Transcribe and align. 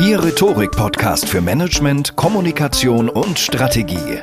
Ihr 0.00 0.22
Rhetorik-Podcast 0.22 1.28
für 1.28 1.40
Management, 1.40 2.14
Kommunikation 2.14 3.08
und 3.08 3.36
Strategie. 3.36 4.20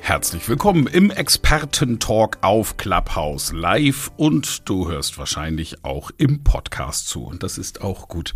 Herzlich 0.00 0.48
willkommen 0.48 0.86
im 0.86 1.10
Experten-Talk 1.10 2.38
auf 2.42 2.76
Clubhouse 2.76 3.52
live 3.52 4.12
und 4.16 4.68
du 4.68 4.88
hörst 4.88 5.18
wahrscheinlich 5.18 5.84
auch 5.84 6.12
im 6.16 6.44
Podcast 6.44 7.08
zu. 7.08 7.24
Und 7.24 7.42
das 7.42 7.58
ist 7.58 7.80
auch 7.80 8.06
gut. 8.06 8.34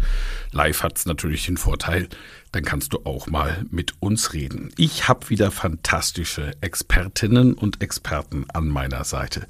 Live 0.51 0.83
hat 0.83 0.99
es 0.99 1.07
natürlich 1.07 1.47
den 1.47 1.57
Vorteil, 1.57 2.09
dann 2.51 2.65
kannst 2.65 2.93
du 2.93 3.03
auch 3.05 3.29
mal 3.29 3.65
mit 3.71 3.95
uns 4.01 4.33
reden. 4.33 4.71
Ich 4.77 5.07
habe 5.09 5.31
wieder 5.31 5.53
fantastische 5.53 6.51
Expertinnen 6.61 7.55
und 7.55 7.83
Experten 7.83 8.47
an 8.53 8.67
meiner 8.67 9.05
Seite 9.05 9.47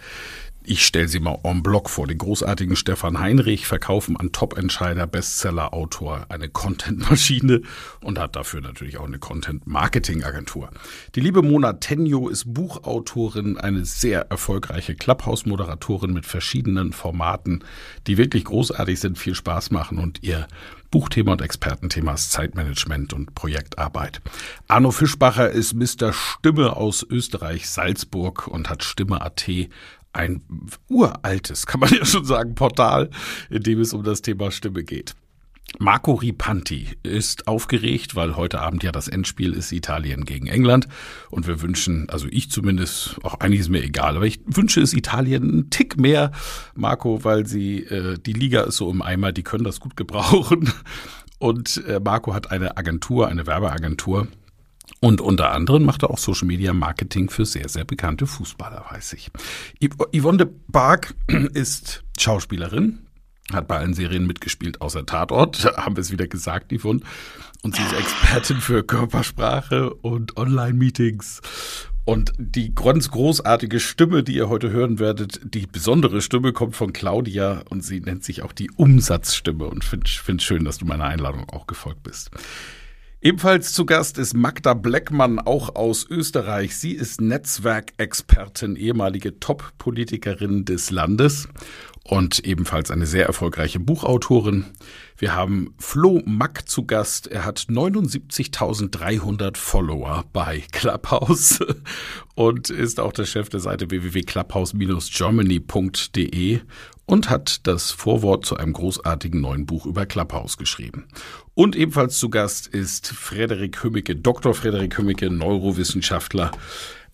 ich 0.65 0.85
stelle 0.85 1.09
sie 1.09 1.21
mal 1.21 1.39
en 1.43 1.63
bloc 1.63 1.91
vor, 1.91 2.07
den 2.07 2.19
großartigen 2.19 2.77
Stefan 2.77 3.19
Heinrich, 3.19 3.67
verkaufen 3.67 4.17
an 4.17 4.33
Top-Entscheider, 4.33 5.07
Bestseller-Autor, 5.07 6.27
eine 6.29 6.49
Content-Maschine 6.49 7.63
und 8.01 8.19
hat 8.19 8.37
dafür 8.37 8.61
natürlich 8.61 8.99
auch 8.99 9.07
eine 9.07 9.19
Content-Marketing-Agentur. 9.19 10.71
Die 11.15 11.21
liebe 11.21 11.43
Mona 11.43 11.75
Tenjo 11.75 12.29
ist 12.29 12.53
Buchautorin, 12.53 13.59
eine 13.59 13.85
sehr 13.85 14.31
erfolgreiche 14.31 14.95
Clubhouse-Moderatorin 14.95 16.13
mit 16.13 16.27
verschiedenen 16.27 16.93
Formaten, 16.93 17.65
die 18.07 18.17
wirklich 18.17 18.45
großartig 18.45 19.01
sind, 19.01 19.19
viel 19.19 19.35
Spaß 19.35 19.71
machen 19.71 19.99
und 19.99 20.23
ihr 20.23 20.47
Buchthema 20.93 21.33
und 21.33 21.41
Expertenthema 21.41 22.13
ist 22.13 22.33
Zeitmanagement 22.33 23.15
und 23.15 23.35
Projektarbeit. 23.35 24.21
Arno 24.69 24.91
Fischbacher 24.91 25.51
ist 25.51 25.73
Mr. 25.73 26.13
Stimme 26.13 26.77
aus 26.77 27.03
Österreich, 27.09 27.69
Salzburg 27.71 28.47
und 28.47 28.69
hat 28.69 28.85
Stimme.at 28.85 29.49
ein 30.13 30.43
uraltes, 30.89 31.67
kann 31.67 31.81
man 31.81 31.91
ja 31.99 32.05
schon 32.05 32.25
sagen, 32.25 32.55
Portal, 32.55 33.11
in 33.51 33.63
dem 33.63 33.81
es 33.81 33.93
um 33.93 34.03
das 34.03 34.23
Thema 34.23 34.51
Stimme 34.51 34.85
geht. 34.85 35.15
Marco 35.79 36.13
Ripanti 36.13 36.89
ist 37.03 37.49
aufgeregt, 37.49 38.15
weil 38.15 38.37
heute 38.37 38.61
Abend 38.61 38.83
ja 38.83 38.93
das 38.93 39.09
Endspiel 39.09 39.55
ist 39.55 39.73
Italien 39.73 40.25
gegen 40.25 40.47
England. 40.47 40.87
Und 41.31 41.47
wir 41.47 41.63
wünschen, 41.63 42.09
also 42.11 42.27
ich 42.31 42.51
zumindest, 42.51 43.17
auch 43.23 43.41
eigentlich 43.41 43.61
ist 43.61 43.71
mir 43.71 43.83
egal, 43.83 44.17
aber 44.17 44.27
ich 44.27 44.41
wünsche 44.45 44.81
es 44.81 44.93
Italien 44.93 45.43
einen 45.43 45.71
Tick 45.71 45.99
mehr, 45.99 46.33
Marco, 46.75 47.25
weil 47.25 47.47
sie, 47.47 47.85
äh, 47.85 48.19
die 48.19 48.35
Liga 48.35 48.63
ist 48.63 48.77
so 48.77 48.91
im 48.91 49.03
Eimer, 49.03 49.33
die 49.33 49.43
können 49.43 49.65
das 49.65 49.81
gut 49.81 49.97
gebrauchen. 49.97 50.71
Und 51.39 51.83
äh, 51.87 52.01
Marco 52.01 52.35
hat 52.35 52.51
eine 52.51 52.77
Agentur, 52.77 53.29
eine 53.29 53.47
Werbeagentur, 53.47 54.29
und 55.05 55.21
unter 55.21 55.51
anderem 55.51 55.85
macht 55.85 56.05
er 56.05 56.11
auch 56.11 56.19
Social 56.19 56.47
Media 56.47 56.73
Marketing 56.73 57.29
für 57.29 57.45
sehr, 57.45 57.69
sehr 57.69 57.85
bekannte 57.85 58.25
Fußballer, 58.25 58.85
weiß 58.89 59.15
ich. 59.15 59.33
Yvonne 60.17 60.39
de 60.39 60.49
Barg 60.69 61.17
ist 61.55 62.05
Schauspielerin, 62.17 63.01
hat 63.53 63.67
bei 63.67 63.79
allen 63.79 63.95
Serien 63.95 64.29
mitgespielt, 64.29 64.81
außer 64.81 65.05
Tatort, 65.05 65.65
haben 65.77 65.97
wir 65.97 66.03
es 66.03 66.13
wieder 66.13 66.29
gesagt, 66.29 66.73
Yvonne. 66.73 67.01
Und 67.63 67.75
sie 67.75 67.83
ist 67.83 67.95
Expertin 67.95 68.59
für 68.59 68.85
Körpersprache 68.85 69.93
und 69.93 70.37
Online-Meetings. 70.37 71.41
Und 72.05 72.33
die 72.39 72.73
ganz 72.73 73.11
großartige 73.11 73.81
Stimme, 73.81 74.23
die 74.23 74.37
ihr 74.37 74.49
heute 74.49 74.71
hören 74.71 75.01
werdet, 75.01 75.41
die 75.43 75.67
besondere 75.67 76.23
Stimme 76.23 76.53
kommt 76.53 76.77
von 76.77 76.93
Claudia 76.93 77.65
und 77.69 77.85
sie 77.85 77.99
nennt 78.01 78.23
sich 78.23 78.43
auch 78.43 78.53
die 78.53 78.71
Umsatzstimme. 78.71 79.65
Und 79.65 79.83
finde 79.83 80.09
find 80.09 80.43
schön, 80.43 80.65
dass 80.65 80.79
du 80.79 80.85
meiner 80.85 81.07
Einladung 81.07 81.49
auch 81.51 81.67
gefolgt 81.67 82.05
bist. 82.05 82.31
Ebenfalls 83.25 83.73
zu 83.73 83.87
Gast 83.87 84.19
ist 84.19 84.35
Magda 84.35 84.75
Bleckmann, 84.75 85.39
auch 85.39 85.77
aus 85.77 86.05
Österreich. 86.11 86.77
Sie 86.77 86.91
ist 86.91 87.21
Netzwerkexpertin, 87.21 88.75
ehemalige 88.75 89.39
Top-Politikerin 89.39 90.65
des 90.65 90.91
Landes 90.91 91.47
und 92.03 92.41
ebenfalls 92.41 92.91
eine 92.91 93.07
sehr 93.07 93.27
erfolgreiche 93.27 93.79
Buchautorin. 93.79 94.65
Wir 95.23 95.35
haben 95.37 95.73
Flo 95.79 96.21
Mack 96.25 96.69
zu 96.69 96.85
Gast. 96.85 97.29
Er 97.29 97.45
hat 97.45 97.67
79.300 97.69 99.57
Follower 99.57 100.25
bei 100.33 100.65
Clubhouse 100.73 101.61
und 102.35 102.71
ist 102.71 102.99
auch 102.99 103.13
der 103.13 103.27
Chef 103.27 103.49
der 103.49 103.61
Seite 103.61 103.89
www.clubhouse-germany.de 103.89 106.59
und 107.07 107.31
hat 107.31 107.69
das 107.69 107.93
Vorwort 107.93 108.45
zu 108.45 108.57
einem 108.57 108.73
großartigen 108.73 109.41
neuen 109.41 109.65
Buch 109.65 109.87
über 109.87 110.07
Clubhouse 110.07 110.57
geschrieben. 110.57 111.07
Und 111.55 111.77
ebenfalls 111.77 112.19
zu 112.19 112.29
Gast 112.29 112.67
ist 112.67 113.07
Frederik 113.07 113.85
Hümmicke, 113.85 114.17
Dr. 114.17 114.55
Frederik 114.55 114.99
Hümmicke, 114.99 115.31
Neurowissenschaftler. 115.31 116.51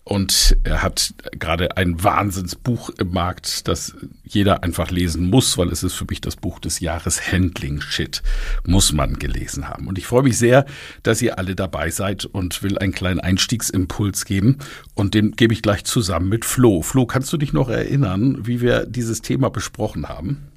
Und 0.03 0.57
er 0.63 0.81
hat 0.81 1.13
gerade 1.37 1.77
ein 1.77 2.03
Wahnsinnsbuch 2.03 2.89
im 2.97 3.11
Markt, 3.11 3.67
das 3.67 3.95
jeder 4.23 4.63
einfach 4.63 4.89
lesen 4.89 5.29
muss, 5.29 5.55
weil 5.57 5.69
es 5.69 5.83
ist 5.83 5.93
für 5.93 6.05
mich 6.09 6.19
das 6.19 6.35
Buch 6.35 6.59
des 6.59 6.79
Jahres 6.79 7.31
Handling 7.31 7.79
Shit. 7.81 8.23
Muss 8.65 8.91
man 8.91 9.19
gelesen 9.19 9.69
haben. 9.69 9.87
Und 9.87 9.99
ich 9.99 10.07
freue 10.07 10.23
mich 10.23 10.37
sehr, 10.37 10.65
dass 11.03 11.21
ihr 11.21 11.37
alle 11.37 11.55
dabei 11.55 11.91
seid 11.91 12.25
und 12.25 12.63
will 12.63 12.79
einen 12.79 12.91
kleinen 12.91 13.19
Einstiegsimpuls 13.19 14.25
geben. 14.25 14.57
Und 14.95 15.13
den 15.13 15.33
gebe 15.33 15.53
ich 15.53 15.61
gleich 15.61 15.83
zusammen 15.83 16.29
mit 16.29 16.43
Flo. 16.43 16.81
Flo, 16.81 17.05
kannst 17.05 17.31
du 17.31 17.37
dich 17.37 17.53
noch 17.53 17.69
erinnern, 17.69 18.47
wie 18.47 18.61
wir 18.61 18.87
dieses 18.87 19.21
Thema 19.21 19.49
besprochen 19.49 20.09
haben? 20.09 20.49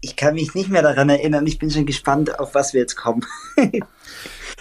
Ich 0.00 0.16
kann 0.16 0.34
mich 0.34 0.54
nicht 0.54 0.70
mehr 0.70 0.82
daran 0.82 1.08
erinnern. 1.08 1.46
Ich 1.46 1.58
bin 1.58 1.70
schon 1.70 1.86
gespannt, 1.86 2.38
auf 2.38 2.54
was 2.54 2.72
wir 2.72 2.80
jetzt 2.80 2.96
kommen. 2.96 3.24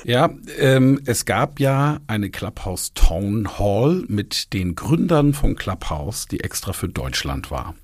ja, 0.03 0.30
ähm, 0.58 1.02
es 1.06 1.25
gab 1.25 1.59
ja 1.59 2.00
eine 2.08 2.30
Clubhouse 2.30 2.94
Town 2.94 3.58
Hall 3.59 4.03
mit 4.07 4.54
den 4.54 4.75
Gründern 4.75 5.33
von 5.33 5.56
Clubhouse, 5.56 6.27
die 6.27 6.42
extra 6.42 6.74
für 6.74 6.89
Deutschland 6.89 7.51
war. 7.51 7.75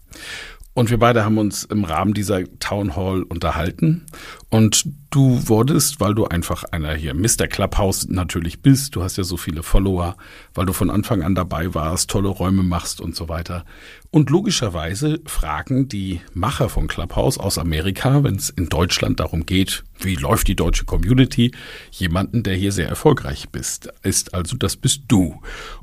Und 0.75 0.89
wir 0.89 0.97
beide 0.97 1.23
haben 1.23 1.37
uns 1.37 1.65
im 1.65 1.83
Rahmen 1.83 2.15
dieser 2.15 2.43
Town 2.57 2.95
Hall 2.95 3.21
unterhalten. 3.21 4.07
Und 4.49 4.85
du 5.11 5.47
wurdest, 5.47 5.99
weil 5.99 6.15
du 6.15 6.25
einfach 6.25 6.63
einer 6.63 6.95
hier 6.95 7.13
Mr. 7.13 7.47
Clubhouse 7.47 8.07
natürlich 8.07 8.63
bist, 8.63 8.95
du 8.95 9.03
hast 9.03 9.17
ja 9.17 9.23
so 9.23 9.37
viele 9.37 9.61
Follower, 9.61 10.17
weil 10.55 10.65
du 10.65 10.73
von 10.73 10.89
Anfang 10.89 11.21
an 11.21 11.35
dabei 11.35 11.75
warst, 11.75 12.09
tolle 12.09 12.29
Räume 12.29 12.63
machst 12.63 13.01
und 13.01 13.15
so 13.15 13.29
weiter. 13.29 13.65
Und 14.09 14.31
logischerweise 14.31 15.21
fragen 15.25 15.87
die 15.87 16.21
Macher 16.33 16.69
von 16.69 16.87
Clubhouse 16.87 17.37
aus 17.37 17.59
Amerika, 17.59 18.23
wenn 18.23 18.35
es 18.35 18.49
in 18.49 18.69
Deutschland 18.69 19.19
darum 19.19 19.45
geht, 19.45 19.83
wie 19.99 20.15
läuft 20.15 20.47
die 20.47 20.55
deutsche 20.55 20.85
Community, 20.85 21.51
jemanden, 21.91 22.41
der 22.41 22.55
hier 22.55 22.71
sehr 22.71 22.89
erfolgreich 22.89 23.49
bist, 23.49 23.93
ist. 24.01 24.33
Also 24.33 24.57
das 24.57 24.75
bist 24.75 25.03
du. 25.07 25.39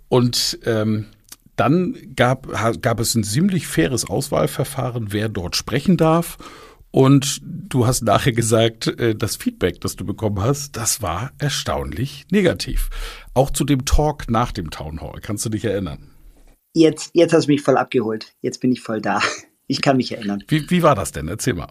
Und 0.09 0.59
ähm, 0.65 1.07
dann 1.61 1.95
gab, 2.17 2.49
gab 2.81 3.01
es 3.01 3.15
ein 3.15 3.23
ziemlich 3.23 3.67
faires 3.67 4.09
Auswahlverfahren, 4.09 5.13
wer 5.13 5.29
dort 5.29 5.57
sprechen 5.57 5.99
darf. 5.99 6.39
Und 6.91 7.41
du 7.45 7.87
hast 7.87 8.03
nachher 8.03 8.33
gesagt, 8.33 8.87
äh, 8.99 9.15
das 9.15 9.37
Feedback, 9.37 9.81
das 9.81 9.95
du 9.95 10.05
bekommen 10.05 10.41
hast, 10.41 10.77
das 10.77 11.03
war 11.03 11.33
erstaunlich 11.39 12.25
negativ. 12.31 12.89
Auch 13.35 13.51
zu 13.51 13.65
dem 13.65 13.85
Talk 13.85 14.31
nach 14.31 14.53
dem 14.53 14.71
Town 14.71 15.01
Hall. 15.03 15.21
Kannst 15.21 15.45
du 15.45 15.51
dich 15.51 15.65
erinnern? 15.65 16.11
Jetzt, 16.73 17.11
jetzt 17.13 17.33
hast 17.33 17.47
du 17.47 17.53
mich 17.53 17.63
voll 17.63 17.77
abgeholt. 17.77 18.35
Jetzt 18.41 18.61
bin 18.61 18.73
ich 18.73 18.81
voll 18.81 19.01
da. 19.01 19.21
Ich 19.67 19.83
kann 19.83 19.99
mich 19.99 20.11
erinnern. 20.11 20.43
Wie, 20.49 20.69
wie 20.69 20.83
war 20.83 20.97
das 20.97 21.13
denn? 21.13 21.29
Erzähl 21.29 21.55
mal. 21.55 21.69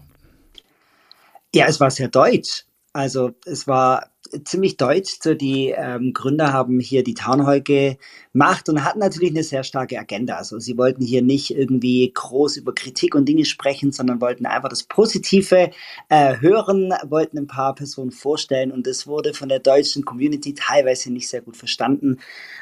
Ja, 1.54 1.66
es 1.66 1.80
war 1.80 1.90
sehr 1.90 2.08
deutsch. 2.08 2.64
Also 2.94 3.32
es 3.44 3.68
war 3.68 4.08
ziemlich 4.44 4.76
deutsch. 4.76 5.18
So 5.22 5.34
die 5.34 5.74
ähm, 5.76 6.12
Gründer 6.12 6.52
haben 6.52 6.80
hier 6.80 7.02
die 7.04 7.14
Town 7.14 7.46
Hall 7.46 7.62
gemacht 7.62 8.68
und 8.68 8.84
hatten 8.84 8.98
natürlich 8.98 9.30
eine 9.30 9.42
sehr 9.42 9.64
starke 9.64 9.98
Agenda. 9.98 10.36
Also 10.36 10.58
sie 10.58 10.76
wollten 10.78 11.04
hier 11.04 11.22
nicht 11.22 11.50
irgendwie 11.50 12.10
groß 12.12 12.56
über 12.56 12.74
Kritik 12.74 13.14
und 13.14 13.26
Dinge 13.26 13.44
sprechen, 13.44 13.92
sondern 13.92 14.20
wollten 14.20 14.46
einfach 14.46 14.68
das 14.68 14.84
Positive 14.84 15.70
äh, 16.08 16.40
hören, 16.40 16.92
wollten 17.08 17.38
ein 17.38 17.46
paar 17.46 17.74
Personen 17.74 18.10
vorstellen 18.10 18.72
und 18.72 18.86
das 18.86 19.06
wurde 19.06 19.34
von 19.34 19.48
der 19.48 19.60
deutschen 19.60 20.04
Community 20.04 20.54
teilweise 20.54 21.12
nicht 21.12 21.28
sehr 21.28 21.42
gut 21.42 21.56
verstanden, 21.56 22.18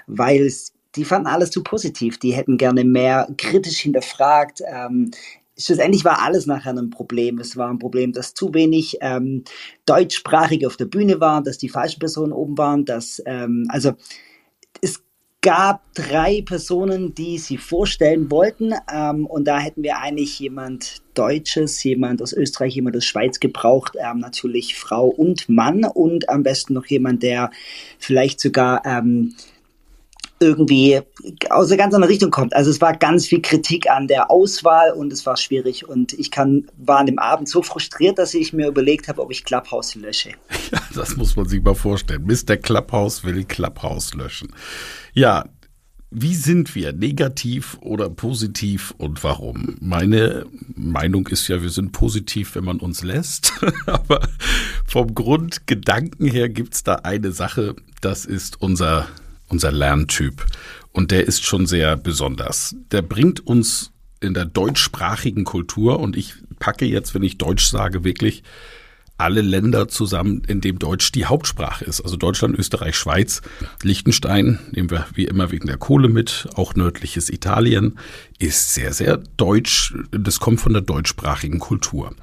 weil 0.07 0.47
es 0.47 0.73
die 0.97 1.05
fanden 1.05 1.29
alles 1.29 1.51
zu 1.51 1.63
positiv. 1.63 2.19
Die 2.19 2.33
hätten 2.33 2.57
gerne 2.57 2.85
mehr 2.85 3.29
kritisch 3.37 3.81
hinterfragt. 3.81 4.63
Ähm, 4.67 5.11
schlussendlich 5.59 6.05
war 6.05 6.23
alles 6.23 6.47
nachher 6.47 6.77
ein 6.77 6.91
Problem. 6.91 7.39
Es 7.39 7.57
war 7.57 7.69
ein 7.69 7.79
Problem, 7.79 8.13
dass 8.13 8.35
zu 8.35 8.55
wenig 8.55 8.99
ähm, 9.01 9.45
Deutschsprachige 9.87 10.67
auf 10.67 10.77
der 10.77 10.87
Bühne 10.87 11.21
waren, 11.21 11.45
dass 11.45 11.59
die 11.59 11.69
falschen 11.69 11.99
Personen 11.99 12.33
oben 12.33 12.57
waren, 12.57 12.85
dass 12.85 13.21
ähm, 13.27 13.67
also 13.69 13.93
es 14.81 15.03
gab 15.41 15.93
drei 15.95 16.43
Personen, 16.43 17.15
die 17.15 17.39
sie 17.39 17.59
vorstellen 17.59 18.31
wollten 18.31 18.73
ähm, 18.93 19.27
und 19.27 19.47
da 19.47 19.59
hätten 19.59 19.83
wir 19.83 19.99
eigentlich 19.99 20.39
jemand 20.39 21.03
Deutsches, 21.15 21.83
jemand 21.83 22.23
aus 22.23 22.33
Österreich, 22.33 22.75
jemand 22.75 22.97
aus 22.97 23.05
Schweiz 23.05 23.41
gebraucht, 23.41 23.97
ähm, 23.99 24.19
natürlich 24.19 24.77
Frau 24.77 25.07
und 25.07 25.49
Mann 25.49 25.85
und 25.85 26.29
am 26.29 26.43
besten 26.43 26.75
noch 26.75 26.87
jemand, 26.87 27.23
der 27.23 27.51
vielleicht 27.99 28.41
sogar 28.41 28.85
ähm, 28.85 29.35
irgendwie 30.41 31.01
aus 31.51 31.69
einer 31.69 31.77
ganz 31.77 31.95
anderen 31.95 32.11
Richtung 32.11 32.31
kommt. 32.31 32.55
Also 32.55 32.71
es 32.71 32.81
war 32.81 32.97
ganz 32.97 33.27
viel 33.27 33.43
Kritik 33.43 33.91
an 33.91 34.09
der 34.09 34.31
Auswahl 34.31 34.93
und 34.93 35.13
es 35.13 35.27
war 35.27 35.37
schwierig 35.37 35.89
und 35.89 36.13
ich 36.13 36.31
kann, 36.31 36.67
war 36.77 36.99
an 36.99 37.07
dem 37.07 37.19
Abend 37.19 37.49
so 37.49 37.63
frustriert, 37.63 38.19
dass 38.19 38.35
ich 38.35 38.53
mir 38.53 38.69
überlegt 38.69 39.09
habe, 39.09 39.23
ob 39.23 39.31
ich 39.31 39.45
Clubhouse 39.45 39.95
lösche. 39.95 40.31
Ja, 40.71 40.81
das 40.95 41.17
muss 41.17 41.35
man 41.35 41.49
sich 41.49 41.63
mal 41.63 41.75
vorstellen. 41.75 42.27
Mr. 42.27 42.59
Clubhouse 42.59 43.25
will 43.25 43.43
Clubhouse 43.45 44.13
löschen. 44.13 44.53
Ja, 45.15 45.47
wie 46.11 46.35
sind 46.35 46.75
wir? 46.75 46.93
Negativ 46.93 47.77
oder 47.81 48.09
positiv 48.09 48.95
und 48.97 49.23
warum? 49.25 49.77
Meine 49.81 50.47
Meinung 50.75 51.27
ist 51.29 51.49
ja, 51.49 51.61
wir 51.63 51.69
sind 51.69 51.93
positiv, 51.93 52.55
wenn 52.55 52.65
man 52.65 52.81
uns 52.81 53.03
lässt. 53.03 53.53
Aber 53.87 54.21
vom 54.87 55.15
Grundgedanken 55.15 56.27
her 56.27 56.49
gibt's 56.49 56.83
da 56.83 56.97
eine 56.97 57.33
Sache, 57.33 57.77
das 58.01 58.25
ist 58.25 58.61
unser 58.61 59.07
unser 59.49 59.73
Lerntyp. 59.73 60.45
Und 60.93 61.11
der 61.11 61.27
ist 61.27 61.45
schon 61.45 61.67
sehr 61.67 61.97
besonders. 61.97 62.75
Der 62.91 63.03
bringt 63.03 63.47
uns 63.47 63.93
in 64.21 64.35
der 64.35 64.45
deutschsprachigen 64.45 65.45
Kultur, 65.45 66.01
und 66.01 66.17
ich 66.17 66.35
packe 66.59 66.87
jetzt, 66.87 67.15
wenn 67.15 67.23
ich 67.23 67.39
Deutsch 67.39 67.67
sage, 67.67 68.05
wirklich 68.05 68.43
alle 69.19 69.43
Länder 69.43 69.89
zusammen, 69.89 70.43
in 70.47 70.61
dem 70.61 70.79
Deutsch 70.79 71.11
die 71.11 71.27
Hauptsprache 71.27 71.85
ist. 71.85 72.01
Also 72.01 72.17
Deutschland, 72.17 72.57
Österreich, 72.57 72.97
Schweiz, 72.97 73.43
Liechtenstein, 73.83 74.61
nehmen 74.71 74.91
wir 74.91 75.07
wie 75.13 75.25
immer 75.25 75.51
wegen 75.51 75.67
der 75.67 75.77
Kohle 75.77 76.09
mit, 76.09 76.49
auch 76.55 76.77
nördliches 76.77 77.29
Italien, 77.29 77.99
ist 78.39 78.75
sehr, 78.75 78.93
sehr 78.93 79.17
deutsch. 79.37 79.93
Das 80.13 80.39
kommt 80.39 80.61
von 80.61 80.73
der 80.73 80.83
deutschsprachigen 80.83 81.59
Kultur. 81.59 82.15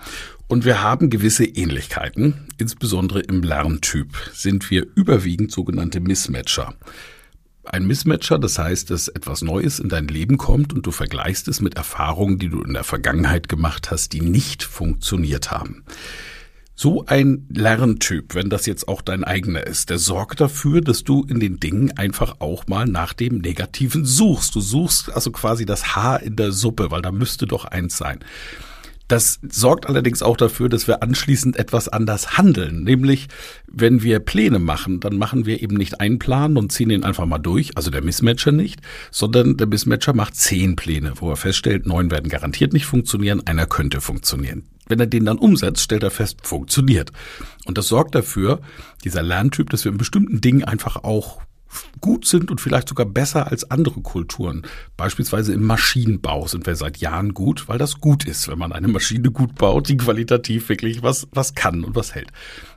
Und 0.47 0.63
wir 0.63 0.81
haben 0.81 1.09
gewisse 1.09 1.43
Ähnlichkeiten, 1.43 2.47
insbesondere 2.57 3.19
im 3.19 3.43
Lerntyp 3.43 4.15
sind 4.33 4.71
wir 4.71 4.87
überwiegend 4.95 5.51
sogenannte 5.51 5.99
Mismatcher. 5.99 6.75
Ein 7.65 7.87
Mismatcher, 7.87 8.39
das 8.39 8.59
heißt, 8.59 8.89
dass 8.91 9.07
etwas 9.07 9.41
Neues 9.41 9.79
in 9.79 9.89
dein 9.89 10.07
Leben 10.07 10.37
kommt 10.37 10.73
und 10.73 10.85
du 10.85 10.91
vergleichst 10.91 11.47
es 11.47 11.61
mit 11.61 11.75
Erfahrungen, 11.75 12.39
die 12.39 12.49
du 12.49 12.61
in 12.61 12.73
der 12.73 12.83
Vergangenheit 12.83 13.49
gemacht 13.49 13.91
hast, 13.91 14.13
die 14.13 14.21
nicht 14.21 14.63
funktioniert 14.63 15.51
haben. 15.51 15.83
So 16.77 17.05
ein 17.05 17.47
Lerntyp, 17.49 18.35
wenn 18.35 18.49
das 18.49 18.65
jetzt 18.65 18.89
auch 18.89 19.01
dein 19.01 19.23
eigener 19.23 19.65
ist, 19.65 19.89
der 19.89 19.97
sorgt 19.97 20.41
dafür, 20.41 20.81
dass 20.81 21.05
du 21.05 21.23
in 21.23 21.39
den 21.39 21.59
Dingen 21.59 21.97
einfach 21.97 22.35
auch 22.39 22.67
mal 22.67 22.85
nach 22.85 23.13
dem 23.13 23.37
Negativen 23.37 24.03
suchst. 24.03 24.53
Du 24.55 24.59
suchst 24.59 25.09
also 25.09 25.31
quasi 25.31 25.65
das 25.65 25.95
Haar 25.95 26.21
in 26.21 26.35
der 26.35 26.51
Suppe, 26.51 26.91
weil 26.91 27.01
da 27.01 27.11
müsste 27.11 27.47
doch 27.47 27.63
eins 27.63 27.97
sein. 27.97 28.19
Das 29.07 29.39
sorgt 29.47 29.87
allerdings 29.87 30.23
auch 30.23 30.35
dafür, 30.35 30.67
dass 30.67 30.87
wir 30.87 31.03
anschließend 31.03 31.57
etwas 31.57 31.87
anders 31.87 32.37
handeln. 32.37 32.83
Nämlich, 32.83 33.27
wenn 33.67 34.01
wir 34.01 34.19
Pläne 34.19 34.57
machen, 34.57 34.99
dann 34.99 35.17
machen 35.17 35.45
wir 35.45 35.61
eben 35.61 35.75
nicht 35.75 35.99
einen 35.99 36.17
Plan 36.17 36.57
und 36.57 36.71
ziehen 36.71 36.89
ihn 36.89 37.03
einfach 37.03 37.25
mal 37.25 37.37
durch, 37.37 37.77
also 37.77 37.91
der 37.91 38.03
Mismatcher 38.03 38.51
nicht, 38.51 38.81
sondern 39.11 39.57
der 39.57 39.67
Mismatcher 39.67 40.13
macht 40.13 40.35
zehn 40.35 40.75
Pläne, 40.75 41.13
wo 41.17 41.29
er 41.29 41.35
feststellt, 41.35 41.85
neun 41.85 42.09
werden 42.09 42.29
garantiert 42.29 42.73
nicht 42.73 42.85
funktionieren, 42.85 43.45
einer 43.45 43.67
könnte 43.67 44.01
funktionieren. 44.01 44.63
Wenn 44.87 44.99
er 44.99 45.07
den 45.07 45.25
dann 45.25 45.37
umsetzt, 45.37 45.83
stellt 45.83 46.03
er 46.03 46.11
fest, 46.11 46.39
funktioniert. 46.43 47.11
Und 47.65 47.77
das 47.77 47.87
sorgt 47.87 48.15
dafür, 48.15 48.61
dieser 49.03 49.23
Lerntyp, 49.23 49.69
dass 49.69 49.83
wir 49.83 49.91
in 49.91 49.97
bestimmten 49.97 50.41
Dingen 50.41 50.63
einfach 50.63 51.03
auch 51.03 51.41
gut 52.01 52.25
sind 52.25 52.51
und 52.51 52.61
vielleicht 52.61 52.89
sogar 52.89 53.05
besser 53.05 53.51
als 53.51 53.69
andere 53.71 54.01
Kulturen. 54.01 54.63
Beispielsweise 54.97 55.53
im 55.53 55.63
Maschinenbau 55.63 56.47
sind 56.47 56.65
wir 56.65 56.75
seit 56.75 56.97
Jahren 56.97 57.33
gut, 57.33 57.67
weil 57.67 57.77
das 57.77 57.99
gut 57.99 58.25
ist, 58.25 58.47
wenn 58.47 58.59
man 58.59 58.71
eine 58.71 58.87
Maschine 58.87 59.31
gut 59.31 59.55
baut, 59.55 59.89
die 59.89 59.97
qualitativ 59.97 60.69
wirklich 60.69 61.03
was, 61.03 61.27
was 61.31 61.55
kann 61.55 61.83
und 61.83 61.95
was 61.95 62.15
hält. 62.15 62.31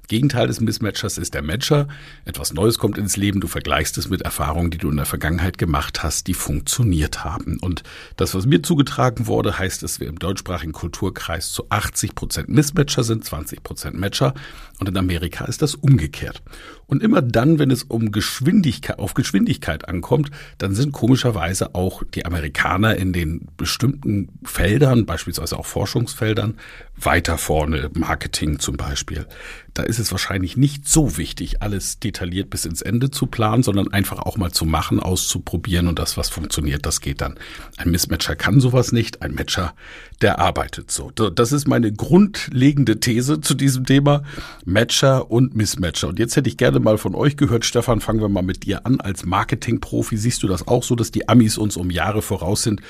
Gegenteil 0.08 0.46
des 0.46 0.60
Mismatchers 0.60 1.18
ist 1.18 1.34
der 1.34 1.42
Matcher. 1.42 1.86
Etwas 2.24 2.54
Neues 2.54 2.78
kommt 2.78 2.96
ins 2.96 3.16
Leben, 3.16 3.40
du 3.40 3.46
vergleichst 3.46 3.98
es 3.98 4.08
mit 4.08 4.22
Erfahrungen, 4.22 4.70
die 4.70 4.78
du 4.78 4.90
in 4.90 4.96
der 4.96 5.04
Vergangenheit 5.04 5.58
gemacht 5.58 6.02
hast, 6.02 6.26
die 6.26 6.34
funktioniert 6.34 7.24
haben. 7.24 7.58
Und 7.60 7.82
das, 8.16 8.34
was 8.34 8.46
mir 8.46 8.62
zugetragen 8.62 9.26
wurde, 9.26 9.58
heißt, 9.58 9.82
dass 9.82 10.00
wir 10.00 10.08
im 10.08 10.18
deutschsprachigen 10.18 10.72
Kulturkreis 10.72 11.52
zu 11.52 11.66
80 11.68 12.14
Prozent 12.14 12.48
Mismatcher 12.48 13.04
sind, 13.04 13.24
20 13.24 13.62
Prozent 13.62 13.98
Matcher. 13.98 14.32
Und 14.80 14.88
in 14.88 14.96
Amerika 14.96 15.44
ist 15.44 15.60
das 15.60 15.74
umgekehrt. 15.74 16.42
Und 16.86 17.02
immer 17.02 17.20
dann, 17.20 17.58
wenn 17.58 17.70
es 17.70 17.82
um 17.82 18.12
Geschwindigkeit, 18.12 18.98
auf 18.98 19.12
Geschwindigkeit 19.12 19.86
ankommt, 19.86 20.30
dann 20.56 20.74
sind 20.74 20.92
komischerweise 20.92 21.74
auch 21.74 22.02
die 22.14 22.24
Amerikaner 22.24 22.96
in 22.96 23.12
den 23.12 23.48
bestimmten 23.58 24.30
Feldern, 24.42 25.04
beispielsweise 25.04 25.58
auch 25.58 25.66
Forschungsfeldern, 25.66 26.54
weiter 27.04 27.38
vorne, 27.38 27.90
Marketing 27.94 28.58
zum 28.58 28.76
Beispiel. 28.76 29.26
Da 29.74 29.84
ist 29.84 29.98
es 30.00 30.10
wahrscheinlich 30.10 30.56
nicht 30.56 30.88
so 30.88 31.16
wichtig, 31.16 31.62
alles 31.62 32.00
detailliert 32.00 32.50
bis 32.50 32.64
ins 32.64 32.82
Ende 32.82 33.10
zu 33.10 33.26
planen, 33.26 33.62
sondern 33.62 33.92
einfach 33.92 34.18
auch 34.18 34.36
mal 34.36 34.50
zu 34.50 34.64
machen, 34.64 34.98
auszuprobieren 34.98 35.86
und 35.86 35.98
das, 35.98 36.16
was 36.16 36.30
funktioniert, 36.30 36.84
das 36.84 37.00
geht 37.00 37.20
dann. 37.20 37.38
Ein 37.76 37.92
Mismatcher 37.92 38.34
kann 38.34 38.60
sowas 38.60 38.90
nicht, 38.90 39.22
ein 39.22 39.34
Matcher, 39.34 39.74
der 40.20 40.40
arbeitet 40.40 40.90
so. 40.90 41.10
Das 41.10 41.52
ist 41.52 41.68
meine 41.68 41.92
grundlegende 41.92 42.98
These 42.98 43.40
zu 43.40 43.54
diesem 43.54 43.86
Thema 43.86 44.24
Matcher 44.64 45.30
und 45.30 45.54
Mismatcher. 45.54 46.08
Und 46.08 46.18
jetzt 46.18 46.34
hätte 46.34 46.48
ich 46.48 46.56
gerne 46.56 46.80
mal 46.80 46.98
von 46.98 47.14
euch 47.14 47.36
gehört, 47.36 47.64
Stefan, 47.64 48.00
fangen 48.00 48.20
wir 48.20 48.28
mal 48.28 48.42
mit 48.42 48.64
dir 48.64 48.84
an. 48.84 49.00
Als 49.00 49.24
Marketingprofi 49.24 50.16
siehst 50.16 50.42
du 50.42 50.48
das 50.48 50.66
auch 50.66 50.82
so, 50.82 50.96
dass 50.96 51.12
die 51.12 51.28
Amis 51.28 51.56
uns 51.56 51.76
um 51.76 51.90
Jahre 51.90 52.22
voraus 52.22 52.64
sind. 52.64 52.80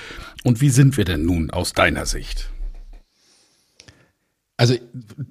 Und 0.43 0.63
wie 0.63 0.71
sind 0.71 0.97
wir 0.97 1.05
denn 1.05 1.27
nun 1.27 1.51
aus 1.51 1.75
deiner 1.75 2.07
Sicht? 2.07 2.51
Also 4.59 4.75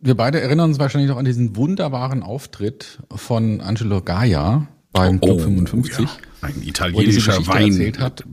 wir 0.01 0.15
beide 0.15 0.39
erinnern 0.39 0.69
uns 0.69 0.79
wahrscheinlich 0.79 1.10
noch 1.10 1.17
an 1.17 1.25
diesen 1.25 1.57
wunderbaren 1.57 2.24
Auftritt 2.24 3.00
von 3.13 3.60
Angelo 3.60 4.01
Gaia 4.01 4.67
beim 4.93 5.19
Club 5.19 5.39
oh, 5.39 5.43
55. 5.43 6.00
Ja. 6.05 6.12
Ein 6.41 6.63
italienischer 6.63 7.46
Wein 7.46 7.72
erzählt 7.72 8.00
hat 8.00 8.24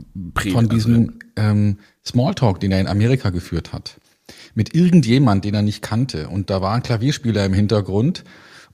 von 0.52 0.68
diesem 0.68 1.18
ähm, 1.34 1.78
Smalltalk, 2.06 2.60
den 2.60 2.70
er 2.70 2.80
in 2.80 2.86
Amerika 2.86 3.30
geführt 3.30 3.72
hat. 3.72 4.00
Mit 4.54 4.72
irgendjemand, 4.72 5.44
den 5.44 5.54
er 5.54 5.62
nicht 5.62 5.82
kannte. 5.82 6.28
Und 6.28 6.48
da 6.48 6.62
war 6.62 6.74
ein 6.74 6.82
Klavierspieler 6.84 7.44
im 7.44 7.54
Hintergrund. 7.54 8.22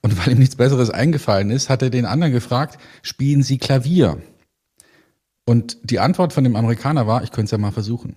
Und 0.03 0.19
weil 0.19 0.35
ihm 0.35 0.39
nichts 0.39 0.57
Besseres 0.57 0.91
eingefallen 0.91 1.51
ist, 1.51 1.71
hat 1.71 1.81
er 1.81 1.91
den 1.91 2.05
anderen 2.05 2.35
gefragt, 2.35 2.79
spielen 3.03 3.43
Sie 3.43 3.57
Klavier? 3.57 4.21
Und 5.47 5.79
die 5.83 6.01
Antwort 6.01 6.35
von 6.35 6.45
dem 6.45 6.55
Amerikaner 6.55 7.07
war, 7.07 7.23
ich 7.23 7.31
könnte 7.31 7.47
es 7.47 7.51
ja 7.53 7.59
mal 7.59 7.73
versuchen. 7.73 8.17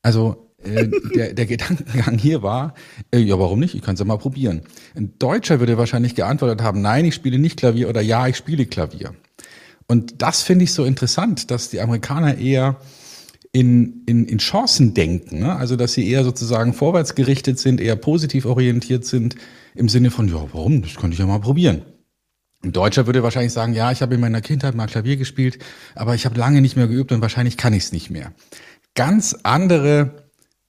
Also 0.00 0.51
äh, 0.64 0.88
der, 1.14 1.34
der 1.34 1.46
Gedankengang 1.46 2.18
hier 2.18 2.42
war, 2.42 2.74
äh, 3.12 3.18
ja, 3.18 3.38
warum 3.38 3.60
nicht? 3.60 3.74
Ich 3.74 3.82
kann 3.82 3.94
es 3.94 4.00
ja 4.00 4.06
mal 4.06 4.18
probieren. 4.18 4.62
Ein 4.94 5.12
Deutscher 5.18 5.60
würde 5.60 5.78
wahrscheinlich 5.78 6.14
geantwortet 6.14 6.62
haben, 6.62 6.80
nein, 6.80 7.04
ich 7.04 7.14
spiele 7.14 7.38
nicht 7.38 7.58
Klavier 7.58 7.88
oder 7.88 8.00
ja, 8.00 8.26
ich 8.26 8.36
spiele 8.36 8.66
Klavier. 8.66 9.14
Und 9.86 10.22
das 10.22 10.42
finde 10.42 10.64
ich 10.64 10.72
so 10.72 10.84
interessant, 10.84 11.50
dass 11.50 11.70
die 11.70 11.80
Amerikaner 11.80 12.38
eher 12.38 12.78
in, 13.52 14.02
in, 14.06 14.24
in 14.24 14.38
Chancen 14.38 14.94
denken, 14.94 15.40
ne? 15.40 15.54
also 15.54 15.76
dass 15.76 15.92
sie 15.92 16.08
eher 16.08 16.24
sozusagen 16.24 16.72
vorwärts 16.72 17.14
gerichtet 17.14 17.58
sind, 17.58 17.80
eher 17.80 17.96
positiv 17.96 18.46
orientiert 18.46 19.04
sind, 19.04 19.36
im 19.74 19.88
Sinne 19.88 20.10
von, 20.10 20.28
ja, 20.28 20.46
warum? 20.52 20.82
Das 20.82 20.94
könnte 20.94 21.14
ich 21.14 21.18
ja 21.18 21.26
mal 21.26 21.40
probieren. 21.40 21.82
Ein 22.64 22.72
Deutscher 22.72 23.06
würde 23.06 23.22
wahrscheinlich 23.22 23.52
sagen, 23.52 23.74
ja, 23.74 23.90
ich 23.90 24.02
habe 24.02 24.14
in 24.14 24.20
meiner 24.20 24.40
Kindheit 24.40 24.74
mal 24.74 24.86
Klavier 24.86 25.16
gespielt, 25.16 25.58
aber 25.94 26.14
ich 26.14 26.24
habe 26.24 26.38
lange 26.38 26.60
nicht 26.60 26.76
mehr 26.76 26.86
geübt 26.86 27.12
und 27.12 27.20
wahrscheinlich 27.20 27.56
kann 27.56 27.72
ich 27.72 27.84
es 27.84 27.92
nicht 27.92 28.08
mehr. 28.08 28.32
Ganz 28.94 29.36
andere 29.42 30.21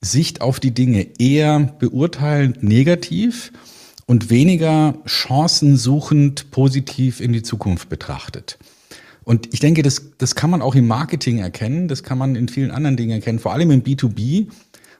Sicht 0.04 0.40
auf 0.40 0.60
die 0.60 0.72
Dinge 0.72 1.06
eher 1.18 1.60
beurteilend 1.78 2.62
negativ 2.62 3.52
und 4.06 4.30
weniger 4.30 4.94
chancensuchend 5.06 6.50
positiv 6.50 7.20
in 7.20 7.32
die 7.32 7.42
Zukunft 7.42 7.88
betrachtet. 7.88 8.58
Und 9.24 9.52
ich 9.54 9.60
denke, 9.60 9.82
das, 9.82 10.12
das 10.18 10.34
kann 10.34 10.50
man 10.50 10.60
auch 10.60 10.74
im 10.74 10.86
Marketing 10.86 11.38
erkennen, 11.38 11.88
das 11.88 12.02
kann 12.02 12.18
man 12.18 12.36
in 12.36 12.48
vielen 12.48 12.70
anderen 12.70 12.96
Dingen 12.96 13.12
erkennen, 13.12 13.38
vor 13.38 13.52
allem 13.52 13.70
im 13.70 13.82
B2B, 13.82 14.48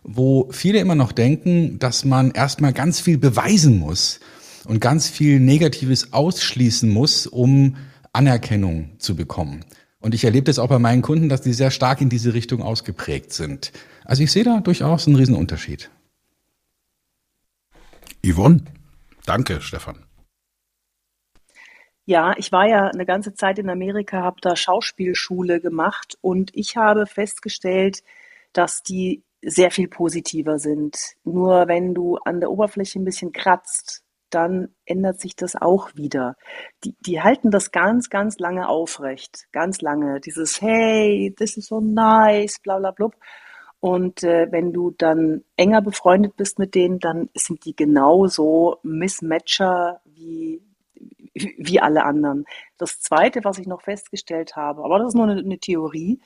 wo 0.02 0.48
viele 0.50 0.78
immer 0.78 0.94
noch 0.94 1.12
denken, 1.12 1.78
dass 1.78 2.04
man 2.04 2.30
erstmal 2.30 2.72
ganz 2.72 3.00
viel 3.00 3.18
beweisen 3.18 3.78
muss 3.78 4.20
und 4.64 4.80
ganz 4.80 5.08
viel 5.08 5.40
Negatives 5.40 6.12
ausschließen 6.12 6.90
muss, 6.90 7.26
um 7.26 7.76
Anerkennung 8.12 8.90
zu 8.98 9.14
bekommen. 9.14 9.64
Und 10.00 10.14
ich 10.14 10.24
erlebe 10.24 10.44
das 10.44 10.58
auch 10.58 10.68
bei 10.68 10.78
meinen 10.78 11.02
Kunden, 11.02 11.28
dass 11.28 11.42
die 11.42 11.52
sehr 11.52 11.70
stark 11.70 12.00
in 12.00 12.10
diese 12.10 12.34
Richtung 12.34 12.62
ausgeprägt 12.62 13.32
sind. 13.32 13.72
Also 14.04 14.22
ich 14.22 14.32
sehe 14.32 14.44
da 14.44 14.60
durchaus 14.60 15.06
einen 15.06 15.16
Riesenunterschied. 15.16 15.90
Yvonne, 18.24 18.64
danke, 19.26 19.60
Stefan. 19.60 20.04
Ja, 22.06 22.34
ich 22.36 22.52
war 22.52 22.68
ja 22.68 22.88
eine 22.88 23.06
ganze 23.06 23.34
Zeit 23.34 23.58
in 23.58 23.70
Amerika, 23.70 24.22
habe 24.22 24.36
da 24.42 24.56
Schauspielschule 24.56 25.60
gemacht 25.60 26.18
und 26.20 26.50
ich 26.54 26.76
habe 26.76 27.06
festgestellt, 27.06 28.02
dass 28.52 28.82
die 28.82 29.24
sehr 29.42 29.70
viel 29.70 29.88
positiver 29.88 30.58
sind. 30.58 30.96
Nur 31.24 31.66
wenn 31.68 31.94
du 31.94 32.16
an 32.16 32.40
der 32.40 32.50
Oberfläche 32.50 32.98
ein 32.98 33.04
bisschen 33.04 33.32
kratzt, 33.32 34.02
dann 34.30 34.74
ändert 34.84 35.20
sich 35.20 35.36
das 35.36 35.54
auch 35.54 35.94
wieder. 35.94 36.36
Die, 36.82 36.94
die 37.00 37.22
halten 37.22 37.50
das 37.50 37.70
ganz, 37.70 38.10
ganz 38.10 38.38
lange 38.38 38.68
aufrecht. 38.68 39.46
Ganz 39.52 39.80
lange. 39.80 40.20
Dieses 40.20 40.60
Hey, 40.60 41.34
this 41.38 41.56
is 41.56 41.66
so 41.66 41.80
nice, 41.80 42.58
bla 42.60 42.78
bla 42.78 42.90
blub. 42.90 43.14
Und 43.84 44.22
äh, 44.22 44.50
wenn 44.50 44.72
du 44.72 44.92
dann 44.92 45.44
enger 45.58 45.82
befreundet 45.82 46.38
bist 46.38 46.58
mit 46.58 46.74
denen, 46.74 47.00
dann 47.00 47.28
sind 47.34 47.66
die 47.66 47.76
genauso 47.76 48.78
Mismatcher 48.82 50.00
wie, 50.06 50.62
wie 51.34 51.80
alle 51.80 52.04
anderen. 52.04 52.46
Das 52.78 53.00
Zweite, 53.00 53.44
was 53.44 53.58
ich 53.58 53.66
noch 53.66 53.82
festgestellt 53.82 54.56
habe, 54.56 54.82
aber 54.82 55.00
das 55.00 55.08
ist 55.08 55.16
nur 55.16 55.28
eine, 55.28 55.38
eine 55.38 55.58
Theorie, 55.58 56.18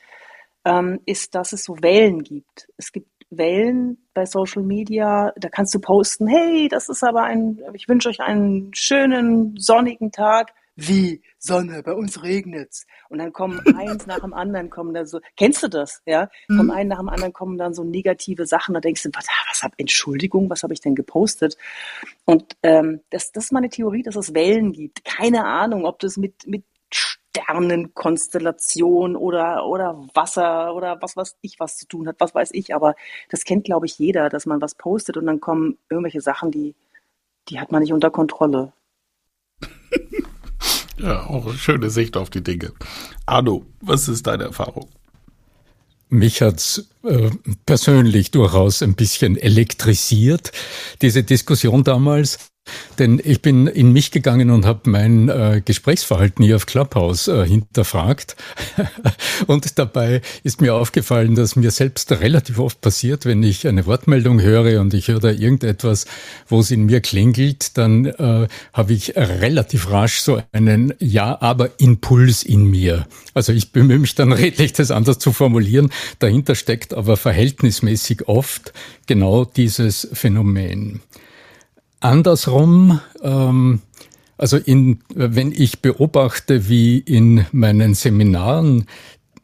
ähm, 0.63 1.01
ist, 1.05 1.35
dass 1.35 1.51
es 1.51 1.65
so 1.65 1.75
Wellen 1.81 2.23
gibt. 2.23 2.69
Es 2.77 2.93
gibt 2.93 3.09
Wellen 3.29 4.07
bei 4.13 4.25
Social 4.25 4.63
Media, 4.63 5.33
da 5.35 5.49
kannst 5.49 5.75
du 5.75 5.79
posten, 5.79 6.27
hey, 6.27 6.69
das 6.69 6.87
ist 6.87 7.03
aber 7.03 7.23
ein, 7.23 7.59
ich 7.73 7.89
wünsche 7.89 8.07
euch 8.07 8.21
einen 8.21 8.73
schönen 8.73 9.57
sonnigen 9.57 10.13
Tag. 10.13 10.53
Wie? 10.79 11.21
Sonne, 11.37 11.83
bei 11.83 11.93
uns 11.93 12.23
regnet's. 12.23 12.85
Und 13.09 13.19
dann 13.19 13.33
kommen 13.33 13.59
eins 13.77 14.05
nach 14.05 14.19
dem 14.19 14.33
anderen, 14.33 14.69
kommen 14.69 14.93
da 14.93 15.05
so, 15.05 15.19
kennst 15.35 15.63
du 15.63 15.67
das? 15.67 16.01
Ja? 16.05 16.29
Mhm. 16.47 16.57
Vom 16.57 16.71
einen 16.71 16.89
nach 16.89 16.99
dem 16.99 17.09
anderen 17.09 17.33
kommen 17.33 17.57
dann 17.57 17.73
so 17.73 17.83
negative 17.83 18.45
Sachen, 18.45 18.73
da 18.73 18.79
denkst 18.79 19.03
du, 19.03 19.09
was, 19.13 19.27
was 19.49 19.63
hab, 19.63 19.73
Entschuldigung, 19.77 20.49
was 20.49 20.63
habe 20.63 20.73
ich 20.73 20.81
denn 20.81 20.95
gepostet? 20.95 21.57
Und 22.25 22.55
ähm, 22.63 23.01
das, 23.09 23.31
das 23.31 23.45
ist 23.45 23.51
meine 23.51 23.69
Theorie, 23.69 24.03
dass 24.03 24.15
es 24.15 24.33
Wellen 24.33 24.71
gibt. 24.71 25.03
Keine 25.03 25.45
Ahnung, 25.45 25.85
ob 25.85 25.99
das 25.99 26.17
mit, 26.17 26.47
mit 26.47 26.63
Sternenkonstellation 26.91 29.15
oder, 29.15 29.65
oder 29.65 30.07
Wasser 30.13 30.75
oder 30.75 31.01
was 31.01 31.17
weiß 31.17 31.37
ich, 31.41 31.59
was 31.59 31.77
zu 31.77 31.87
tun 31.87 32.07
hat, 32.07 32.15
was 32.19 32.33
weiß 32.33 32.51
ich. 32.53 32.73
Aber 32.73 32.95
das 33.29 33.43
kennt, 33.43 33.65
glaube 33.65 33.85
ich, 33.85 33.99
jeder, 33.99 34.29
dass 34.29 34.45
man 34.45 34.61
was 34.61 34.75
postet 34.75 35.17
und 35.17 35.25
dann 35.25 35.39
kommen 35.39 35.77
irgendwelche 35.89 36.21
Sachen, 36.21 36.51
die, 36.51 36.75
die 37.49 37.59
hat 37.59 37.71
man 37.71 37.81
nicht 37.81 37.93
unter 37.93 38.11
Kontrolle. 38.11 38.73
ja, 40.99 41.25
auch 41.25 41.47
eine 41.47 41.57
schöne 41.57 41.89
Sicht 41.89 42.17
auf 42.17 42.29
die 42.29 42.43
Dinge. 42.43 42.71
Arno, 43.25 43.65
was 43.81 44.07
ist 44.07 44.27
deine 44.27 44.45
Erfahrung? 44.45 44.89
Mich 46.09 46.41
hat's 46.41 46.89
äh, 47.03 47.29
persönlich 47.65 48.31
durchaus 48.31 48.81
ein 48.81 48.95
bisschen 48.95 49.37
elektrisiert, 49.37 50.51
diese 51.01 51.23
Diskussion 51.23 51.83
damals. 51.83 52.49
Denn 52.97 53.21
ich 53.23 53.41
bin 53.41 53.67
in 53.67 53.93
mich 53.93 54.11
gegangen 54.11 54.49
und 54.49 54.65
habe 54.65 54.89
mein 54.89 55.29
äh, 55.29 55.61
Gesprächsverhalten 55.63 56.43
hier 56.43 56.55
auf 56.55 56.65
Clubhouse 56.65 57.27
äh, 57.27 57.45
hinterfragt. 57.45 58.35
und 59.47 59.79
dabei 59.79 60.21
ist 60.43 60.61
mir 60.61 60.75
aufgefallen, 60.75 61.35
dass 61.35 61.55
mir 61.55 61.71
selbst 61.71 62.11
relativ 62.11 62.59
oft 62.59 62.81
passiert, 62.81 63.25
wenn 63.25 63.43
ich 63.43 63.67
eine 63.67 63.85
Wortmeldung 63.85 64.41
höre 64.41 64.81
und 64.81 64.93
ich 64.93 65.07
höre 65.07 65.19
da 65.19 65.31
irgendetwas, 65.31 66.05
wo 66.47 66.59
es 66.59 66.71
in 66.71 66.85
mir 66.85 67.01
klingelt, 67.01 67.77
dann 67.77 68.05
äh, 68.05 68.47
habe 68.73 68.93
ich 68.93 69.15
relativ 69.15 69.89
rasch 69.89 70.19
so 70.19 70.41
einen 70.51 70.93
Ja-Aber-Impuls 70.99 72.43
in 72.43 72.65
mir. 72.65 73.07
Also 73.33 73.53
ich 73.53 73.71
bemühe 73.71 73.99
mich 73.99 74.15
dann 74.15 74.33
redlich, 74.33 74.73
das 74.73 74.91
anders 74.91 75.19
zu 75.19 75.31
formulieren. 75.31 75.89
Dahinter 76.19 76.55
steckt 76.55 76.93
aber 76.93 77.17
verhältnismäßig 77.17 78.27
oft 78.27 78.73
genau 79.07 79.45
dieses 79.45 80.07
Phänomen. 80.13 81.01
Andersrum, 81.99 82.99
ähm, 83.21 83.81
also 84.37 84.57
in, 84.57 84.99
wenn 85.13 85.51
ich 85.51 85.81
beobachte, 85.81 86.69
wie 86.69 86.97
in 86.97 87.45
meinen 87.51 87.93
Seminaren 87.93 88.85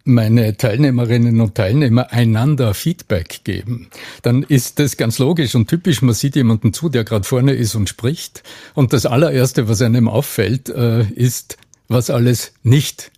meine 0.06 0.56
Teilnehmerinnen 0.56 1.42
und 1.42 1.56
Teilnehmer 1.56 2.12
einander 2.14 2.74
Feedback 2.74 3.42
geben, 3.44 3.90
dann 4.22 4.44
ist 4.44 4.80
das 4.80 4.98
ganz 4.98 5.18
logisch 5.18 5.56
und 5.56 5.68
typisch. 5.68 6.02
Man 6.02 6.14
sieht 6.14 6.36
jemanden 6.36 6.74
zu, 6.74 6.90
der 6.90 7.04
gerade 7.04 7.26
vorne 7.26 7.54
ist 7.54 7.76
und 7.76 7.90
spricht. 7.90 8.44
Und 8.76 8.94
das 8.94 9.06
allererste, 9.06 9.68
was 9.68 9.82
einem 9.82 10.08
auffällt, 10.08 10.70
äh, 10.70 11.04
ist, 11.10 11.58
was 11.88 12.10
alles 12.10 12.54
nicht 12.64 13.12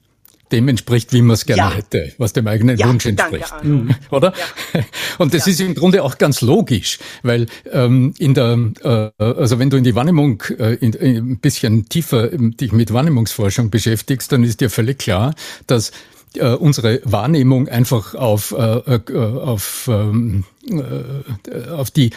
dem 0.51 0.67
entspricht, 0.67 1.13
wie 1.13 1.21
man 1.21 1.33
es 1.33 1.45
gerne 1.45 1.61
ja. 1.61 1.73
hätte, 1.73 2.13
was 2.17 2.33
dem 2.33 2.47
eigenen 2.47 2.77
ja, 2.77 2.87
Wunsch 2.87 3.05
entspricht. 3.05 3.51
Danke, 3.51 3.67
mhm. 3.67 3.95
Oder? 4.11 4.33
Ja. 4.73 4.81
Und 5.17 5.33
das 5.33 5.47
ist 5.47 5.59
im 5.59 5.75
Grunde 5.75 6.03
auch 6.03 6.17
ganz 6.17 6.41
logisch, 6.41 6.99
weil 7.23 7.47
ähm, 7.71 8.13
in 8.17 8.33
der, 8.33 8.57
äh, 8.83 9.23
also 9.23 9.59
wenn 9.59 9.69
du 9.69 9.77
in 9.77 9.83
die 9.83 9.95
Wahrnehmung 9.95 10.43
äh, 10.57 10.75
in, 10.75 10.93
in 10.93 11.31
ein 11.31 11.39
bisschen 11.39 11.89
tiefer 11.89 12.31
äh, 12.31 12.37
dich 12.37 12.71
mit 12.71 12.93
Wahrnehmungsforschung 12.93 13.69
beschäftigst, 13.69 14.31
dann 14.31 14.43
ist 14.43 14.61
dir 14.61 14.69
völlig 14.69 14.99
klar, 14.99 15.33
dass 15.65 15.91
äh, 16.35 16.49
unsere 16.49 17.01
Wahrnehmung 17.03 17.67
einfach 17.67 18.15
auf, 18.15 18.51
äh, 18.51 18.95
äh 18.95 19.17
auf, 19.17 19.89
ähm, 19.91 20.43
äh, 20.69 21.69
auf 21.69 21.91
die 21.91 22.11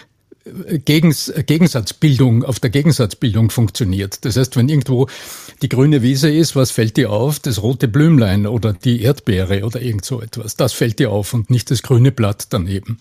Gegens, 0.85 1.33
Gegensatzbildung, 1.47 2.45
auf 2.45 2.61
der 2.61 2.71
Gegensatzbildung 2.71 3.51
funktioniert. 3.51 4.25
Das 4.25 4.37
heißt, 4.37 4.57
wenn 4.57 4.69
irgendwo 4.69 5.07
die 5.61 5.69
grüne 5.69 6.03
Wiese 6.03 6.31
ist, 6.31 6.57
was 6.57 6.71
fällt 6.71 6.97
dir 6.97 7.11
auf? 7.11 7.39
Das 7.41 7.63
rote 7.63 7.89
Blümlein 7.89 8.47
oder 8.47 8.73
die 8.73 9.03
Erdbeere 9.03 9.65
oder 9.65 9.83
irgend 9.83 10.05
so 10.05 10.21
etwas. 10.23 10.57
Das 10.57 10.73
fällt 10.73 10.99
dir 10.99 11.11
auf 11.11 11.35
und 11.35 11.51
nicht 11.51 11.71
das 11.71 11.83
grüne 11.83 12.11
Blatt 12.11 12.47
daneben. 12.51 12.99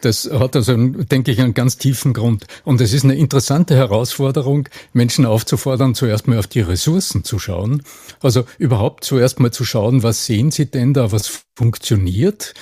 Das 0.00 0.30
hat 0.30 0.54
also, 0.54 0.76
denke 0.76 1.30
ich, 1.30 1.40
einen 1.40 1.54
ganz 1.54 1.78
tiefen 1.78 2.12
Grund. 2.12 2.46
Und 2.64 2.80
es 2.80 2.92
ist 2.92 3.04
eine 3.04 3.16
interessante 3.16 3.74
Herausforderung, 3.74 4.68
Menschen 4.92 5.24
aufzufordern, 5.24 5.94
zuerst 5.94 6.28
mal 6.28 6.38
auf 6.38 6.46
die 6.46 6.60
Ressourcen 6.60 7.24
zu 7.24 7.38
schauen. 7.38 7.82
Also 8.20 8.44
überhaupt 8.58 9.04
zuerst 9.04 9.40
mal 9.40 9.50
zu 9.50 9.64
schauen, 9.64 10.02
was 10.02 10.26
sehen 10.26 10.50
sie 10.50 10.66
denn 10.66 10.92
da, 10.92 11.10
was 11.10 11.44
funktioniert 11.56 12.52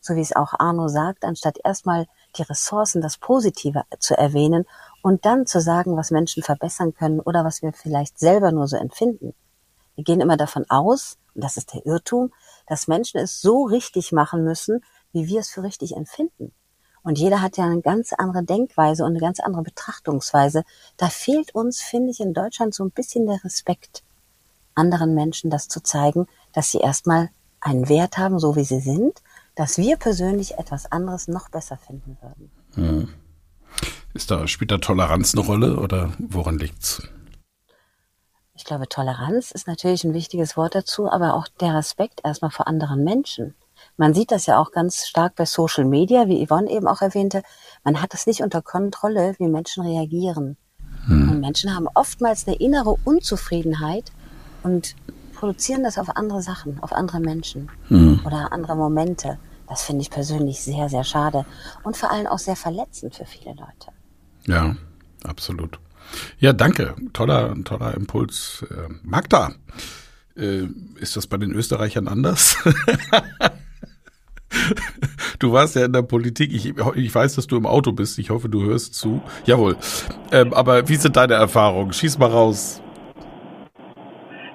so 0.04 0.16
wie 0.16 0.22
es 0.22 0.36
auch 0.36 0.54
Arno 0.60 0.90
sagt, 0.90 1.24
anstatt 1.24 1.58
erstmal 1.64 2.08
die 2.36 2.42
Ressourcen, 2.42 3.02
das 3.02 3.18
Positive 3.18 3.84
zu 4.00 4.18
erwähnen 4.18 4.66
und 5.02 5.26
dann 5.26 5.46
zu 5.46 5.62
sagen, 5.62 5.96
was 5.96 6.12
Menschen 6.12 6.44
verbessern 6.44 6.94
können 6.94 7.22
oder 7.22 7.46
was 7.46 7.62
wir 7.62 7.72
vielleicht 7.72 8.20
selber 8.20 8.52
nur 8.52 8.68
so 8.68 8.76
empfinden. 8.76 9.34
Wir 9.96 10.04
gehen 10.04 10.20
immer 10.20 10.36
davon 10.36 10.66
aus, 10.70 11.18
und 11.34 11.44
das 11.44 11.56
ist 11.56 11.74
der 11.74 11.86
Irrtum, 11.86 12.34
dass 12.68 12.88
Menschen 12.88 13.20
es 13.20 13.40
so 13.40 13.64
richtig 13.64 14.12
machen 14.12 14.44
müssen, 14.44 14.84
wie 15.14 15.28
wir 15.28 15.40
es 15.40 15.50
für 15.50 15.64
richtig 15.64 15.96
empfinden. 15.96 16.54
Und 17.04 17.18
jeder 17.18 17.42
hat 17.42 17.56
ja 17.58 17.66
eine 17.66 17.82
ganz 17.82 18.12
andere 18.12 18.44
Denkweise 18.44 19.04
und 19.04 19.12
eine 19.12 19.20
ganz 19.20 19.40
andere 19.40 19.64
Betrachtungsweise. 19.64 20.64
Da 20.98 21.08
fehlt 21.08 21.56
uns, 21.56 21.82
finde 21.82 22.12
ich, 22.12 22.20
in 22.20 22.34
Deutschland 22.34 22.74
so 22.74 22.84
ein 22.84 22.92
bisschen 22.92 23.26
der 23.26 23.44
Respekt, 23.44 24.04
anderen 24.76 25.14
Menschen 25.14 25.50
das 25.50 25.70
zu 25.70 25.82
zeigen, 25.82 26.28
dass 26.52 26.72
sie 26.72 26.80
erstmal 26.80 27.30
einen 27.62 27.88
Wert 27.88 28.18
haben, 28.18 28.40
so 28.40 28.56
wie 28.56 28.66
sie 28.66 28.80
sind, 28.80 29.22
dass 29.56 29.78
wir 29.78 29.98
persönlich 29.98 30.58
etwas 30.58 30.92
anderes 30.92 31.28
noch 31.28 31.50
besser 31.50 31.78
finden 31.78 32.18
würden. 32.22 32.52
Hm. 32.76 33.14
Ist 34.14 34.30
da, 34.32 34.48
spielt 34.48 34.72
da 34.72 34.78
Toleranz 34.78 35.34
eine 35.34 35.46
Rolle 35.46 35.78
oder 35.78 36.14
woran 36.20 36.60
liegt's? 36.60 37.02
Ich 38.56 38.66
glaube, 38.66 38.88
Toleranz 38.88 39.52
ist 39.52 39.68
natürlich 39.68 40.04
ein 40.04 40.14
wichtiges 40.14 40.56
Wort 40.56 40.76
dazu, 40.76 41.10
aber 41.10 41.34
auch 41.34 41.48
der 41.60 41.74
Respekt 41.74 42.22
erstmal 42.24 42.52
vor 42.52 42.68
anderen 42.68 43.04
Menschen. 43.04 43.56
Man 43.98 44.14
sieht 44.14 44.32
das 44.32 44.46
ja 44.46 44.60
auch 44.60 44.72
ganz 44.72 45.08
stark 45.08 45.36
bei 45.36 45.46
Social 45.46 45.86
Media, 45.86 46.28
wie 46.28 46.46
Yvonne 46.46 46.70
eben 46.70 46.88
auch 46.88 47.02
erwähnte. 47.02 47.42
Man 47.84 48.02
hat 48.02 48.14
es 48.14 48.28
nicht 48.28 48.42
unter 48.42 48.62
Kontrolle, 48.62 49.36
wie 49.40 49.48
Menschen 49.48 49.84
reagieren. 49.84 50.58
Hm. 51.06 51.32
Und 51.32 51.40
Menschen 51.40 51.76
haben 51.76 51.88
oftmals 51.94 52.48
eine 52.48 52.56
innere 52.56 52.96
Unzufriedenheit 53.04 54.12
und 54.62 54.96
produzieren 55.44 55.84
das 55.84 55.98
auf 55.98 56.16
andere 56.16 56.42
Sachen, 56.42 56.80
auf 56.82 56.94
andere 56.94 57.20
Menschen 57.20 57.70
hm. 57.90 58.22
oder 58.26 58.54
andere 58.54 58.78
Momente. 58.78 59.38
Das 59.68 59.84
finde 59.84 60.02
ich 60.02 60.10
persönlich 60.10 60.62
sehr, 60.62 60.88
sehr 60.88 61.04
schade 61.04 61.46
und 61.84 61.98
vor 61.98 62.12
allem 62.12 62.28
auch 62.28 62.38
sehr 62.38 62.56
verletzend 62.56 63.14
für 63.14 63.26
viele 63.26 63.54
Leute. 63.54 63.92
Ja, 64.48 64.74
absolut. 65.26 65.80
Ja, 66.40 66.54
danke. 66.54 66.96
Toller, 67.12 67.62
toller 67.66 67.94
Impuls. 67.94 68.66
Äh, 68.72 68.94
Magda, 69.04 69.52
äh, 70.38 70.64
ist 71.02 71.18
das 71.18 71.28
bei 71.28 71.36
den 71.36 71.52
Österreichern 71.52 72.08
anders? 72.08 72.56
Du 75.40 75.52
warst 75.52 75.76
ja 75.76 75.84
in 75.84 75.94
der 75.94 76.04
Politik. 76.04 76.54
Ich, 76.54 76.74
ich 76.96 77.14
weiß, 77.14 77.36
dass 77.36 77.48
du 77.48 77.58
im 77.58 77.66
Auto 77.66 77.92
bist. 77.92 78.20
Ich 78.20 78.30
hoffe, 78.30 78.48
du 78.48 78.64
hörst 78.64 78.94
zu. 78.94 79.22
Jawohl. 79.46 79.76
Ähm, 80.32 80.54
aber 80.54 80.88
wie 80.88 80.96
sind 80.96 81.18
deine 81.18 81.34
Erfahrungen? 81.34 81.92
Schieß 81.92 82.20
mal 82.20 82.30
raus. 82.30 82.82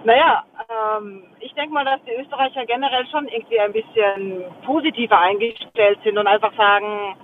Naja, 0.05 0.45
ähm, 0.69 1.25
ich 1.41 1.53
denke 1.55 1.73
mal, 1.73 1.85
dass 1.85 2.03
die 2.05 2.15
Österreicher 2.15 2.67
generell 2.67 3.07
schon 3.07 3.27
irgendwie 3.29 3.61
ein 3.61 3.73
bisschen 3.73 4.45
positiver 4.65 5.19
eingestellt 5.19 5.99
sind 6.05 6.19
und 6.19 6.27
einfach 6.27 6.55
sagen, 6.57 7.17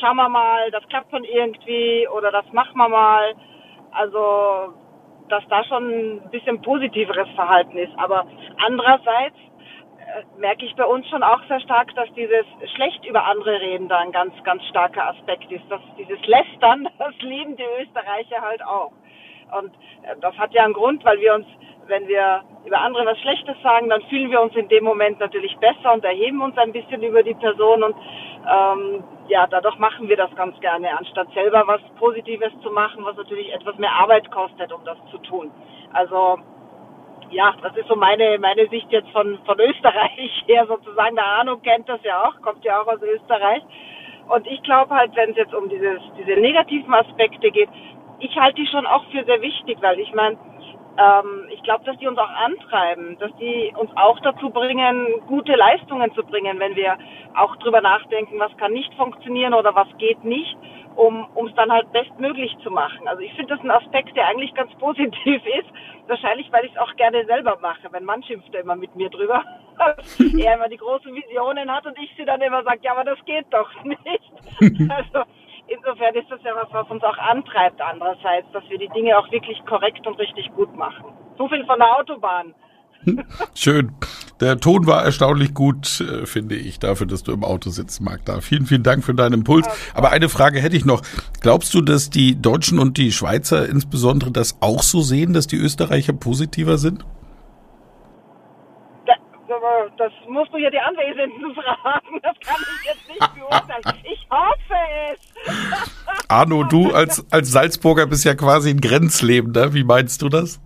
schauen 0.00 0.16
wir 0.16 0.28
mal, 0.28 0.70
das 0.70 0.86
klappt 0.88 1.10
schon 1.10 1.24
irgendwie 1.24 2.08
oder 2.08 2.30
das 2.30 2.50
machen 2.52 2.76
wir 2.76 2.88
mal. 2.88 3.34
Also, 3.92 4.74
dass 5.28 5.46
da 5.48 5.64
schon 5.64 6.16
ein 6.16 6.30
bisschen 6.30 6.62
positiveres 6.62 7.28
Verhalten 7.34 7.76
ist. 7.78 7.92
Aber 7.98 8.26
andererseits 8.64 9.36
äh, 9.36 10.22
merke 10.38 10.64
ich 10.64 10.74
bei 10.76 10.84
uns 10.84 11.08
schon 11.08 11.22
auch 11.22 11.42
sehr 11.48 11.60
stark, 11.60 11.94
dass 11.96 12.12
dieses 12.14 12.46
schlecht 12.74 13.04
über 13.04 13.24
andere 13.24 13.60
reden 13.60 13.88
da 13.88 13.98
ein 13.98 14.12
ganz, 14.12 14.32
ganz 14.44 14.62
starker 14.66 15.08
Aspekt 15.08 15.50
ist. 15.50 15.64
Dass 15.68 15.80
dieses 15.98 16.24
Lästern, 16.26 16.88
das 16.98 17.14
lieben 17.20 17.56
die 17.56 17.82
Österreicher 17.82 18.40
halt 18.40 18.64
auch. 18.64 18.92
Und 19.58 19.72
äh, 20.02 20.16
das 20.20 20.36
hat 20.38 20.52
ja 20.52 20.64
einen 20.64 20.74
Grund, 20.74 21.04
weil 21.04 21.20
wir 21.20 21.34
uns, 21.34 21.46
wenn 21.88 22.08
wir 22.08 22.42
über 22.64 22.80
andere 22.80 23.06
was 23.06 23.18
Schlechtes 23.20 23.56
sagen, 23.62 23.88
dann 23.88 24.02
fühlen 24.02 24.30
wir 24.30 24.40
uns 24.40 24.54
in 24.56 24.68
dem 24.68 24.84
Moment 24.84 25.20
natürlich 25.20 25.56
besser 25.58 25.92
und 25.92 26.04
erheben 26.04 26.42
uns 26.42 26.56
ein 26.58 26.72
bisschen 26.72 27.02
über 27.02 27.22
die 27.22 27.34
Person 27.34 27.82
und 27.82 27.96
ähm, 28.48 29.04
ja, 29.28 29.46
dadurch 29.46 29.78
machen 29.78 30.08
wir 30.08 30.16
das 30.16 30.34
ganz 30.36 30.58
gerne, 30.60 30.96
anstatt 30.96 31.28
selber 31.32 31.64
was 31.66 31.80
Positives 31.98 32.52
zu 32.62 32.70
machen, 32.70 33.04
was 33.04 33.16
natürlich 33.16 33.52
etwas 33.52 33.76
mehr 33.78 33.92
Arbeit 33.92 34.30
kostet, 34.30 34.72
um 34.72 34.84
das 34.84 34.98
zu 35.10 35.18
tun. 35.18 35.50
Also 35.92 36.38
ja, 37.30 37.54
das 37.62 37.76
ist 37.76 37.88
so 37.88 37.96
meine, 37.96 38.38
meine 38.38 38.68
Sicht 38.68 38.90
jetzt 38.90 39.10
von, 39.10 39.38
von 39.44 39.58
Österreich 39.58 40.44
her 40.46 40.66
sozusagen. 40.66 41.16
Der 41.16 41.26
Arno 41.26 41.56
kennt 41.58 41.88
das 41.88 42.02
ja 42.04 42.24
auch, 42.24 42.40
kommt 42.42 42.64
ja 42.64 42.80
auch 42.80 42.86
aus 42.86 43.02
Österreich. 43.02 43.62
Und 44.28 44.46
ich 44.46 44.62
glaube 44.62 44.94
halt, 44.94 45.14
wenn 45.14 45.30
es 45.30 45.36
jetzt 45.36 45.54
um 45.54 45.68
dieses, 45.68 46.00
diese 46.18 46.38
negativen 46.40 46.92
Aspekte 46.94 47.50
geht, 47.50 47.68
ich 48.18 48.36
halte 48.36 48.60
die 48.60 48.66
schon 48.66 48.86
auch 48.86 49.04
für 49.10 49.24
sehr 49.24 49.40
wichtig, 49.40 49.78
weil 49.80 50.00
ich 50.00 50.12
meine, 50.14 50.36
ähm, 50.98 51.48
ich 51.50 51.62
glaube, 51.62 51.84
dass 51.84 51.96
die 51.98 52.06
uns 52.06 52.18
auch 52.18 52.30
antreiben, 52.30 53.18
dass 53.18 53.34
die 53.36 53.72
uns 53.76 53.90
auch 53.96 54.18
dazu 54.20 54.50
bringen, 54.50 55.06
gute 55.26 55.54
Leistungen 55.54 56.12
zu 56.14 56.22
bringen, 56.24 56.58
wenn 56.58 56.76
wir 56.76 56.96
auch 57.34 57.56
drüber 57.56 57.80
nachdenken, 57.80 58.38
was 58.38 58.56
kann 58.56 58.72
nicht 58.72 58.92
funktionieren 58.94 59.54
oder 59.54 59.74
was 59.74 59.88
geht 59.98 60.24
nicht, 60.24 60.56
um 60.94 61.26
es 61.46 61.54
dann 61.54 61.70
halt 61.70 61.92
bestmöglich 61.92 62.56
zu 62.62 62.70
machen. 62.70 63.06
Also 63.06 63.20
ich 63.20 63.32
finde 63.34 63.54
das 63.54 63.64
ein 63.64 63.70
Aspekt, 63.70 64.16
der 64.16 64.26
eigentlich 64.28 64.54
ganz 64.54 64.72
positiv 64.78 65.42
ist. 65.46 65.68
Wahrscheinlich, 66.08 66.50
weil 66.52 66.64
ich 66.64 66.72
es 66.72 66.78
auch 66.78 66.94
gerne 66.96 67.24
selber 67.26 67.58
mache. 67.60 67.88
Mein 67.90 68.04
Mann 68.04 68.22
schimpft 68.22 68.54
ja 68.54 68.60
immer 68.60 68.76
mit 68.76 68.94
mir 68.94 69.10
drüber. 69.10 69.42
er 70.38 70.54
immer 70.54 70.68
die 70.68 70.76
großen 70.76 71.14
Visionen 71.14 71.70
hat 71.70 71.84
und 71.84 71.98
ich 71.98 72.10
sie 72.16 72.24
dann 72.24 72.40
immer 72.40 72.62
sage, 72.62 72.78
ja, 72.82 72.92
aber 72.92 73.04
das 73.04 73.22
geht 73.26 73.46
doch 73.50 73.68
nicht. 73.84 74.90
also 74.90 75.24
insofern 75.68 76.14
ist 76.14 76.30
das 76.30 76.40
ja 76.42 76.54
was, 76.54 76.68
was 76.72 76.90
uns 76.90 77.02
auch 77.02 77.18
antreibt 77.18 77.80
andererseits, 77.80 78.50
dass 78.52 78.68
wir 78.68 78.78
die 78.78 78.88
Dinge 78.88 79.18
auch 79.18 79.30
wirklich 79.30 79.64
korrekt 79.66 80.06
und 80.06 80.18
richtig 80.18 80.50
gut 80.54 80.74
machen. 80.76 81.12
So 81.38 81.48
viel 81.48 81.64
von 81.66 81.78
der 81.78 81.96
Autobahn. 81.98 82.54
Schön. 83.54 83.92
Der 84.40 84.58
Ton 84.58 84.86
war 84.86 85.04
erstaunlich 85.04 85.54
gut, 85.54 86.00
äh, 86.00 86.26
finde 86.26 86.56
ich, 86.56 86.78
dafür, 86.78 87.06
dass 87.06 87.22
du 87.22 87.32
im 87.32 87.44
Auto 87.44 87.70
sitzt, 87.70 88.00
Magda. 88.00 88.40
Vielen, 88.40 88.66
vielen 88.66 88.82
Dank 88.82 89.04
für 89.04 89.14
deinen 89.14 89.34
Impuls. 89.34 89.66
Aber 89.94 90.10
eine 90.10 90.28
Frage 90.28 90.60
hätte 90.60 90.76
ich 90.76 90.84
noch. 90.84 91.02
Glaubst 91.40 91.72
du, 91.74 91.80
dass 91.80 92.10
die 92.10 92.40
Deutschen 92.40 92.78
und 92.78 92.98
die 92.98 93.12
Schweizer 93.12 93.68
insbesondere 93.68 94.30
das 94.30 94.58
auch 94.60 94.82
so 94.82 95.00
sehen, 95.00 95.32
dass 95.32 95.46
die 95.46 95.56
Österreicher 95.56 96.12
positiver 96.12 96.78
sind? 96.78 97.04
Das 99.98 100.12
musst 100.28 100.52
du 100.52 100.58
ja 100.58 100.70
die 100.70 100.78
Anwesenden 100.78 101.54
fragen. 101.82 102.20
Das 102.22 102.36
kann 102.40 102.56
ich 102.60 102.86
jetzt 102.86 103.08
nicht 103.08 103.34
beurteilen. 103.34 104.02
Ich 104.04 104.26
hoffe 104.30 104.74
es. 105.12 106.26
Arno, 106.28 106.64
du 106.64 106.92
als, 106.92 107.24
als 107.30 107.50
Salzburger 107.50 108.06
bist 108.06 108.24
ja 108.24 108.34
quasi 108.34 108.70
ein 108.70 108.80
Grenzlebender. 108.80 109.74
Wie 109.74 109.84
meinst 109.84 110.22
du 110.22 110.28
das? 110.28 110.60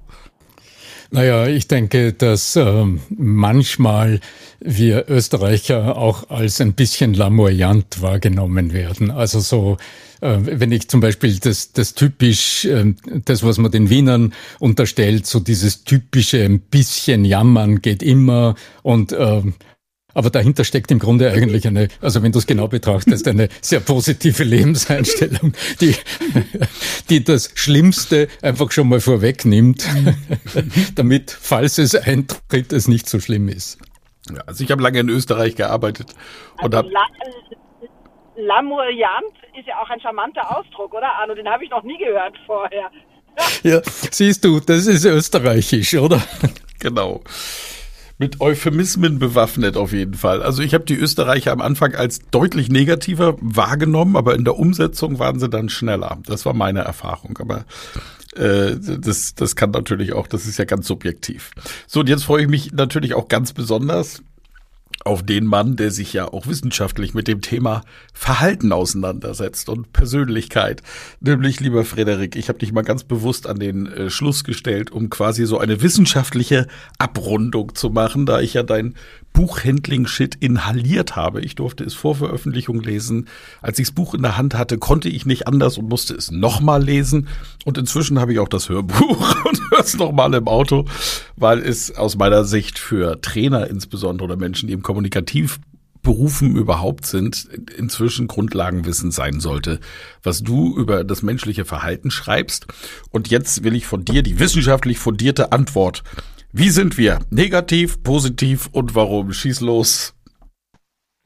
Naja, 1.12 1.48
ich 1.48 1.66
denke, 1.66 2.12
dass 2.12 2.54
äh, 2.54 2.84
manchmal 3.08 4.20
wir 4.60 5.06
Österreicher 5.08 5.96
auch 5.96 6.30
als 6.30 6.60
ein 6.60 6.74
bisschen 6.74 7.14
lamoyant 7.14 8.00
wahrgenommen 8.00 8.72
werden. 8.72 9.10
Also 9.10 9.40
so, 9.40 9.76
äh, 10.20 10.38
wenn 10.40 10.70
ich 10.70 10.88
zum 10.88 11.00
Beispiel 11.00 11.36
das, 11.38 11.72
das 11.72 11.94
typisch, 11.94 12.64
äh, 12.64 12.94
das, 13.24 13.42
was 13.42 13.58
man 13.58 13.72
den 13.72 13.90
Wienern 13.90 14.34
unterstellt, 14.60 15.26
so 15.26 15.40
dieses 15.40 15.82
typische 15.82 16.44
ein 16.44 16.60
bisschen 16.60 17.24
jammern 17.24 17.82
geht 17.82 18.04
immer 18.04 18.54
und 18.82 19.10
äh, 19.10 19.42
aber 20.14 20.30
dahinter 20.30 20.64
steckt 20.64 20.90
im 20.90 20.98
Grunde 20.98 21.30
eigentlich 21.30 21.66
eine, 21.66 21.88
also 22.00 22.22
wenn 22.22 22.32
du 22.32 22.38
es 22.38 22.46
genau 22.46 22.68
betrachtest, 22.68 23.26
eine 23.28 23.48
sehr 23.60 23.80
positive 23.80 24.44
Lebenseinstellung, 24.50 25.54
die, 25.80 25.94
die 27.08 27.24
das 27.24 27.52
Schlimmste 27.54 28.28
einfach 28.42 28.70
schon 28.72 28.88
mal 28.88 29.00
vorwegnimmt, 29.00 29.86
damit, 30.94 31.30
falls 31.30 31.78
es 31.78 31.94
eintritt, 31.94 32.72
es 32.72 32.88
nicht 32.88 33.08
so 33.08 33.20
schlimm 33.20 33.48
ist. 33.48 33.78
Ja, 34.30 34.42
also 34.46 34.62
ich 34.62 34.70
habe 34.70 34.82
lange 34.82 35.00
in 35.00 35.08
Österreich 35.08 35.56
gearbeitet 35.56 36.14
und 36.62 36.74
also 36.74 36.88
habe 36.88 36.90
Lamoyant 38.36 39.34
ist 39.58 39.66
ja 39.66 39.78
auch 39.82 39.90
ein 39.90 40.00
charmanter 40.00 40.56
Ausdruck, 40.56 40.94
oder 40.94 41.12
Arno? 41.12 41.34
Den 41.34 41.48
habe 41.48 41.64
ich 41.64 41.70
noch 41.70 41.82
nie 41.82 41.98
gehört 41.98 42.34
vorher. 42.46 42.90
ja, 43.62 43.80
siehst 43.84 44.44
du, 44.44 44.60
das 44.60 44.86
ist 44.86 45.04
österreichisch, 45.04 45.94
oder? 45.94 46.22
Genau 46.78 47.22
mit 48.20 48.42
Euphemismen 48.42 49.18
bewaffnet 49.18 49.78
auf 49.78 49.92
jeden 49.94 50.12
Fall. 50.12 50.42
Also 50.42 50.62
ich 50.62 50.74
habe 50.74 50.84
die 50.84 50.94
Österreicher 50.94 51.52
am 51.52 51.62
Anfang 51.62 51.94
als 51.94 52.20
deutlich 52.30 52.68
negativer 52.68 53.36
wahrgenommen, 53.40 54.14
aber 54.14 54.34
in 54.34 54.44
der 54.44 54.58
Umsetzung 54.58 55.18
waren 55.18 55.40
sie 55.40 55.48
dann 55.48 55.70
schneller. 55.70 56.18
Das 56.26 56.44
war 56.44 56.52
meine 56.52 56.80
Erfahrung. 56.80 57.38
Aber 57.38 57.64
äh, 58.36 58.76
das, 58.78 59.34
das 59.34 59.56
kann 59.56 59.70
natürlich 59.70 60.12
auch, 60.12 60.26
das 60.26 60.44
ist 60.44 60.58
ja 60.58 60.66
ganz 60.66 60.86
subjektiv. 60.86 61.52
So, 61.86 62.00
und 62.00 62.10
jetzt 62.10 62.24
freue 62.24 62.42
ich 62.42 62.48
mich 62.48 62.72
natürlich 62.72 63.14
auch 63.14 63.28
ganz 63.28 63.54
besonders 63.54 64.22
auf 65.04 65.22
den 65.22 65.46
Mann, 65.46 65.76
der 65.76 65.90
sich 65.90 66.12
ja 66.12 66.26
auch 66.26 66.46
wissenschaftlich 66.46 67.14
mit 67.14 67.26
dem 67.26 67.40
Thema 67.40 67.82
Verhalten 68.12 68.72
auseinandersetzt 68.72 69.68
und 69.68 69.92
Persönlichkeit. 69.92 70.82
Nämlich, 71.20 71.60
lieber 71.60 71.84
Frederik, 71.84 72.36
ich 72.36 72.48
habe 72.48 72.58
dich 72.58 72.72
mal 72.72 72.82
ganz 72.82 73.04
bewusst 73.04 73.46
an 73.46 73.58
den 73.58 73.86
äh, 73.86 74.10
Schluss 74.10 74.44
gestellt, 74.44 74.90
um 74.90 75.08
quasi 75.08 75.46
so 75.46 75.58
eine 75.58 75.80
wissenschaftliche 75.80 76.66
Abrundung 76.98 77.74
zu 77.74 77.90
machen, 77.90 78.26
da 78.26 78.40
ich 78.40 78.54
ja 78.54 78.62
dein 78.62 78.94
Buchhandling-Shit 79.32 80.34
inhaliert 80.36 81.16
habe. 81.16 81.40
Ich 81.40 81.54
durfte 81.54 81.84
es 81.84 81.94
vor 81.94 82.16
Veröffentlichung 82.16 82.80
lesen. 82.80 83.28
Als 83.62 83.78
ich 83.78 83.88
das 83.88 83.94
Buch 83.94 84.14
in 84.14 84.22
der 84.22 84.36
Hand 84.36 84.54
hatte, 84.54 84.78
konnte 84.78 85.08
ich 85.08 85.26
nicht 85.26 85.46
anders 85.46 85.78
und 85.78 85.88
musste 85.88 86.14
es 86.14 86.30
nochmal 86.30 86.82
lesen. 86.82 87.28
Und 87.64 87.78
inzwischen 87.78 88.18
habe 88.18 88.32
ich 88.32 88.38
auch 88.38 88.48
das 88.48 88.68
Hörbuch 88.68 89.44
und 89.44 89.60
höre 89.70 89.80
es 89.80 89.96
nochmal 89.96 90.34
im 90.34 90.48
Auto, 90.48 90.84
weil 91.36 91.60
es 91.60 91.96
aus 91.96 92.16
meiner 92.16 92.44
Sicht 92.44 92.78
für 92.78 93.20
Trainer 93.20 93.68
insbesondere 93.68 94.24
oder 94.24 94.36
Menschen, 94.36 94.66
die 94.66 94.74
im 94.74 94.82
Kommunikativberufen 94.82 96.56
überhaupt 96.56 97.06
sind, 97.06 97.48
inzwischen 97.76 98.26
Grundlagenwissen 98.26 99.10
sein 99.10 99.40
sollte, 99.40 99.80
was 100.22 100.42
du 100.42 100.76
über 100.76 101.04
das 101.04 101.22
menschliche 101.22 101.64
Verhalten 101.64 102.10
schreibst. 102.10 102.66
Und 103.10 103.28
jetzt 103.28 103.64
will 103.64 103.74
ich 103.74 103.86
von 103.86 104.04
dir 104.04 104.22
die 104.22 104.38
wissenschaftlich 104.38 104.98
fundierte 104.98 105.52
Antwort 105.52 106.02
wie 106.52 106.70
sind 106.70 106.98
wir? 106.98 107.20
Negativ, 107.30 108.02
positiv 108.02 108.68
und 108.72 108.94
warum? 108.94 109.32
Schieß 109.32 109.60
los. 109.60 110.14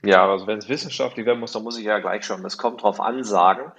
Ja, 0.05 0.29
also 0.29 0.47
wenn 0.47 0.59
es 0.59 0.69
wissenschaftlich 0.69 1.25
werden 1.25 1.41
muss, 1.41 1.53
dann 1.53 1.63
muss 1.63 1.79
ich 1.79 1.87
ja 1.87 1.99
gleich 1.99 2.25
schon, 2.25 2.43
das 2.43 2.59
kommt 2.59 2.83
drauf 2.83 3.01
an, 3.01 3.25
sagen. 3.25 3.73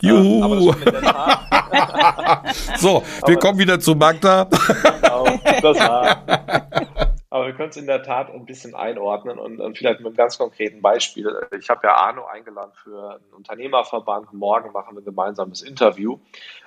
Juhu! 0.00 0.70
Ähm, 0.70 0.74
so, 2.76 3.02
wir 3.26 3.36
kommen 3.36 3.58
wieder 3.58 3.80
zu 3.80 3.94
Magda. 3.94 4.48
Genau, 5.02 5.26
das 5.60 5.78
war. 5.78 7.02
Aber 7.32 7.46
wir 7.46 7.54
können 7.54 7.70
es 7.70 7.78
in 7.78 7.86
der 7.86 8.02
Tat 8.02 8.30
ein 8.30 8.44
bisschen 8.44 8.74
einordnen 8.74 9.38
und, 9.38 9.58
und 9.58 9.78
vielleicht 9.78 10.00
mit 10.00 10.08
einem 10.08 10.16
ganz 10.16 10.36
konkreten 10.36 10.82
Beispiel. 10.82 11.34
Ich 11.58 11.70
habe 11.70 11.86
ja 11.86 11.94
Arno 11.94 12.26
eingeladen 12.26 12.72
für 12.74 13.12
einen 13.12 13.32
Unternehmerverband. 13.34 14.34
Morgen 14.34 14.70
machen 14.72 14.94
wir 14.96 15.00
ein 15.00 15.06
gemeinsames 15.06 15.62
Interview. 15.62 16.18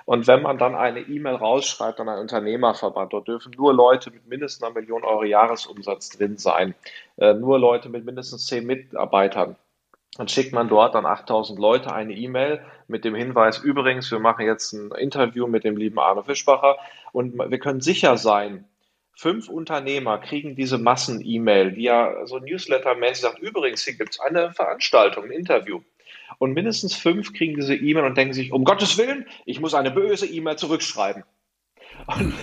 Und 0.06 0.26
wenn 0.26 0.42
man 0.42 0.58
dann 0.58 0.74
eine 0.74 1.02
E-Mail 1.02 1.36
rausschreibt 1.36 2.00
an 2.00 2.08
einen 2.08 2.22
Unternehmerverband, 2.22 3.12
dort 3.12 3.28
dürfen 3.28 3.52
nur 3.56 3.72
Leute 3.72 4.10
mit 4.10 4.26
mindestens 4.26 4.64
einer 4.64 4.74
Million 4.74 5.04
Euro 5.04 5.22
Jahresumsatz 5.22 6.08
drin 6.08 6.36
sein, 6.36 6.74
äh, 7.16 7.32
nur 7.32 7.60
Leute 7.60 7.88
mit 7.88 8.04
mindestens 8.04 8.46
zehn 8.46 8.66
Mitarbeitern. 8.66 9.54
Dann 10.16 10.26
schickt 10.26 10.52
man 10.52 10.68
dort 10.68 10.96
an 10.96 11.06
8000 11.06 11.60
Leute 11.60 11.92
eine 11.92 12.12
E-Mail 12.12 12.60
mit 12.88 13.04
dem 13.04 13.14
Hinweis, 13.14 13.60
übrigens, 13.60 14.10
wir 14.10 14.18
machen 14.18 14.44
jetzt 14.44 14.72
ein 14.72 14.90
Interview 14.98 15.46
mit 15.46 15.62
dem 15.62 15.76
lieben 15.76 16.00
Arno 16.00 16.24
Fischbacher 16.24 16.76
und 17.12 17.38
wir 17.38 17.58
können 17.60 17.80
sicher 17.80 18.16
sein, 18.16 18.64
fünf 19.16 19.48
Unternehmer 19.48 20.18
kriegen 20.18 20.54
diese 20.54 20.78
Massen-E-Mail, 20.78 21.72
die 21.72 21.84
ja 21.84 22.26
so 22.26 22.38
Newsletter-mäßig 22.38 23.22
sagt, 23.22 23.38
übrigens, 23.40 23.82
hier 23.82 23.94
gibt 23.94 24.12
es 24.12 24.20
eine 24.20 24.52
Veranstaltung, 24.52 25.24
ein 25.24 25.30
Interview. 25.32 25.80
Und 26.38 26.52
mindestens 26.52 26.94
fünf 26.94 27.32
kriegen 27.32 27.54
diese 27.54 27.74
E-Mail 27.74 28.04
und 28.04 28.16
denken 28.16 28.34
sich, 28.34 28.52
um 28.52 28.64
Gottes 28.64 28.98
Willen, 28.98 29.26
ich 29.46 29.60
muss 29.60 29.74
eine 29.74 29.90
böse 29.90 30.26
E-Mail 30.26 30.56
zurückschreiben. 30.56 31.24
Und 32.06 32.34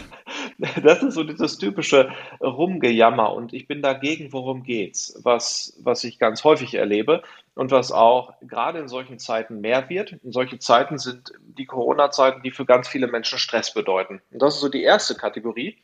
das 0.84 1.04
ist 1.04 1.14
so 1.14 1.24
dieses 1.24 1.58
typische 1.60 2.12
Rumgejammer 2.42 3.34
und 3.34 3.54
ich 3.54 3.68
bin 3.68 3.82
dagegen, 3.82 4.34
worum 4.34 4.64
geht's, 4.64 5.20
was, 5.24 5.78
was 5.84 6.04
ich 6.04 6.18
ganz 6.18 6.44
häufig 6.44 6.74
erlebe 6.74 7.22
und 7.54 7.70
was 7.72 7.92
auch 7.92 8.34
gerade 8.42 8.80
in 8.80 8.88
solchen 8.88 9.20
Zeiten 9.20 9.62
mehr 9.62 9.90
wird. 9.90 10.14
In 10.24 10.32
solche 10.32 10.58
Zeiten 10.58 10.98
sind 10.98 11.34
die 11.40 11.66
Corona-Zeiten, 11.66 12.42
die 12.42 12.52
für 12.52 12.66
ganz 12.66 12.88
viele 12.88 13.08
Menschen 13.08 13.38
Stress 13.38 13.74
bedeuten. 13.74 14.22
Und 14.32 14.42
das 14.42 14.56
ist 14.56 14.62
so 14.62 14.70
die 14.70 14.84
erste 14.84 15.16
Kategorie. 15.16 15.78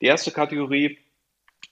Die 0.00 0.06
erste 0.06 0.30
Kategorie 0.30 0.98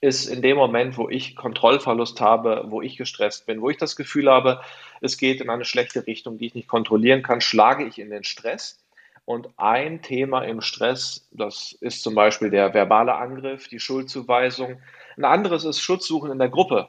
ist 0.00 0.26
in 0.26 0.42
dem 0.42 0.56
Moment, 0.56 0.98
wo 0.98 1.08
ich 1.08 1.36
Kontrollverlust 1.36 2.20
habe, 2.20 2.64
wo 2.68 2.82
ich 2.82 2.96
gestresst 2.96 3.46
bin, 3.46 3.62
wo 3.62 3.70
ich 3.70 3.76
das 3.76 3.96
Gefühl 3.96 4.30
habe, 4.30 4.60
es 5.00 5.16
geht 5.16 5.40
in 5.40 5.48
eine 5.48 5.64
schlechte 5.64 6.06
Richtung, 6.06 6.38
die 6.38 6.46
ich 6.46 6.54
nicht 6.54 6.68
kontrollieren 6.68 7.22
kann, 7.22 7.40
schlage 7.40 7.84
ich 7.84 7.98
in 7.98 8.10
den 8.10 8.24
Stress. 8.24 8.82
Und 9.24 9.48
ein 9.56 10.02
Thema 10.02 10.42
im 10.42 10.60
Stress, 10.60 11.28
das 11.32 11.72
ist 11.80 12.02
zum 12.02 12.14
Beispiel 12.14 12.50
der 12.50 12.74
verbale 12.74 13.14
Angriff, 13.14 13.68
die 13.68 13.80
Schuldzuweisung. 13.80 14.80
Ein 15.16 15.24
anderes 15.24 15.64
ist 15.64 15.80
Schutzsuchen 15.80 16.30
in 16.30 16.38
der 16.38 16.48
Gruppe 16.48 16.88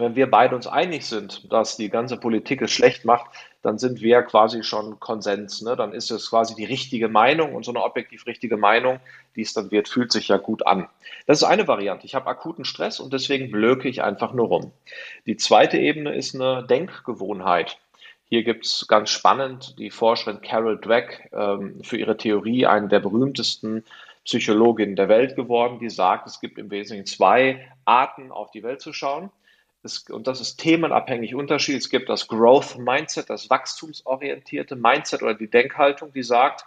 wenn 0.00 0.16
wir 0.16 0.30
beide 0.30 0.56
uns 0.56 0.66
einig 0.66 1.06
sind, 1.06 1.52
dass 1.52 1.76
die 1.76 1.90
ganze 1.90 2.16
Politik 2.16 2.62
es 2.62 2.70
schlecht 2.70 3.04
macht, 3.04 3.30
dann 3.62 3.78
sind 3.78 4.00
wir 4.00 4.22
quasi 4.22 4.62
schon 4.62 4.98
Konsens. 5.00 5.62
Ne? 5.62 5.76
Dann 5.76 5.92
ist 5.92 6.10
es 6.10 6.30
quasi 6.30 6.54
die 6.54 6.64
richtige 6.64 7.08
Meinung 7.08 7.54
und 7.54 7.64
so 7.64 7.72
eine 7.72 7.82
objektiv 7.82 8.26
richtige 8.26 8.56
Meinung, 8.56 9.00
die 9.36 9.42
es 9.42 9.52
dann 9.52 9.70
wird, 9.70 9.88
fühlt 9.88 10.12
sich 10.12 10.28
ja 10.28 10.38
gut 10.38 10.66
an. 10.66 10.88
Das 11.26 11.38
ist 11.38 11.44
eine 11.44 11.68
Variante. 11.68 12.06
Ich 12.06 12.14
habe 12.14 12.28
akuten 12.28 12.64
Stress 12.64 13.00
und 13.00 13.12
deswegen 13.12 13.50
blöke 13.50 13.88
ich 13.88 14.02
einfach 14.02 14.32
nur 14.32 14.48
rum. 14.48 14.72
Die 15.26 15.36
zweite 15.36 15.78
Ebene 15.78 16.14
ist 16.14 16.34
eine 16.34 16.64
Denkgewohnheit. 16.66 17.78
Hier 18.24 18.44
gibt 18.44 18.64
es 18.64 18.86
ganz 18.86 19.10
spannend 19.10 19.78
die 19.78 19.90
Forscherin 19.90 20.40
Carol 20.40 20.78
Dweck 20.78 21.28
ähm, 21.32 21.82
für 21.82 21.96
ihre 21.96 22.16
Theorie, 22.16 22.64
eine 22.64 22.88
der 22.88 23.00
berühmtesten 23.00 23.84
Psychologinnen 24.24 24.94
der 24.94 25.08
Welt 25.08 25.34
geworden, 25.34 25.78
die 25.80 25.90
sagt, 25.90 26.28
es 26.28 26.40
gibt 26.40 26.58
im 26.58 26.70
Wesentlichen 26.70 27.06
zwei 27.06 27.68
Arten, 27.84 28.30
auf 28.30 28.50
die 28.52 28.62
Welt 28.62 28.80
zu 28.80 28.92
schauen. 28.92 29.30
Es, 29.82 30.00
und 30.10 30.26
das 30.26 30.40
ist 30.40 30.56
themenabhängig 30.56 31.34
unterschiedlich. 31.34 31.84
Es 31.84 31.90
gibt 31.90 32.08
das 32.08 32.28
Growth 32.28 32.78
Mindset, 32.78 33.30
das 33.30 33.48
wachstumsorientierte 33.48 34.76
Mindset 34.76 35.22
oder 35.22 35.34
die 35.34 35.50
Denkhaltung, 35.50 36.12
die 36.12 36.22
sagt, 36.22 36.66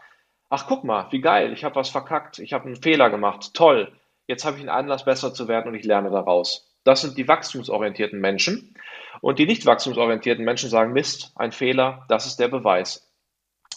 ach 0.49 0.65
guck 0.67 0.83
mal, 0.83 1.07
wie 1.11 1.21
geil, 1.21 1.53
ich 1.53 1.63
habe 1.63 1.75
was 1.75 1.89
verkackt, 1.89 2.39
ich 2.39 2.53
habe 2.53 2.65
einen 2.65 2.81
Fehler 2.81 3.09
gemacht, 3.09 3.53
toll, 3.53 3.91
jetzt 4.27 4.45
habe 4.45 4.57
ich 4.57 4.61
einen 4.61 4.69
Anlass, 4.69 5.05
besser 5.05 5.33
zu 5.33 5.47
werden 5.47 5.69
und 5.69 5.75
ich 5.75 5.85
lerne 5.85 6.09
daraus. 6.09 6.73
Das 6.83 7.01
sind 7.01 7.17
die 7.17 7.27
wachstumsorientierten 7.27 8.19
Menschen. 8.19 8.75
Und 9.21 9.39
die 9.39 9.45
nicht 9.45 9.65
wachstumsorientierten 9.65 10.43
Menschen 10.43 10.69
sagen, 10.69 10.91
Mist, 10.93 11.31
ein 11.35 11.51
Fehler, 11.51 12.05
das 12.09 12.25
ist 12.25 12.39
der 12.39 12.49
Beweis. 12.49 13.09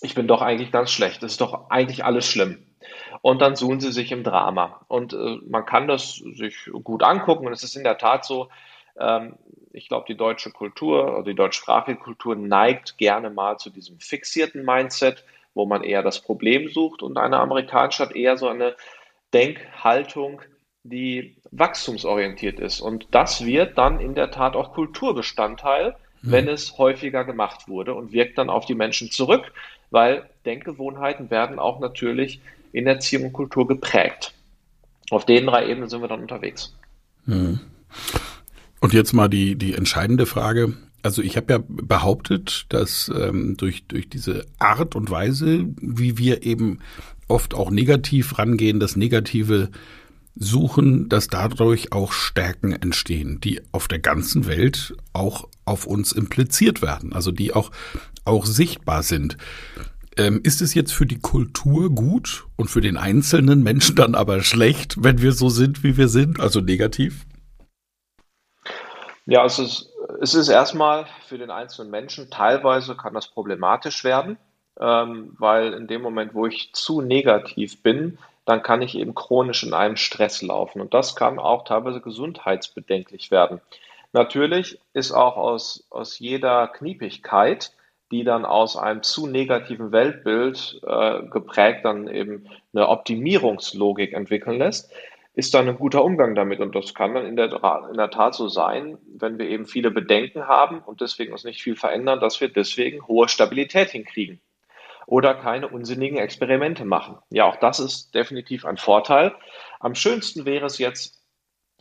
Ich 0.03 0.15
bin 0.15 0.27
doch 0.27 0.43
eigentlich 0.43 0.73
ganz 0.73 0.91
schlecht, 0.91 1.23
das 1.23 1.33
ist 1.33 1.41
doch 1.41 1.71
eigentlich 1.71 2.05
alles 2.05 2.27
schlimm. 2.27 2.67
Und 3.23 3.41
dann 3.41 3.57
suchen 3.57 3.81
sie 3.81 3.93
sich 3.93 4.13
im 4.13 4.25
Drama. 4.25 4.85
Und 4.89 5.13
äh, 5.15 5.39
man 5.49 5.65
kann 5.65 5.89
das 5.89 6.17
sich 6.17 6.71
gut 6.83 7.03
angucken 7.03 7.47
und 7.47 7.53
es 7.53 7.65
ist 7.65 7.77
in 7.77 7.85
der 7.85 7.99
Tat 7.99 8.25
so, 8.25 8.49
ich 9.73 9.89
glaube, 9.89 10.07
die 10.09 10.17
deutsche 10.17 10.51
Kultur 10.51 11.19
oder 11.19 11.25
die 11.25 11.35
deutschsprachige 11.35 11.99
Kultur 11.99 12.35
neigt 12.35 12.97
gerne 12.97 13.29
mal 13.29 13.59
zu 13.59 13.71
diesem 13.71 14.01
fixierten 14.01 14.65
Mindset, 14.65 15.23
wo 15.55 15.67
man 15.67 15.83
eher 15.83 16.03
das 16.03 16.21
Problem 16.21 16.69
sucht 16.69 17.03
und 17.03 17.19
eine 17.19 17.39
amerikanische 17.39 18.03
hat 18.03 18.17
eher 18.17 18.37
so 18.37 18.49
eine 18.49 18.75
Denkhaltung, 19.35 20.41
die 20.83 21.37
wachstumsorientiert 21.51 22.61
ist. 22.61 22.81
Und 22.81 23.09
das 23.11 23.45
wird 23.45 23.77
dann 23.77 24.01
in 24.01 24.15
der 24.15 24.31
Tat 24.31 24.57
auch 24.57 24.73
Kulturbestandteil, 24.73 25.97
mhm. 26.23 26.33
wenn 26.33 26.49
es 26.49 26.79
häufiger 26.79 27.25
gemacht 27.25 27.69
wurde 27.69 27.95
und 27.95 28.13
wirkt 28.13 28.39
dann 28.39 28.51
auf 28.51 28.67
die 28.67 28.75
Menschen 28.75 29.11
zurück, 29.11 29.53
weil 29.91 30.29
Denkgewohnheiten 30.45 31.31
werden 31.31 31.59
auch 31.59 31.81
natürlich 31.81 32.41
in 32.73 32.87
Erziehung 32.87 33.27
und 33.27 33.33
Kultur 33.33 33.67
geprägt. 33.67 34.33
Auf 35.11 35.25
den 35.25 35.47
drei 35.47 35.69
Ebenen 35.69 35.89
sind 35.89 36.01
wir 36.01 36.09
dann 36.09 36.21
unterwegs. 36.21 36.77
Mhm. 37.27 37.61
Und 38.81 38.93
jetzt 38.93 39.13
mal 39.13 39.29
die, 39.29 39.57
die 39.57 39.75
entscheidende 39.75 40.27
Frage. 40.27 40.75
Also 41.03 41.23
ich 41.23 41.37
habe 41.37 41.53
ja 41.53 41.61
behauptet, 41.67 42.67
dass 42.69 43.11
ähm, 43.15 43.57
durch, 43.57 43.87
durch 43.87 44.09
diese 44.09 44.45
Art 44.59 44.95
und 44.95 45.11
Weise, 45.11 45.67
wie 45.81 46.19
wir 46.19 46.43
eben 46.43 46.81
oft 47.29 47.55
auch 47.55 47.71
negativ 47.71 48.39
rangehen, 48.39 48.81
das 48.81 48.97
Negative 48.97 49.71
suchen, 50.35 51.09
dass 51.09 51.29
dadurch 51.29 51.93
auch 51.93 52.13
Stärken 52.13 52.73
entstehen, 52.73 53.41
die 53.41 53.61
auf 53.73 53.89
der 53.89 53.99
ganzen 53.99 54.47
Welt 54.47 54.95
auch 55.13 55.49
auf 55.65 55.87
uns 55.87 56.13
impliziert 56.13 56.83
werden, 56.83 57.13
also 57.13 57.33
die 57.33 57.55
auch, 57.55 57.71
auch 58.25 58.45
sichtbar 58.45 59.03
sind. 59.03 59.39
Ähm, 60.19 60.41
ist 60.43 60.63
es 60.63 60.75
jetzt 60.75 60.93
für 60.93 61.07
die 61.07 61.19
Kultur 61.19 61.91
gut 61.91 62.47
und 62.57 62.71
für 62.71 62.81
den 62.81 62.97
einzelnen 62.97 63.63
Menschen 63.63 63.97
dann 63.97 64.15
aber 64.15 64.43
schlecht, 64.43 64.97
wenn 65.03 65.21
wir 65.21 65.33
so 65.33 65.49
sind, 65.49 65.83
wie 65.83 65.97
wir 65.97 66.09
sind, 66.09 66.41
also 66.41 66.61
negativ? 66.61 67.27
Ja, 69.27 69.45
es 69.45 69.59
ist, 69.59 69.93
es 70.21 70.35
ist 70.35 70.49
erstmal 70.49 71.07
für 71.27 71.37
den 71.37 71.51
einzelnen 71.51 71.91
Menschen, 71.91 72.31
teilweise 72.31 72.97
kann 72.97 73.15
das 73.15 73.27
problematisch 73.27 74.05
werden, 74.05 74.39
ähm, 74.81 75.35
weil 75.39 75.73
in 75.73 75.89
dem 75.89 76.01
Moment, 76.01 76.33
wo 76.33 76.47
ich 76.47 76.73
zu 76.73 77.01
negativ 77.01 77.83
bin, 77.83 78.19
dann 78.45 78.63
kann 78.63 78.83
ich 78.83 78.97
eben 78.97 79.17
chronisch 79.17 79.65
in 79.65 79.75
einem 79.75 79.97
Stress 79.97 80.43
laufen. 80.43 80.81
Und 80.81 80.95
das 80.95 81.17
kann 81.17 81.41
auch 81.41 81.65
teilweise 81.65 82.01
gesundheitsbedenklich 82.01 83.33
werden. 83.33 83.61
Natürlich 84.13 84.79
ist 84.93 85.11
auch 85.11 85.37
aus, 85.37 85.85
aus 85.91 86.21
jeder 86.21 86.69
Kniepigkeit, 86.69 87.73
die 88.13 88.23
dann 88.23 88.45
aus 88.45 88.77
einem 88.77 89.03
zu 89.03 89.27
negativen 89.27 89.91
Weltbild 89.91 90.81
äh, 90.87 91.23
geprägt 91.29 91.85
dann 91.85 92.07
eben 92.07 92.47
eine 92.73 92.89
Optimierungslogik 92.89 94.13
entwickeln 94.13 94.59
lässt, 94.59 94.93
ist 95.37 95.53
dann 95.53 95.69
ein 95.69 95.77
guter 95.77 96.03
Umgang 96.03 96.35
damit. 96.35 96.61
Und 96.61 96.75
das 96.75 96.95
kann 96.95 97.15
dann 97.15 97.27
in 97.27 97.37
der, 97.37 97.53
in 97.91 97.97
der 97.99 98.11
Tat 98.11 98.35
so 98.35 98.49
sein, 98.49 98.99
wenn 99.07 99.39
wir 99.39 99.49
eben 99.49 99.67
viele 99.67 99.91
Bedenken 99.91 100.49
haben 100.49 100.81
und 100.81 101.03
deswegen 101.03 101.33
uns 101.33 101.45
nicht 101.45 101.63
viel 101.63 101.77
verändern, 101.77 102.21
dass 102.21 102.41
wir 102.41 102.49
deswegen 102.49 103.07
hohe 103.07 103.29
Stabilität 103.29 103.91
hinkriegen 103.91 104.41
oder 105.07 105.35
keine 105.35 105.69
unsinnigen 105.69 106.19
Experimente 106.19 106.85
machen. 106.85 107.19
Ja, 107.31 107.45
auch 107.45 107.57
das 107.57 107.79
ist 107.79 108.15
definitiv 108.15 108.65
ein 108.65 108.79
Vorteil. 108.79 109.35
Am 109.79 109.95
schönsten 109.95 110.47
wäre 110.47 110.67
es 110.67 110.79
jetzt, 110.79 111.23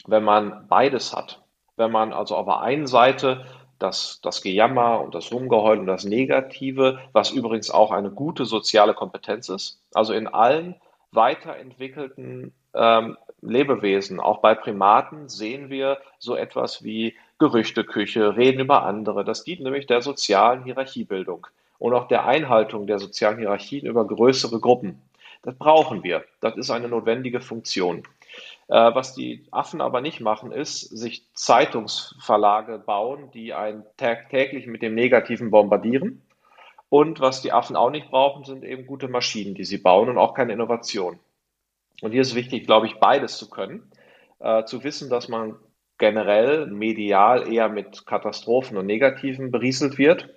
wenn 0.05 0.23
man 0.23 0.67
beides 0.67 1.15
hat. 1.15 1.41
Wenn 1.77 1.91
man 1.91 2.11
also 2.11 2.35
auf 2.35 2.45
der 2.45 2.59
einen 2.59 2.87
Seite 2.87 3.45
das, 3.79 4.19
das 4.21 4.41
Gejammer 4.41 5.01
und 5.01 5.15
das 5.15 5.31
Rumgeheul 5.31 5.79
und 5.79 5.87
das 5.87 6.03
Negative, 6.03 6.99
was 7.13 7.31
übrigens 7.31 7.71
auch 7.71 7.91
eine 7.91 8.11
gute 8.11 8.45
soziale 8.45 8.93
Kompetenz 8.93 9.47
ist, 9.47 9.81
also 9.93 10.13
in 10.13 10.27
allen 10.27 10.75
weiterentwickelten 11.11 12.53
ähm, 12.75 13.17
Lebewesen, 13.41 14.19
auch 14.19 14.39
bei 14.39 14.55
Primaten, 14.55 15.29
sehen 15.29 15.69
wir 15.69 15.99
so 16.19 16.35
etwas 16.35 16.83
wie 16.83 17.15
Gerüchteküche, 17.37 18.35
Reden 18.37 18.61
über 18.61 18.83
andere. 18.83 19.23
Das 19.23 19.43
dient 19.43 19.61
nämlich 19.61 19.87
der 19.87 20.01
sozialen 20.01 20.63
Hierarchiebildung 20.63 21.47
und 21.79 21.93
auch 21.93 22.07
der 22.07 22.25
Einhaltung 22.25 22.87
der 22.87 22.99
sozialen 22.99 23.37
Hierarchien 23.37 23.85
über 23.85 24.05
größere 24.05 24.59
Gruppen. 24.59 25.01
Das 25.43 25.55
brauchen 25.55 26.03
wir. 26.03 26.23
Das 26.39 26.57
ist 26.57 26.71
eine 26.71 26.87
notwendige 26.87 27.39
Funktion. 27.39 28.03
Äh, 28.67 28.95
was 28.95 29.13
die 29.13 29.45
Affen 29.51 29.79
aber 29.79 30.01
nicht 30.01 30.21
machen, 30.21 30.51
ist, 30.51 30.81
sich 30.81 31.27
Zeitungsverlage 31.33 32.79
bauen, 32.79 33.29
die 33.31 33.53
einen 33.53 33.83
täglich 33.97 34.65
mit 34.65 34.81
dem 34.81 34.95
Negativen 34.95 35.51
bombardieren. 35.51 36.23
Und 36.89 37.19
was 37.19 37.41
die 37.41 37.51
Affen 37.51 37.75
auch 37.75 37.91
nicht 37.91 38.09
brauchen, 38.09 38.43
sind 38.43 38.63
eben 38.63 38.87
gute 38.87 39.07
Maschinen, 39.07 39.53
die 39.53 39.65
sie 39.65 39.77
bauen 39.77 40.09
und 40.09 40.17
auch 40.17 40.33
keine 40.33 40.53
Innovation. 40.53 41.19
Und 42.01 42.11
hier 42.11 42.21
ist 42.21 42.35
wichtig, 42.35 42.65
glaube 42.65 42.87
ich, 42.87 42.95
beides 42.95 43.37
zu 43.37 43.49
können. 43.49 43.91
Äh, 44.39 44.65
zu 44.65 44.83
wissen, 44.83 45.09
dass 45.09 45.27
man 45.27 45.55
generell 45.97 46.67
medial 46.67 47.51
eher 47.51 47.69
mit 47.69 48.05
Katastrophen 48.05 48.77
und 48.77 48.85
Negativen 48.85 49.51
berieselt 49.51 49.97
wird, 49.97 50.29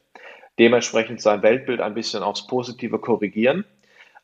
dementsprechend 0.58 1.20
sein 1.20 1.42
Weltbild 1.42 1.80
ein 1.80 1.94
bisschen 1.94 2.22
aufs 2.22 2.46
Positive 2.46 2.98
korrigieren 2.98 3.64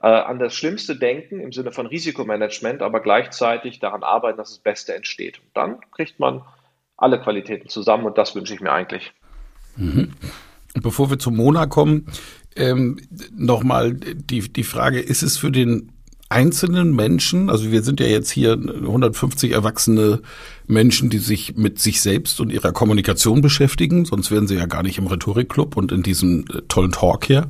äh, 0.05 0.09
an 0.09 0.39
das 0.39 0.55
Schlimmste 0.55 0.97
denken 0.97 1.41
im 1.41 1.51
Sinne 1.53 1.73
von 1.73 1.87
Risikomanagement, 1.87 2.83
aber 2.83 3.01
gleichzeitig 3.01 3.79
daran 3.79 4.03
arbeiten, 4.03 4.37
dass 4.37 4.51
das 4.51 4.59
Beste 4.59 4.95
entsteht. 4.95 5.39
Und 5.39 5.49
dann 5.55 5.81
kriegt 5.93 6.21
man 6.21 6.43
alle 6.99 7.19
Qualitäten 7.19 7.71
zusammen 7.71 8.05
und 8.05 8.19
das 8.19 8.35
wünsche 8.35 8.53
ich 8.53 8.61
mir 8.61 8.71
eigentlich. 8.71 9.15
Mhm. 9.77 10.13
Bevor 10.75 11.09
wir 11.09 11.19
zu 11.19 11.31
Mona 11.31 11.65
kommen, 11.65 12.07
ähm, 12.55 12.99
nochmal 13.33 13.95
die, 13.95 14.53
die 14.53 14.63
Frage, 14.63 15.01
ist 15.01 15.23
es 15.23 15.39
für 15.39 15.51
den 15.51 15.91
einzelnen 16.29 16.95
Menschen, 16.95 17.51
also 17.51 17.71
wir 17.71 17.83
sind 17.83 18.01
ja 18.01 18.07
jetzt 18.07 18.31
hier 18.31 18.53
150 18.53 19.53
erwachsene 19.53 20.21
Menschen, 20.67 21.11
die 21.11 21.19
sich 21.19 21.57
mit 21.57 21.79
sich 21.79 22.01
selbst 22.01 22.41
und 22.41 22.51
ihrer 22.51 22.73
Kommunikation 22.73 23.41
beschäftigen, 23.41 24.05
sonst 24.05 24.31
wären 24.31 24.49
sie 24.49 24.57
ja 24.57 24.67
gar 24.67 24.83
nicht 24.83 24.99
im 24.99 25.07
Rhetorikclub 25.07 25.77
und 25.77 25.93
in 25.93 26.03
diesem 26.03 26.45
äh, 26.49 26.63
tollen 26.69 26.93
Talk 26.93 27.27
hier. 27.27 27.47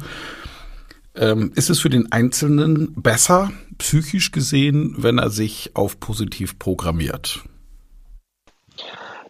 Ähm, 1.15 1.53
ist 1.55 1.71
es 1.71 1.79
für 1.79 1.91
den 1.91 2.11
Einzelnen 2.11 2.93
besser, 2.95 3.53
psychisch 3.79 4.33
gesehen, 4.33 4.97
wenn 4.99 5.19
er 5.19 5.31
sich 5.31 5.71
auf 5.75 6.01
positiv 6.01 6.59
programmiert? 6.59 7.45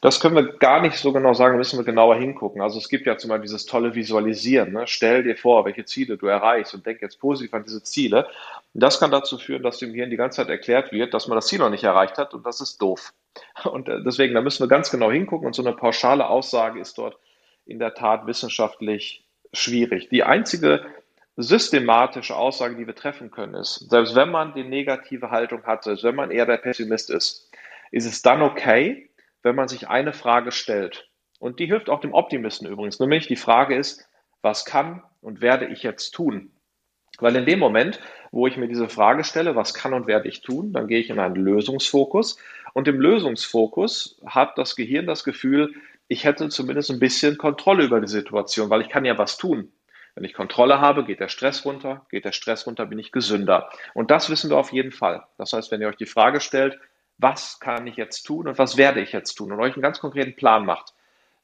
Das 0.05 0.21
können 0.21 0.37
wir 0.37 0.53
gar 0.59 0.83
nicht 0.83 0.99
so 0.99 1.15
genau 1.15 1.33
sagen, 1.33 1.57
müssen 1.57 1.79
wir 1.79 1.85
genauer 1.87 2.17
hingucken. 2.17 2.61
Also 2.61 2.77
es 2.77 2.91
gibt 2.91 3.07
ja 3.07 3.17
zum 3.17 3.31
Beispiel 3.31 3.45
dieses 3.47 3.65
tolle 3.65 3.95
Visualisieren. 3.95 4.75
Ne? 4.75 4.83
Stell 4.87 5.23
dir 5.23 5.35
vor, 5.35 5.65
welche 5.65 5.87
Ziele 5.87 6.19
du 6.19 6.27
erreichst 6.27 6.75
und 6.75 6.85
denk 6.85 7.01
jetzt 7.01 7.19
positiv 7.19 7.55
an 7.55 7.65
diese 7.65 7.83
Ziele. 7.83 8.27
Und 8.75 8.83
das 8.83 9.01
kann 9.01 9.11
dazu 9.11 9.39
führen, 9.39 9.63
dass 9.63 9.79
dem 9.79 9.95
Gehirn 9.95 10.11
die 10.11 10.19
ganze 10.19 10.37
Zeit 10.37 10.51
erklärt 10.51 10.93
wird, 10.93 11.15
dass 11.15 11.27
man 11.27 11.37
das 11.37 11.47
Ziel 11.47 11.59
noch 11.59 11.71
nicht 11.71 11.85
erreicht 11.85 12.19
hat 12.19 12.35
und 12.35 12.45
das 12.45 12.61
ist 12.61 12.83
doof. 12.83 13.15
Und 13.65 13.89
äh, 13.89 14.03
deswegen, 14.05 14.35
da 14.35 14.43
müssen 14.43 14.63
wir 14.63 14.69
ganz 14.69 14.91
genau 14.91 15.11
hingucken 15.11 15.47
und 15.47 15.55
so 15.55 15.65
eine 15.65 15.75
pauschale 15.75 16.29
Aussage 16.29 16.79
ist 16.81 16.99
dort 16.99 17.17
in 17.65 17.79
der 17.79 17.95
Tat 17.95 18.27
wissenschaftlich 18.27 19.25
schwierig. 19.55 20.11
Die 20.11 20.23
einzige 20.23 20.85
systematische 21.39 22.37
Aussage, 22.37 22.77
die 22.77 22.87
wir 22.87 22.95
treffen 22.95 23.31
können, 23.31 23.55
ist, 23.55 23.89
selbst 23.89 24.15
wenn 24.15 24.31
man 24.31 24.53
die 24.53 24.65
negative 24.65 25.31
Haltung 25.31 25.63
hat, 25.63 25.85
selbst 25.85 26.05
wenn 26.05 26.15
man 26.15 26.31
eher 26.31 26.45
der 26.45 26.59
Pessimist 26.59 27.09
ist, 27.09 27.51
ist 27.91 28.05
es 28.05 28.21
dann 28.21 28.43
okay, 28.43 29.09
wenn 29.45 29.55
man 29.55 29.69
sich 29.69 29.89
eine 29.89 30.13
Frage 30.13 30.51
stellt. 30.51 31.09
Und 31.39 31.61
die 31.61 31.67
hilft 31.67 31.91
auch 31.91 32.01
dem 32.01 32.15
Optimisten 32.15 32.67
übrigens. 32.67 32.99
Nämlich 32.99 33.29
die 33.29 33.37
Frage 33.37 33.77
ist, 33.77 34.09
was 34.43 34.65
kann 34.65 35.03
und 35.21 35.41
werde 35.41 35.67
ich 35.67 35.83
jetzt 35.83 36.13
tun? 36.13 36.51
Weil 37.19 37.37
in 37.37 37.47
dem 37.47 37.61
Moment, 37.61 38.01
wo 38.33 38.47
ich 38.47 38.57
mir 38.57 38.67
diese 38.67 38.89
Frage 38.89 39.23
stelle, 39.23 39.55
was 39.55 39.75
kann 39.75 39.95
und 39.95 40.07
werde 40.07 40.29
ich 40.29 40.41
tun, 40.41 40.73
dann 40.73 40.89
gehe 40.89 40.99
ich 40.99 41.11
in 41.11 41.21
einen 41.21 41.37
Lösungsfokus. 41.37 42.39
Und 42.73 42.89
im 42.89 43.01
Lösungsfokus 43.01 44.21
hat 44.27 44.59
das 44.59 44.75
Gehirn 44.75 45.07
das 45.07 45.23
Gefühl, 45.23 45.75
ich 46.09 46.25
hätte 46.25 46.49
zumindest 46.49 46.91
ein 46.91 46.99
bisschen 46.99 47.39
Kontrolle 47.39 47.85
über 47.85 48.01
die 48.01 48.09
Situation, 48.09 48.71
weil 48.71 48.81
ich 48.81 48.89
kann 48.89 49.05
ja 49.05 49.17
was 49.17 49.37
tun. 49.37 49.73
Wenn 50.15 50.25
ich 50.25 50.35
Kontrolle 50.35 50.81
habe, 50.81 51.05
geht 51.05 51.21
der 51.21 51.29
Stress 51.29 51.65
runter, 51.65 52.07
geht 52.11 52.25
der 52.25 52.33
Stress 52.33 52.67
runter, 52.67 52.87
bin 52.87 52.99
ich 52.99 53.13
gesünder. 53.13 53.71
Und 53.95 54.11
das 54.11 54.31
wissen 54.31 54.51
wir 54.51 54.57
auf 54.57 54.73
jeden 54.73 54.93
Fall. 54.93 55.25
Das 55.39 55.53
heißt, 55.53 55.71
wenn 55.71 55.81
ihr 55.81 55.89
euch 55.89 55.97
die 55.97 56.07
Frage 56.07 56.41
stellt, 56.41 56.79
was 57.19 57.61
kann 57.61 57.87
ich 57.87 57.97
jetzt 57.97 58.25
tun 58.25 58.49
und 58.49 58.59
was 58.59 58.77
werde 58.77 59.01
ich 59.01 59.13
jetzt 59.13 59.35
tun 59.35 59.53
und 59.53 59.61
euch 59.61 59.75
einen 59.75 59.83
ganz 59.83 60.01
konkreten 60.01 60.37
Plan 60.37 60.65
macht, 60.65 60.95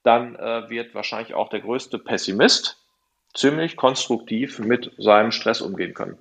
dann 0.02 0.34
äh, 0.36 0.68
wird 0.68 0.94
wahrscheinlich 0.94 1.34
auch 1.34 1.48
der 1.48 1.60
größte 1.60 1.98
Pessimist 1.98 2.78
ziemlich 3.34 3.76
konstruktiv 3.76 4.58
mit 4.58 4.92
seinem 4.98 5.30
Stress 5.30 5.60
umgehen 5.60 5.94
können 5.94 6.18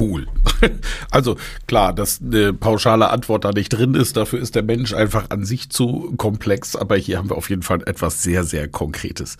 cool. 0.00 0.26
Also 1.10 1.36
klar, 1.66 1.92
dass 1.92 2.20
eine 2.20 2.52
pauschale 2.52 3.10
Antwort 3.10 3.44
da 3.44 3.52
nicht 3.52 3.68
drin 3.70 3.94
ist, 3.94 4.16
dafür 4.16 4.40
ist 4.40 4.54
der 4.54 4.62
Mensch 4.62 4.94
einfach 4.94 5.30
an 5.30 5.44
sich 5.44 5.70
zu 5.70 6.14
komplex, 6.16 6.76
aber 6.76 6.96
hier 6.96 7.18
haben 7.18 7.30
wir 7.30 7.36
auf 7.36 7.50
jeden 7.50 7.62
Fall 7.62 7.82
etwas 7.86 8.22
sehr, 8.22 8.44
sehr 8.44 8.68
Konkretes. 8.68 9.36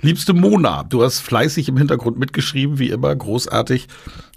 Liebste 0.00 0.32
Mona, 0.32 0.84
du 0.84 1.02
hast 1.02 1.20
fleißig 1.20 1.68
im 1.68 1.76
Hintergrund 1.76 2.18
mitgeschrieben, 2.18 2.78
wie 2.78 2.90
immer, 2.90 3.14
großartig. 3.14 3.88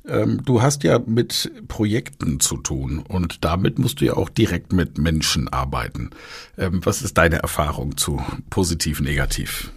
Ähm, 0.08 0.41
du 0.43 0.62
hast 0.62 0.84
ja 0.84 1.00
mit 1.06 1.52
Projekten 1.67 2.39
zu 2.39 2.58
tun 2.58 3.04
und 3.08 3.45
damit 3.45 3.78
musst 3.78 4.02
du 4.02 4.06
ja 4.06 4.13
auch 4.13 4.30
direkt 4.30 4.74
mit 4.74 4.97
Menschen 4.97 5.47
arbeiten. 5.47 6.10
Ähm, 6.58 6.82
was 6.84 7.02
ist 7.04 7.17
deine 7.17 7.38
Erfahrung 7.38 7.97
zu 7.97 8.21
positiv, 8.50 9.02
negativ? 9.02 9.71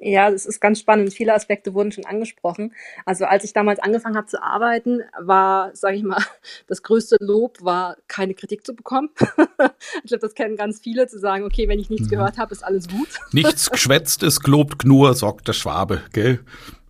Ja, 0.00 0.30
das 0.30 0.46
ist 0.46 0.60
ganz 0.60 0.78
spannend. 0.78 1.12
Viele 1.12 1.34
Aspekte 1.34 1.74
wurden 1.74 1.92
schon 1.92 2.04
angesprochen. 2.04 2.72
Also 3.04 3.24
als 3.24 3.44
ich 3.44 3.52
damals 3.52 3.80
angefangen 3.80 4.16
habe 4.16 4.26
zu 4.26 4.42
arbeiten, 4.42 5.00
war, 5.18 5.74
sage 5.74 5.96
ich 5.96 6.02
mal, 6.02 6.22
das 6.66 6.82
größte 6.82 7.16
Lob 7.20 7.58
war, 7.62 7.96
keine 8.06 8.34
Kritik 8.34 8.64
zu 8.64 8.74
bekommen. 8.74 9.10
ich 9.18 10.08
glaube, 10.08 10.20
das 10.20 10.34
kennen 10.34 10.56
ganz 10.56 10.80
viele, 10.80 11.06
zu 11.08 11.18
sagen, 11.18 11.44
okay, 11.44 11.68
wenn 11.68 11.78
ich 11.78 11.90
nichts 11.90 12.06
mhm. 12.06 12.12
gehört 12.12 12.38
habe, 12.38 12.52
ist 12.52 12.64
alles 12.64 12.88
gut. 12.88 13.08
Nichts 13.32 13.70
geschwätzt 13.70 14.22
ist 14.22 14.42
gelobt, 14.42 14.84
nur 14.84 15.14
sorgt 15.14 15.48
der 15.48 15.52
Schwabe, 15.52 16.02
gell? 16.12 16.40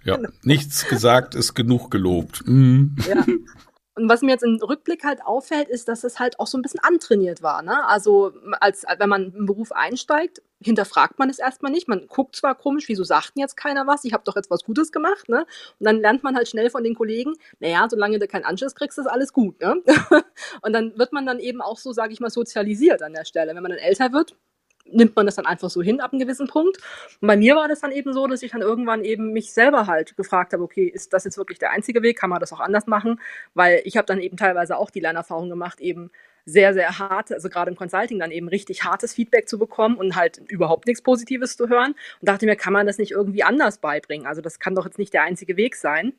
Ja, 0.05 0.16
genau. 0.16 0.31
nichts 0.42 0.87
gesagt 0.87 1.35
ist 1.35 1.55
genug 1.55 1.90
gelobt. 1.90 2.47
Mhm. 2.47 2.97
Ja. 3.09 3.25
Und 3.98 4.08
was 4.08 4.22
mir 4.22 4.30
jetzt 4.30 4.44
im 4.44 4.61
Rückblick 4.62 5.02
halt 5.02 5.24
auffällt, 5.24 5.68
ist, 5.68 5.88
dass 5.88 6.04
es 6.04 6.20
halt 6.20 6.38
auch 6.38 6.46
so 6.46 6.56
ein 6.56 6.62
bisschen 6.62 6.80
antrainiert 6.80 7.42
war. 7.42 7.62
Ne? 7.62 7.84
Also 7.87 8.32
als 8.61 8.84
wenn 8.98 9.08
man 9.08 9.32
im 9.34 9.46
Beruf 9.46 9.72
einsteigt, 9.72 10.40
hinterfragt 10.61 11.18
man 11.18 11.30
es 11.30 11.38
erstmal 11.40 11.72
nicht. 11.72 11.88
Man 11.88 12.06
guckt 12.06 12.37
zwar 12.37 12.54
komisch, 12.54 12.88
wieso 12.88 13.02
sagt 13.02 13.34
denn 13.34 13.40
jetzt 13.40 13.56
keiner 13.56 13.87
was? 13.88 14.04
Ich 14.04 14.12
habe 14.12 14.22
doch 14.24 14.37
jetzt 14.37 14.50
was 14.50 14.62
Gutes 14.62 14.92
gemacht. 14.92 15.28
Ne? 15.28 15.46
Und 15.78 15.84
dann 15.84 16.00
lernt 16.00 16.22
man 16.22 16.37
halt 16.37 16.48
schnell 16.48 16.70
von 16.70 16.84
den 16.84 16.94
Kollegen, 16.94 17.34
naja, 17.58 17.87
solange 17.90 18.20
du 18.20 18.28
keinen 18.28 18.44
Anschluss 18.44 18.76
kriegst, 18.76 18.98
ist 18.98 19.06
alles 19.06 19.32
gut. 19.32 19.61
Ne? 19.61 19.82
Und 20.62 20.72
dann 20.72 20.96
wird 20.96 21.12
man 21.12 21.26
dann 21.26 21.40
eben 21.40 21.61
auch 21.61 21.78
so, 21.78 21.92
sage 21.92 22.12
ich 22.12 22.20
mal, 22.20 22.30
sozialisiert 22.30 23.02
an 23.02 23.14
der 23.14 23.24
Stelle. 23.24 23.54
Wenn 23.54 23.62
man 23.62 23.72
dann 23.72 23.80
älter 23.80 24.12
wird, 24.12 24.37
nimmt 24.92 25.16
man 25.16 25.27
das 25.27 25.37
dann 25.37 25.46
einfach 25.46 25.70
so 25.70 25.83
hin 25.83 26.01
ab 26.01 26.12
einem 26.12 26.20
gewissen 26.20 26.46
Punkt. 26.46 26.79
Und 27.20 27.29
bei 27.29 27.37
mir 27.37 27.57
war 27.57 27.68
das 27.68 27.81
dann 27.81 27.92
eben 27.92 28.12
so, 28.12 28.27
dass 28.27 28.42
ich 28.42 28.53
dann 28.53 28.62
irgendwann 28.62 29.05
eben 29.05 29.33
mich 29.33 29.53
selber 29.53 29.87
halt 29.87 30.16
gefragt 30.16 30.53
habe, 30.53 30.62
okay, 30.62 30.87
ist 30.87 31.12
das 31.12 31.24
jetzt 31.24 31.38
wirklich 31.38 31.59
der 31.59 31.70
einzige 31.70 32.03
Weg? 32.03 32.18
Kann 32.18 32.31
man 32.31 32.40
das 32.40 32.53
auch 32.53 32.61
anders 32.61 32.87
machen? 32.87 33.20
Weil 33.55 33.81
ich 33.85 33.96
habe 33.96 34.07
dann 34.07 34.20
eben 34.20 34.37
teilweise 34.37 34.77
auch 34.77 34.90
die 34.90 35.01
Lernerfahrung 35.01 35.48
gemacht, 35.48 35.81
eben 35.81 36.11
sehr, 36.44 36.72
sehr 36.72 36.98
hart, 36.98 37.31
also 37.31 37.51
gerade 37.51 37.70
im 37.70 37.77
Consulting 37.77 38.18
dann 38.18 38.31
eben 38.31 38.48
richtig 38.48 38.85
hartes 38.85 39.12
Feedback 39.12 39.48
zu 39.48 39.59
bekommen 39.59 39.96
und 39.96 40.16
halt 40.16 40.40
überhaupt 40.48 40.87
nichts 40.87 41.03
Positives 41.03 41.57
zu 41.57 41.68
hören. 41.68 41.94
Und 42.20 42.29
dachte 42.29 42.46
mir, 42.46 42.57
kann 42.57 42.72
man 42.72 42.87
das 42.87 42.98
nicht 42.98 43.12
irgendwie 43.12 43.42
anders 43.42 43.79
beibringen? 43.79 44.27
Also 44.27 44.40
das 44.40 44.59
kann 44.59 44.74
doch 44.74 44.87
jetzt 44.87 44.98
nicht 44.98 45.12
der 45.12 45.22
einzige 45.24 45.57
Weg 45.57 45.77
sein 45.77 46.14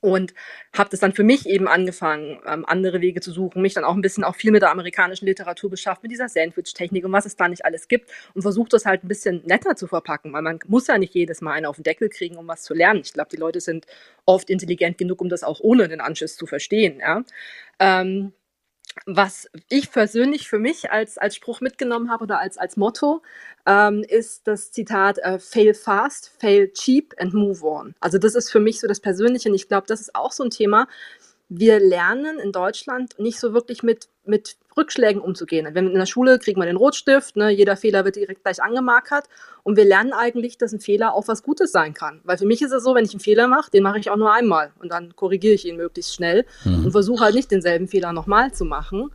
und 0.00 0.34
habe 0.76 0.90
das 0.90 1.00
dann 1.00 1.12
für 1.12 1.22
mich 1.22 1.46
eben 1.48 1.68
angefangen, 1.68 2.40
ähm, 2.46 2.64
andere 2.66 3.00
Wege 3.00 3.20
zu 3.20 3.32
suchen, 3.32 3.62
mich 3.62 3.74
dann 3.74 3.84
auch 3.84 3.94
ein 3.94 4.00
bisschen 4.00 4.24
auch 4.24 4.34
viel 4.34 4.50
mit 4.50 4.62
der 4.62 4.70
amerikanischen 4.70 5.26
Literatur 5.26 5.70
beschafft, 5.70 6.02
mit 6.02 6.12
dieser 6.12 6.28
Sandwich-Technik 6.28 7.04
und 7.04 7.12
was 7.12 7.26
es 7.26 7.36
da 7.36 7.48
nicht 7.48 7.64
alles 7.64 7.88
gibt 7.88 8.10
und 8.34 8.42
versucht 8.42 8.72
das 8.72 8.84
halt 8.84 9.04
ein 9.04 9.08
bisschen 9.08 9.42
netter 9.44 9.76
zu 9.76 9.86
verpacken, 9.86 10.32
weil 10.32 10.42
man 10.42 10.58
muss 10.66 10.86
ja 10.86 10.98
nicht 10.98 11.14
jedes 11.14 11.40
Mal 11.40 11.52
einen 11.52 11.66
auf 11.66 11.76
den 11.76 11.84
Deckel 11.84 12.08
kriegen, 12.08 12.36
um 12.36 12.48
was 12.48 12.62
zu 12.62 12.74
lernen. 12.74 13.02
Ich 13.04 13.12
glaube, 13.12 13.30
die 13.30 13.36
Leute 13.36 13.60
sind 13.60 13.86
oft 14.26 14.50
intelligent 14.50 14.98
genug, 14.98 15.20
um 15.20 15.28
das 15.28 15.42
auch 15.42 15.60
ohne 15.60 15.88
den 15.88 16.00
Anschluss 16.00 16.36
zu 16.36 16.46
verstehen. 16.46 17.00
Ja? 17.00 17.24
Ähm, 17.78 18.32
was 19.06 19.48
ich 19.68 19.90
persönlich 19.90 20.48
für 20.48 20.58
mich 20.58 20.90
als, 20.90 21.18
als 21.18 21.36
Spruch 21.36 21.60
mitgenommen 21.60 22.10
habe 22.10 22.24
oder 22.24 22.40
als, 22.40 22.58
als 22.58 22.76
Motto, 22.76 23.22
ähm, 23.66 24.04
ist 24.06 24.46
das 24.46 24.70
Zitat 24.70 25.18
äh, 25.18 25.38
Fail 25.38 25.74
fast, 25.74 26.30
fail 26.38 26.70
cheap 26.72 27.14
and 27.18 27.34
move 27.34 27.64
on. 27.64 27.94
Also 28.00 28.18
das 28.18 28.34
ist 28.34 28.50
für 28.50 28.60
mich 28.60 28.80
so 28.80 28.86
das 28.86 29.00
Persönliche 29.00 29.48
und 29.48 29.54
ich 29.54 29.68
glaube, 29.68 29.86
das 29.86 30.00
ist 30.00 30.14
auch 30.14 30.32
so 30.32 30.44
ein 30.44 30.50
Thema, 30.50 30.86
wir 31.48 31.78
lernen 31.78 32.38
in 32.38 32.52
Deutschland 32.52 33.18
nicht 33.18 33.38
so 33.38 33.52
wirklich 33.52 33.82
mit, 33.82 34.08
mit 34.24 34.56
Rückschlägen 34.76 35.20
umzugehen. 35.20 35.68
Wenn 35.72 35.88
in 35.88 35.94
der 35.94 36.06
Schule 36.06 36.38
kriegt 36.38 36.58
man 36.58 36.66
den 36.66 36.76
Rotstift, 36.76 37.36
ne, 37.36 37.50
jeder 37.50 37.76
Fehler 37.76 38.04
wird 38.04 38.16
direkt 38.16 38.42
gleich 38.42 38.62
angemarkert 38.62 39.26
und 39.62 39.76
wir 39.76 39.84
lernen 39.84 40.12
eigentlich, 40.12 40.58
dass 40.58 40.72
ein 40.72 40.80
Fehler 40.80 41.14
auch 41.14 41.28
was 41.28 41.42
Gutes 41.42 41.72
sein 41.72 41.94
kann. 41.94 42.20
Weil 42.24 42.38
für 42.38 42.46
mich 42.46 42.62
ist 42.62 42.72
es 42.72 42.84
so, 42.84 42.94
wenn 42.94 43.04
ich 43.04 43.12
einen 43.12 43.20
Fehler 43.20 43.48
mache, 43.48 43.70
den 43.70 43.82
mache 43.82 43.98
ich 43.98 44.10
auch 44.10 44.16
nur 44.16 44.32
einmal 44.32 44.72
und 44.80 44.90
dann 44.90 45.14
korrigiere 45.16 45.54
ich 45.54 45.66
ihn 45.66 45.76
möglichst 45.76 46.14
schnell 46.14 46.44
mhm. 46.64 46.86
und 46.86 46.92
versuche 46.92 47.24
halt 47.24 47.34
nicht 47.34 47.50
denselben 47.50 47.88
Fehler 47.88 48.12
nochmal 48.12 48.52
zu 48.52 48.64
machen. 48.64 49.10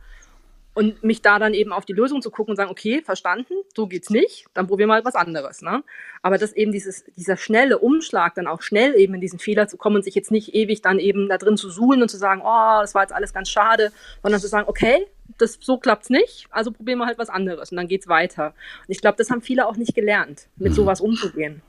Und 0.74 1.02
mich 1.02 1.20
da 1.20 1.38
dann 1.38 1.52
eben 1.52 1.72
auf 1.72 1.84
die 1.84 1.92
Lösung 1.92 2.22
zu 2.22 2.30
gucken 2.30 2.52
und 2.52 2.56
sagen, 2.56 2.70
okay, 2.70 3.02
verstanden, 3.04 3.54
so 3.74 3.86
geht's 3.86 4.10
nicht, 4.10 4.46
dann 4.54 4.66
probieren 4.68 4.88
wir 4.88 4.96
mal 4.96 5.04
was 5.04 5.14
anderes. 5.14 5.62
Ne? 5.62 5.82
Aber 6.22 6.38
dass 6.38 6.52
eben 6.52 6.72
dieses, 6.72 7.04
dieser 7.16 7.36
schnelle 7.36 7.78
Umschlag, 7.78 8.34
dann 8.34 8.46
auch 8.46 8.62
schnell 8.62 8.94
eben 8.94 9.14
in 9.14 9.20
diesen 9.20 9.38
Fehler 9.38 9.66
zu 9.66 9.76
kommen 9.76 9.96
und 9.96 10.04
sich 10.04 10.14
jetzt 10.14 10.30
nicht 10.30 10.54
ewig 10.54 10.80
dann 10.80 10.98
eben 10.98 11.28
da 11.28 11.38
drin 11.38 11.56
zu 11.56 11.70
suhlen 11.70 12.02
und 12.02 12.08
zu 12.08 12.18
sagen, 12.18 12.40
oh, 12.44 12.80
das 12.80 12.94
war 12.94 13.02
jetzt 13.02 13.12
alles 13.12 13.32
ganz 13.32 13.48
schade, 13.50 13.92
sondern 14.22 14.40
zu 14.40 14.48
sagen, 14.48 14.68
okay, 14.68 15.06
das, 15.38 15.58
so 15.60 15.78
klappt's 15.78 16.10
nicht, 16.10 16.46
also 16.50 16.70
probieren 16.70 16.98
wir 16.98 17.06
halt 17.06 17.18
was 17.18 17.30
anderes 17.30 17.70
und 17.70 17.76
dann 17.76 17.88
geht's 17.88 18.08
weiter. 18.08 18.54
Und 18.86 18.90
ich 18.90 19.00
glaube, 19.00 19.16
das 19.16 19.30
haben 19.30 19.42
viele 19.42 19.66
auch 19.66 19.76
nicht 19.76 19.94
gelernt, 19.94 20.48
mit 20.56 20.72
mhm. 20.72 20.76
sowas 20.76 21.00
umzugehen. 21.00 21.62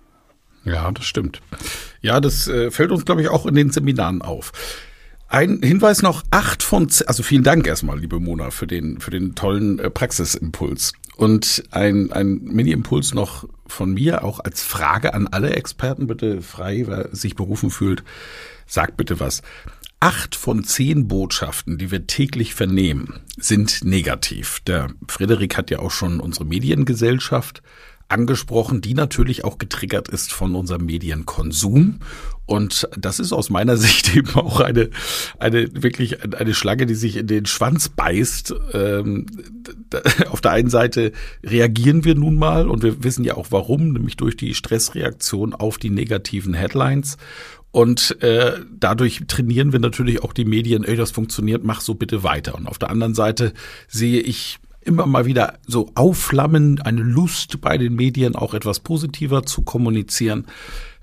Ja, 0.64 0.92
das 0.92 1.06
stimmt. 1.06 1.42
Ja, 2.02 2.20
das 2.20 2.48
äh, 2.48 2.70
fällt 2.70 2.92
uns, 2.92 3.06
glaube 3.06 3.22
ich, 3.22 3.30
auch 3.30 3.46
in 3.46 3.56
den 3.56 3.72
Seminaren 3.72 4.22
auf. 4.22 4.52
Ein 5.32 5.62
Hinweis 5.64 6.02
noch, 6.02 6.24
acht 6.30 6.62
von, 6.62 6.90
zehn, 6.90 7.08
also 7.08 7.24
vielen 7.24 7.44
Dank 7.44 7.66
erstmal, 7.66 7.98
liebe 7.98 8.20
Mona, 8.20 8.52
für 8.52 8.68
den, 8.68 9.00
für 9.00 9.12
den 9.12 9.34
tollen 9.34 9.80
äh, 9.80 9.90
Praxisimpuls. 9.90 10.92
Und 11.16 11.64
ein, 11.72 12.12
ein 12.12 12.42
Mini-Impuls 12.44 13.14
noch 13.14 13.48
von 13.66 13.94
mir, 13.94 14.26
auch 14.26 14.42
als 14.42 14.62
Frage 14.62 15.14
an 15.14 15.28
alle 15.28 15.52
Experten, 15.56 16.08
bitte 16.08 16.42
frei, 16.42 16.84
wer 16.86 17.16
sich 17.16 17.36
berufen 17.36 17.70
fühlt, 17.70 18.04
sagt 18.68 18.98
bitte 18.98 19.22
was. 19.22 19.42
Acht 20.02 20.36
von 20.36 20.66
zehn 20.66 21.08
Botschaften, 21.08 21.78
die 21.78 21.92
wir 21.92 22.08
täglich 22.08 22.54
vernehmen, 22.54 23.22
sind 23.38 23.86
negativ. 23.86 24.60
Der 24.68 24.90
Frederik 25.08 25.56
hat 25.56 25.72
ja 25.72 25.80
auch 25.80 25.92
schon 25.92 26.20
unsere 26.20 26.44
Mediengesellschaft 26.44 27.64
angesprochen, 28.12 28.82
die 28.82 28.94
natürlich 28.94 29.44
auch 29.44 29.58
getriggert 29.58 30.08
ist 30.08 30.34
von 30.34 30.56
unserem 30.56 30.86
Medienkonsum. 30.86 32.00
Und 32.46 32.90
das 32.98 33.20
ist 33.20 33.32
aus 33.32 33.50
meiner 33.50 33.78
Sicht 33.78 34.16
eben 34.16 34.36
auch 34.36 34.60
eine, 34.60 34.90
eine 35.40 35.70
wirklich 35.82 36.18
eine 36.36 36.54
Schlange, 36.54 36.86
die 36.86 36.96
sich 36.96 37.18
in 37.18 37.28
den 37.28 37.46
Schwanz 37.46 37.90
beißt. 37.90 38.54
Ähm, 38.74 39.26
auf 40.30 40.42
der 40.42 40.52
einen 40.52 40.70
Seite 40.70 41.14
reagieren 41.44 42.04
wir 42.04 42.16
nun 42.16 42.36
mal 42.36 42.68
und 42.68 42.84
wir 42.84 43.04
wissen 43.04 43.24
ja 43.24 43.36
auch 43.36 43.48
warum, 43.52 43.94
nämlich 43.94 44.18
durch 44.18 44.36
die 44.36 44.54
Stressreaktion 44.54 45.54
auf 45.54 45.78
die 45.78 45.90
negativen 45.90 46.54
Headlines. 46.54 47.18
Und 47.72 48.22
äh, 48.22 48.60
dadurch 48.78 49.24
trainieren 49.28 49.72
wir 49.72 49.80
natürlich 49.80 50.24
auch 50.24 50.34
die 50.34 50.44
Medien, 50.44 50.84
ey, 50.84 50.98
das 50.98 51.12
funktioniert, 51.12 51.64
mach 51.64 51.80
so 51.80 51.96
bitte 51.96 52.22
weiter. 52.22 52.56
Und 52.56 52.68
auf 52.68 52.78
der 52.78 52.90
anderen 52.90 53.16
Seite 53.16 53.54
sehe 53.88 54.20
ich 54.20 54.60
immer 54.82 55.06
mal 55.06 55.26
wieder 55.26 55.60
so 55.68 55.92
aufflammen, 55.96 56.82
eine 56.82 57.02
Lust 57.02 57.62
bei 57.62 57.78
den 57.78 57.96
Medien 57.96 58.36
auch 58.36 58.54
etwas 58.54 58.80
positiver 58.80 59.44
zu 59.44 59.62
kommunizieren. 59.62 60.46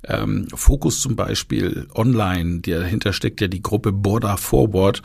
Ähm, 0.06 0.46
Focus 0.54 1.00
zum 1.00 1.16
Beispiel 1.16 1.88
online, 1.94 2.60
dahinter 2.60 3.12
steckt 3.12 3.40
ja 3.40 3.48
die 3.48 3.62
Gruppe 3.62 3.90
Border 3.92 4.36
Forward. 4.36 5.02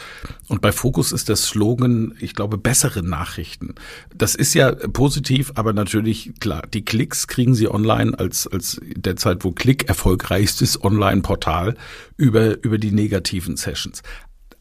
Und 0.48 0.62
bei 0.62 0.72
Focus 0.72 1.12
ist 1.12 1.30
der 1.30 1.36
Slogan, 1.36 2.14
ich 2.20 2.36
glaube, 2.36 2.58
bessere 2.58 3.02
Nachrichten. 3.02 3.74
Das 4.16 4.36
ist 4.36 4.54
ja 4.54 4.72
positiv, 4.72 5.52
aber 5.56 5.74
natürlich, 5.74 6.34
klar, 6.40 6.64
die 6.72 6.86
Klicks 6.86 7.28
kriegen 7.28 7.56
sie 7.56 7.70
online 7.70 8.18
als, 8.18 8.46
als 8.46 8.80
derzeit, 8.84 9.44
wo 9.44 9.52
Klick 9.52 9.90
erfolgreichstes 9.90 10.84
Online-Portal 10.84 11.76
über, 12.18 12.64
über 12.64 12.78
die 12.78 12.92
negativen 12.92 13.58
Sessions. 13.58 14.04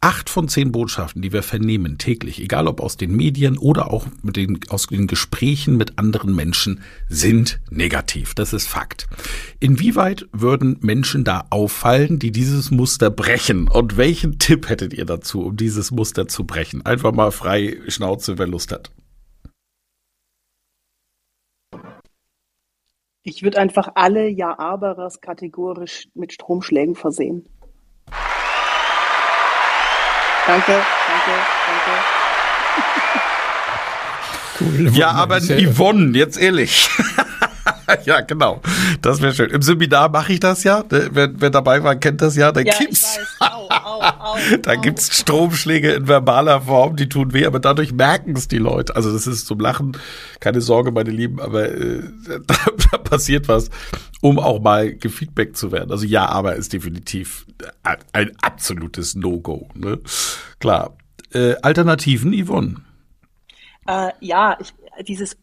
Acht 0.04 0.28
von 0.28 0.48
zehn 0.48 0.72
Botschaften, 0.72 1.22
die 1.22 1.32
wir 1.32 1.44
vernehmen 1.44 1.96
täglich, 1.96 2.40
egal 2.40 2.66
ob 2.66 2.80
aus 2.80 2.96
den 2.96 3.14
Medien 3.14 3.56
oder 3.56 3.92
auch 3.92 4.08
mit 4.24 4.34
den, 4.34 4.58
aus 4.68 4.88
den 4.88 5.06
Gesprächen 5.06 5.76
mit 5.76 5.96
anderen 5.96 6.34
Menschen, 6.34 6.82
sind 7.08 7.60
negativ. 7.70 8.34
Das 8.34 8.52
ist 8.52 8.66
Fakt. 8.66 9.06
Inwieweit 9.60 10.26
würden 10.32 10.76
Menschen 10.80 11.22
da 11.22 11.44
auffallen, 11.50 12.18
die 12.18 12.32
dieses 12.32 12.72
Muster 12.72 13.10
brechen? 13.10 13.68
Und 13.68 13.96
welchen 13.96 14.40
Tipp 14.40 14.68
hättet 14.68 14.92
ihr 14.92 15.04
dazu, 15.04 15.42
um 15.42 15.56
dieses 15.56 15.92
Muster 15.92 16.26
zu 16.26 16.46
brechen? 16.46 16.84
Einfach 16.84 17.12
mal 17.12 17.30
frei 17.30 17.78
Schnauze, 17.86 18.38
wer 18.38 18.48
Lust 18.48 18.72
hat. 18.72 18.90
Ich 23.22 23.44
würde 23.44 23.58
einfach 23.58 23.92
alle 23.94 24.26
Ja-Aberers 24.26 25.20
kategorisch 25.20 26.08
mit 26.14 26.32
Stromschlägen 26.32 26.96
versehen. 26.96 27.46
Danke, 30.46 30.72
danke, 30.72 31.34
danke. 31.66 31.92
Cool, 34.60 34.96
ja, 34.96 35.10
aber 35.12 35.38
Yvonne, 35.38 36.16
jetzt 36.18 36.38
ehrlich. 36.38 36.90
ja, 38.04 38.20
genau. 38.20 38.60
Das 39.00 39.20
wäre 39.20 39.34
schön. 39.34 39.50
Im 39.50 39.62
Seminar 39.62 40.08
mache 40.08 40.32
ich 40.32 40.40
das 40.40 40.64
ja. 40.64 40.84
Wer, 40.88 41.40
wer 41.40 41.50
dabei 41.50 41.82
war, 41.82 41.96
kennt 41.96 42.22
das 42.22 42.36
ja. 42.36 42.52
Da 42.52 42.60
ja, 42.60 42.72
gibt's, 42.78 43.18
au, 43.40 43.68
au, 43.68 44.00
au, 44.00 44.36
da 44.62 44.74
gibt's 44.76 45.16
Stromschläge 45.16 45.92
in 45.92 46.08
verbaler 46.08 46.62
Form, 46.62 46.96
die 46.96 47.08
tun 47.08 47.32
weh, 47.32 47.46
aber 47.46 47.60
dadurch 47.60 47.92
merken 47.92 48.36
es 48.36 48.48
die 48.48 48.58
Leute. 48.58 48.96
Also 48.96 49.12
das 49.12 49.26
ist 49.26 49.46
zum 49.46 49.60
Lachen. 49.60 49.96
Keine 50.40 50.60
Sorge, 50.60 50.92
meine 50.92 51.10
Lieben, 51.10 51.40
aber 51.40 51.70
äh, 51.70 52.02
da, 52.46 52.54
da 52.90 52.98
passiert 52.98 53.48
was, 53.48 53.70
um 54.20 54.38
auch 54.38 54.60
mal 54.60 54.94
gefeedbackt 54.94 55.56
zu 55.56 55.72
werden. 55.72 55.90
Also 55.90 56.06
ja, 56.06 56.26
aber 56.28 56.56
ist 56.56 56.72
definitiv 56.72 57.46
ein 58.12 58.32
absolutes 58.42 59.14
No-Go. 59.14 59.68
Ne? 59.74 60.00
Klar. 60.58 60.96
Äh, 61.32 61.54
Alternativen, 61.62 62.32
Yvonne? 62.32 62.76
Äh, 63.86 64.10
ja, 64.20 64.58
ich, 64.60 64.74
dieses 65.06 65.36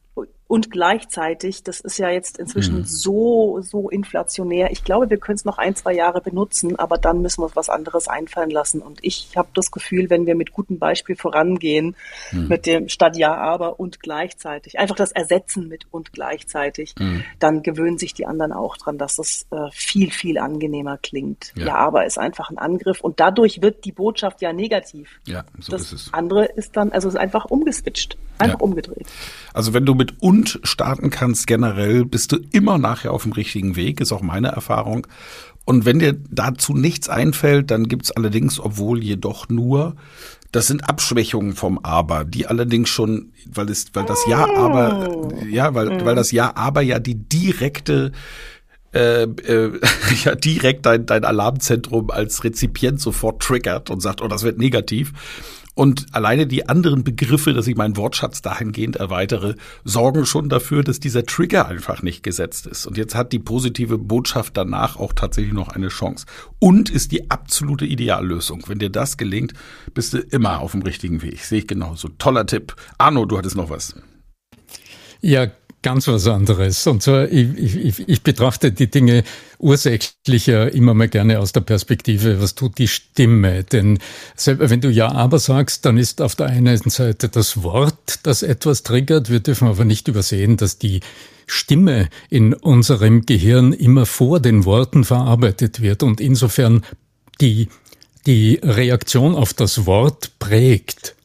und 0.49 0.71
gleichzeitig, 0.71 1.61
das 1.61 1.79
ist 1.79 1.99
ja 1.99 2.09
jetzt 2.09 2.39
inzwischen 2.39 2.77
mhm. 2.77 2.83
so, 2.83 3.59
so 3.61 3.87
inflationär. 3.87 4.71
Ich 4.71 4.83
glaube, 4.83 5.11
wir 5.11 5.17
können 5.17 5.35
es 5.35 5.45
noch 5.45 5.59
ein, 5.59 5.75
zwei 5.75 5.93
Jahre 5.93 6.21
benutzen, 6.21 6.75
aber 6.79 6.97
dann 6.97 7.21
müssen 7.21 7.41
wir 7.41 7.45
uns 7.45 7.55
was 7.55 7.69
anderes 7.69 8.07
einfallen 8.07 8.49
lassen. 8.49 8.81
Und 8.81 8.97
ich 9.03 9.37
habe 9.37 9.49
das 9.53 9.69
Gefühl, 9.69 10.09
wenn 10.09 10.25
wir 10.25 10.33
mit 10.33 10.51
gutem 10.51 10.79
Beispiel 10.79 11.15
vorangehen, 11.15 11.95
mhm. 12.31 12.47
mit 12.47 12.65
dem 12.65 12.89
statt 12.89 13.15
ja, 13.15 13.35
aber 13.35 13.79
und 13.79 13.99
gleichzeitig, 13.99 14.79
einfach 14.79 14.95
das 14.95 15.11
Ersetzen 15.11 15.67
mit 15.67 15.85
und 15.91 16.13
gleichzeitig, 16.13 16.95
mhm. 16.97 17.23
dann 17.37 17.61
gewöhnen 17.61 17.99
sich 17.99 18.15
die 18.15 18.25
anderen 18.25 18.51
auch 18.51 18.75
dran, 18.75 18.97
dass 18.97 19.17
das 19.17 19.45
äh, 19.51 19.69
viel, 19.71 20.09
viel 20.09 20.39
angenehmer 20.39 20.97
klingt. 20.97 21.53
Ja. 21.57 21.67
ja. 21.67 21.75
aber 21.75 22.07
ist 22.07 22.17
einfach 22.17 22.49
ein 22.49 22.57
Angriff 22.57 23.01
und 23.01 23.19
dadurch 23.19 23.61
wird 23.61 23.85
die 23.85 23.91
Botschaft 23.91 24.41
ja 24.41 24.51
negativ. 24.51 25.19
Ja, 25.27 25.45
so 25.59 25.73
das 25.73 25.83
ist 25.83 26.07
es. 26.07 26.13
andere 26.15 26.45
ist 26.45 26.75
dann, 26.75 26.91
also 26.91 27.07
ist 27.07 27.17
einfach 27.17 27.45
umgeswitcht, 27.45 28.17
einfach 28.39 28.59
ja. 28.59 28.65
umgedreht. 28.65 29.05
Also 29.53 29.73
wenn 29.73 29.85
du 29.85 29.95
mit 29.95 30.21
und 30.21 30.59
starten 30.63 31.09
kannst 31.09 31.47
generell, 31.47 32.05
bist 32.05 32.31
du 32.31 32.37
immer 32.51 32.77
nachher 32.77 33.11
auf 33.11 33.23
dem 33.23 33.31
richtigen 33.31 33.75
Weg, 33.75 34.01
ist 34.01 34.11
auch 34.11 34.21
meine 34.21 34.49
Erfahrung. 34.49 35.07
Und 35.65 35.85
wenn 35.85 35.99
dir 35.99 36.17
dazu 36.31 36.73
nichts 36.73 37.09
einfällt, 37.09 37.69
dann 37.69 37.87
gibt's 37.87 38.11
allerdings, 38.11 38.59
obwohl 38.59 39.03
jedoch 39.03 39.49
nur, 39.49 39.95
das 40.51 40.67
sind 40.67 40.89
Abschwächungen 40.89 41.53
vom 41.53 41.79
Aber, 41.83 42.25
die 42.25 42.47
allerdings 42.47 42.89
schon, 42.89 43.33
weil 43.45 43.69
es, 43.69 43.85
weil 43.93 44.05
das 44.05 44.25
Ja, 44.27 44.47
aber, 44.55 45.09
oh. 45.15 45.31
ja, 45.47 45.75
weil, 45.75 45.89
mhm. 45.89 46.05
weil 46.05 46.15
das 46.15 46.31
Ja, 46.31 46.55
aber 46.55 46.81
ja 46.81 46.99
die 46.99 47.15
direkte 47.15 48.11
äh, 48.93 49.23
äh, 49.23 49.79
ja 50.23 50.35
direkt 50.35 50.85
dein, 50.85 51.05
dein 51.05 51.23
Alarmzentrum 51.23 52.09
als 52.09 52.43
Rezipient 52.43 52.99
sofort 52.99 53.41
triggert 53.41 53.89
und 53.89 54.01
sagt, 54.01 54.21
oh, 54.21 54.27
das 54.27 54.43
wird 54.43 54.57
negativ. 54.57 55.13
Und 55.79 56.07
alleine 56.11 56.45
die 56.45 56.67
anderen 56.67 57.05
Begriffe, 57.05 57.53
dass 57.53 57.65
ich 57.65 57.77
meinen 57.77 57.95
Wortschatz 57.95 58.41
dahingehend 58.41 58.97
erweitere, 58.97 59.55
sorgen 59.85 60.25
schon 60.25 60.49
dafür, 60.49 60.83
dass 60.83 60.99
dieser 60.99 61.23
Trigger 61.23 61.69
einfach 61.69 62.03
nicht 62.03 62.21
gesetzt 62.21 62.67
ist. 62.67 62.85
Und 62.85 62.97
jetzt 62.97 63.15
hat 63.15 63.31
die 63.31 63.39
positive 63.39 63.97
Botschaft 63.97 64.57
danach 64.57 64.97
auch 64.97 65.13
tatsächlich 65.13 65.53
noch 65.53 65.69
eine 65.69 65.87
Chance. 65.87 66.25
Und 66.59 66.89
ist 66.89 67.13
die 67.13 67.31
absolute 67.31 67.85
Ideallösung. 67.85 68.65
Wenn 68.67 68.79
dir 68.79 68.89
das 68.89 69.15
gelingt, 69.15 69.53
bist 69.93 70.11
du 70.11 70.17
immer 70.17 70.59
auf 70.59 70.73
dem 70.73 70.81
richtigen 70.81 71.21
Weg. 71.21 71.45
Sehe 71.45 71.59
ich 71.59 71.67
genauso. 71.67 72.09
Toller 72.09 72.45
Tipp. 72.45 72.75
Arno, 72.97 73.23
du 73.23 73.37
hattest 73.37 73.55
noch 73.55 73.69
was. 73.69 73.95
Ja, 75.21 75.47
ganz 75.81 76.07
was 76.07 76.27
anderes. 76.27 76.85
Und 76.87 77.01
zwar, 77.01 77.31
ich, 77.31 77.57
ich, 77.57 78.09
ich 78.09 78.21
betrachte 78.21 78.71
die 78.71 78.89
Dinge 78.89 79.23
ursächlich 79.57 80.47
ja 80.47 80.65
immer 80.65 80.93
mal 80.93 81.07
gerne 81.07 81.39
aus 81.39 81.51
der 81.51 81.61
Perspektive, 81.61 82.41
was 82.41 82.55
tut 82.55 82.77
die 82.77 82.87
Stimme? 82.87 83.63
Denn 83.63 83.99
wenn 84.45 84.81
du 84.81 84.89
Ja, 84.89 85.11
aber 85.11 85.39
sagst, 85.39 85.85
dann 85.85 85.97
ist 85.97 86.21
auf 86.21 86.35
der 86.35 86.47
einen 86.47 86.77
Seite 86.89 87.29
das 87.29 87.63
Wort, 87.63 88.19
das 88.23 88.43
etwas 88.43 88.83
triggert. 88.83 89.29
Wir 89.29 89.39
dürfen 89.39 89.67
aber 89.67 89.85
nicht 89.85 90.07
übersehen, 90.07 90.57
dass 90.57 90.77
die 90.77 90.99
Stimme 91.47 92.09
in 92.29 92.53
unserem 92.53 93.25
Gehirn 93.25 93.73
immer 93.73 94.05
vor 94.05 94.39
den 94.39 94.65
Worten 94.65 95.03
verarbeitet 95.03 95.81
wird 95.81 96.03
und 96.03 96.21
insofern 96.21 96.83
die, 97.41 97.69
die 98.25 98.59
Reaktion 98.61 99.35
auf 99.35 99.53
das 99.53 99.85
Wort 99.85 100.31
prägt. 100.39 101.15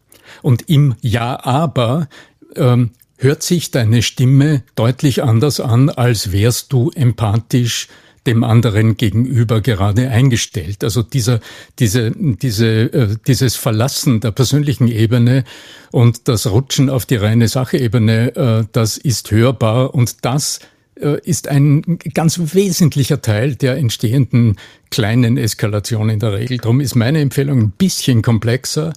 Und 0.43 0.69
im 0.69 0.95
Ja, 1.01 1.45
aber 1.45 2.09
ähm, 2.57 2.91
hört 3.25 3.43
sich 3.43 3.73
deine 3.73 4.03
Stimme 4.03 4.63
deutlich 4.77 5.25
anders 5.25 5.59
an, 5.59 5.91
als 5.91 6.31
wärst 6.31 6.73
du 6.73 6.91
empathisch 6.91 7.89
dem 8.27 8.45
anderen 8.45 8.97
gegenüber 8.97 9.61
gerade 9.61 10.09
eingestellt. 10.09 10.85
Also 10.85 11.03
dieser, 11.03 11.41
diese, 11.79 12.13
diese, 12.17 12.67
äh, 12.67 13.17
dieses 13.27 13.57
Verlassen 13.57 14.21
der 14.21 14.31
persönlichen 14.31 14.89
Ebene 14.89 15.45
und 15.91 16.29
das 16.29 16.47
Rutschen 16.47 16.89
auf 16.89 17.05
die 17.07 17.17
reine 17.17 17.49
Sachebene, 17.49 18.37
äh, 18.37 18.65
das 18.73 18.97
ist 18.97 19.31
hörbar 19.31 19.95
und 19.95 20.25
das 20.25 20.61
äh, 20.95 21.19
ist 21.25 21.49
ein 21.49 21.99
ganz 22.15 22.41
wesentlicher 22.55 23.21
Teil 23.21 23.57
der 23.57 23.77
entstehenden 23.77 24.57
kleinen 24.91 25.37
Eskalation 25.37 26.09
in 26.09 26.21
der 26.21 26.33
Regel. 26.33 26.59
Darum 26.59 26.81
ist 26.81 26.95
meine 26.95 27.21
Empfehlung 27.21 27.59
ein 27.59 27.71
bisschen 27.73 28.23
komplexer. 28.23 28.93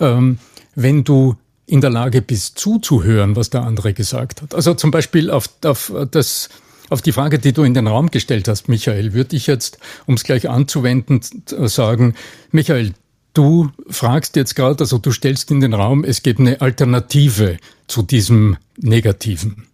Ähm, 0.00 0.38
wenn 0.74 1.04
du 1.04 1.36
in 1.72 1.80
der 1.80 1.88
Lage 1.88 2.20
bist 2.20 2.58
zuzuhören, 2.58 3.34
was 3.34 3.48
der 3.48 3.62
andere 3.62 3.94
gesagt 3.94 4.42
hat. 4.42 4.54
Also 4.54 4.74
zum 4.74 4.90
Beispiel 4.90 5.30
auf, 5.30 5.48
auf 5.64 5.90
das 6.10 6.50
auf 6.90 7.00
die 7.00 7.12
Frage, 7.12 7.38
die 7.38 7.54
du 7.54 7.62
in 7.62 7.72
den 7.72 7.86
Raum 7.86 8.10
gestellt 8.10 8.46
hast, 8.46 8.68
Michael, 8.68 9.14
würde 9.14 9.34
ich 9.34 9.46
jetzt, 9.46 9.78
um 10.04 10.14
es 10.14 10.24
gleich 10.24 10.50
anzuwenden, 10.50 11.22
sagen, 11.46 12.14
Michael, 12.50 12.92
du 13.32 13.70
fragst 13.88 14.36
jetzt 14.36 14.54
gerade, 14.54 14.80
also 14.80 14.98
du 14.98 15.12
stellst 15.12 15.50
in 15.50 15.60
den 15.60 15.72
Raum, 15.72 16.04
es 16.04 16.22
gibt 16.22 16.40
eine 16.40 16.60
Alternative 16.60 17.56
zu 17.86 18.02
diesem 18.02 18.58
Negativen. 18.76 19.68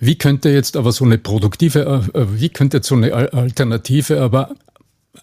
Wie 0.00 0.18
könnte 0.18 0.48
jetzt 0.48 0.76
aber 0.76 0.90
so 0.90 1.04
eine 1.04 1.18
produktive, 1.18 2.10
äh, 2.12 2.18
äh, 2.18 2.26
wie 2.40 2.48
könnte 2.48 2.78
jetzt 2.78 2.88
so 2.88 2.96
eine 2.96 3.14
Alternative 3.14 4.20
aber 4.20 4.56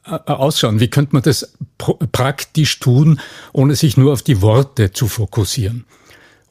äh, 0.06 0.12
ausschauen? 0.32 0.80
Wie 0.80 0.88
könnte 0.88 1.14
man 1.16 1.24
das 1.24 1.52
praktisch 2.14 2.80
tun, 2.80 3.20
ohne 3.52 3.76
sich 3.76 3.98
nur 3.98 4.14
auf 4.14 4.22
die 4.22 4.42
Worte 4.42 4.94
zu 4.94 5.10
fokussieren? 5.10 5.84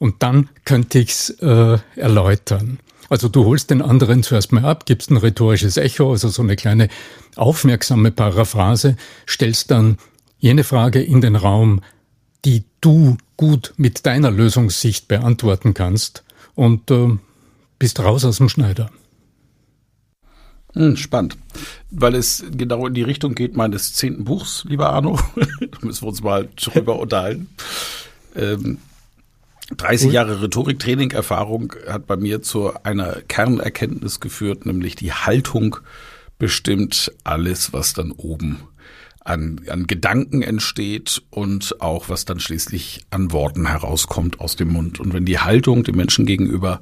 Und 0.03 0.21
dann 0.21 0.49
könnte 0.65 0.99
ich 0.99 1.11
es 1.11 1.29
äh, 1.39 1.77
erläutern. 1.95 2.79
Also 3.07 3.29
du 3.29 3.45
holst 3.45 3.69
den 3.69 3.81
anderen 3.81 4.21
zuerst 4.21 4.51
mal 4.51 4.65
ab, 4.65 4.85
gibst 4.85 5.09
ein 5.09 5.15
rhetorisches 5.15 5.77
Echo, 5.77 6.11
also 6.11 6.27
so 6.27 6.41
eine 6.41 6.57
kleine 6.57 6.89
aufmerksame 7.37 8.11
Paraphrase, 8.11 8.97
stellst 9.25 9.71
dann 9.71 9.97
jene 10.39 10.65
Frage 10.65 11.01
in 11.01 11.21
den 11.21 11.37
Raum, 11.37 11.79
die 12.43 12.65
du 12.81 13.15
gut 13.37 13.75
mit 13.77 14.05
deiner 14.05 14.29
Lösungssicht 14.29 15.07
beantworten 15.07 15.73
kannst 15.73 16.25
und 16.53 16.91
äh, 16.91 17.17
bist 17.79 18.01
raus 18.01 18.25
aus 18.25 18.39
dem 18.39 18.49
Schneider. 18.49 18.89
Hm, 20.73 20.97
spannend, 20.97 21.37
weil 21.91 22.15
es 22.15 22.43
genau 22.51 22.87
in 22.87 22.93
die 22.93 23.03
Richtung 23.03 23.35
geht 23.35 23.55
meines 23.55 23.93
zehnten 23.93 24.25
Buchs, 24.25 24.65
lieber 24.67 24.89
Arno. 24.89 25.17
da 25.37 25.77
müssen 25.81 26.03
wir 26.03 26.09
uns 26.09 26.21
mal 26.21 26.49
drüber 26.57 26.99
unterhalten. 26.99 27.47
Ähm, 28.35 28.79
30 29.77 30.11
Jahre 30.11 30.41
Rhetoriktraining-Erfahrung 30.41 31.73
hat 31.87 32.07
bei 32.07 32.17
mir 32.17 32.41
zu 32.41 32.73
einer 32.83 33.21
Kernerkenntnis 33.27 34.19
geführt, 34.19 34.65
nämlich 34.65 34.95
die 34.95 35.13
Haltung 35.13 35.77
bestimmt 36.39 37.11
alles, 37.23 37.73
was 37.73 37.93
dann 37.93 38.11
oben 38.11 38.59
an, 39.23 39.61
an 39.69 39.87
Gedanken 39.87 40.41
entsteht 40.41 41.21
und 41.29 41.81
auch 41.81 42.09
was 42.09 42.25
dann 42.25 42.39
schließlich 42.39 43.05
an 43.09 43.31
Worten 43.31 43.67
herauskommt 43.67 44.39
aus 44.39 44.55
dem 44.55 44.69
Mund. 44.69 44.99
Und 44.99 45.13
wenn 45.13 45.25
die 45.25 45.39
Haltung 45.39 45.83
dem 45.83 45.95
Menschen 45.95 46.25
gegenüber 46.25 46.81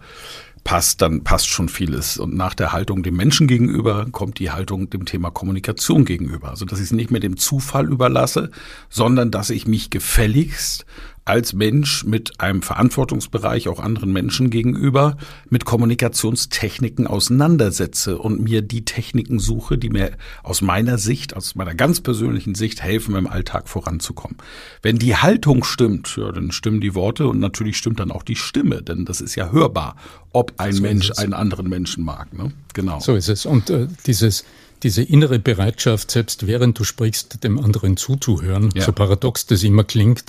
passt, 0.64 1.02
dann 1.02 1.24
passt 1.24 1.48
schon 1.48 1.70
vieles. 1.70 2.18
Und 2.18 2.36
nach 2.36 2.54
der 2.54 2.72
Haltung 2.72 3.04
dem 3.04 3.16
Menschen 3.16 3.48
gegenüber 3.48 4.08
kommt 4.12 4.40
die 4.40 4.52
Haltung 4.52 4.90
dem 4.90 5.06
Thema 5.06 5.32
Kommunikation 5.32 6.06
gegenüber. 6.06 6.50
Also 6.50 6.66
dass 6.66 6.80
ich 6.80 6.86
es 6.86 6.92
nicht 6.92 7.12
mehr 7.12 7.20
dem 7.20 7.38
Zufall 7.38 7.88
überlasse, 7.88 8.52
sondern 8.90 9.32
dass 9.32 9.50
ich 9.50 9.68
mich 9.68 9.90
gefälligst 9.90 10.86
als 11.26 11.54
Mensch 11.54 12.04
mit 12.04 12.40
einem 12.40 12.62
Verantwortungsbereich 12.62 13.68
auch 13.68 13.80
anderen 13.80 14.12
Menschen 14.12 14.50
gegenüber 14.50 15.18
mit 15.50 15.66
Kommunikationstechniken 15.66 17.06
auseinandersetze 17.06 18.18
und 18.18 18.42
mir 18.42 18.62
die 18.62 18.86
Techniken 18.86 19.40
suche, 19.40 19.78
die 19.78 19.90
mir 19.90 20.12
aus 20.44 20.62
meiner 20.62 20.98
Sicht, 20.98 21.36
aus 21.36 21.56
meiner 21.56 21.76
ganz 21.76 22.02
persönlichen 22.02 22.56
Sicht 22.56 22.82
helfen, 22.82 23.16
im 23.16 23.28
Alltag 23.28 23.70
voranzukommen. 23.70 24.38
Wenn 24.82 24.98
die 24.98 25.16
Haltung 25.16 25.64
stimmt, 25.64 26.16
ja, 26.18 26.32
dann 26.32 26.52
stimmen 26.52 26.82
die 26.82 26.96
Worte 26.96 27.28
und 27.28 27.40
natürlich 27.40 27.78
stimmt 27.78 28.00
dann 28.00 28.12
auch 28.12 28.24
die 28.24 28.36
Stimme, 28.36 28.82
denn 28.82 29.06
das 29.06 29.22
ist 29.22 29.36
ja 29.36 29.52
hörbar, 29.52 29.96
ob 30.34 30.54
ein 30.58 30.74
so 30.74 30.82
Mensch 30.82 31.12
einen 31.18 31.34
anderen 31.34 31.70
Menschen 31.70 32.04
mag. 32.04 32.34
Ne? 32.34 32.52
Genau. 32.74 33.00
So 33.00 33.16
ist 33.16 33.30
es. 33.30 33.46
Und 33.46 33.70
äh, 33.70 33.88
dieses 34.08 34.44
diese 34.84 35.04
innere 35.04 35.40
Bereitschaft, 35.40 36.12
selbst 36.12 36.48
während 36.48 36.80
du 36.80 36.84
sprichst, 36.84 37.44
dem 37.44 37.60
anderen 37.60 37.98
zuzuhören, 37.98 38.72
ja. 38.74 38.84
so 38.84 38.92
paradox 38.92 39.46
das 39.46 39.64
immer 39.64 39.84
klingt, 39.84 40.24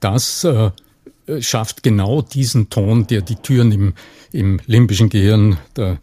das 0.00 0.44
äh, 0.44 0.70
schafft 1.40 1.82
genau 1.82 2.22
diesen 2.22 2.70
Ton, 2.70 3.06
der 3.06 3.22
die 3.22 3.36
Türen 3.36 3.72
im, 3.72 3.94
im 4.32 4.60
limbischen 4.66 5.08
Gehirn, 5.08 5.58
der 5.76 5.98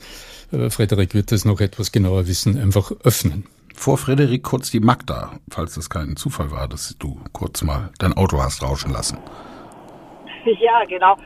äh, 0.52 0.70
Frederik 0.70 1.14
wird 1.14 1.32
das 1.32 1.45
noch 1.45 1.60
etwas 1.60 1.91
genauer 1.91 2.28
wissen, 2.28 2.60
einfach 2.60 2.91
öffnen. 3.04 3.45
Vor 3.74 3.98
Frederik 3.98 4.43
kurz 4.43 4.72
die 4.72 4.80
Magda, 4.80 5.39
falls 5.50 5.76
das 5.76 5.89
kein 5.89 6.16
Zufall 6.16 6.50
war, 6.52 6.68
dass 6.68 6.95
du 6.98 7.20
kurz 7.32 7.62
mal 7.64 7.91
dein 8.00 8.14
Auto 8.14 8.41
hast 8.41 8.64
rauschen 8.64 8.91
lassen. 8.91 9.18
Ja, 10.45 10.86
genau 10.86 11.18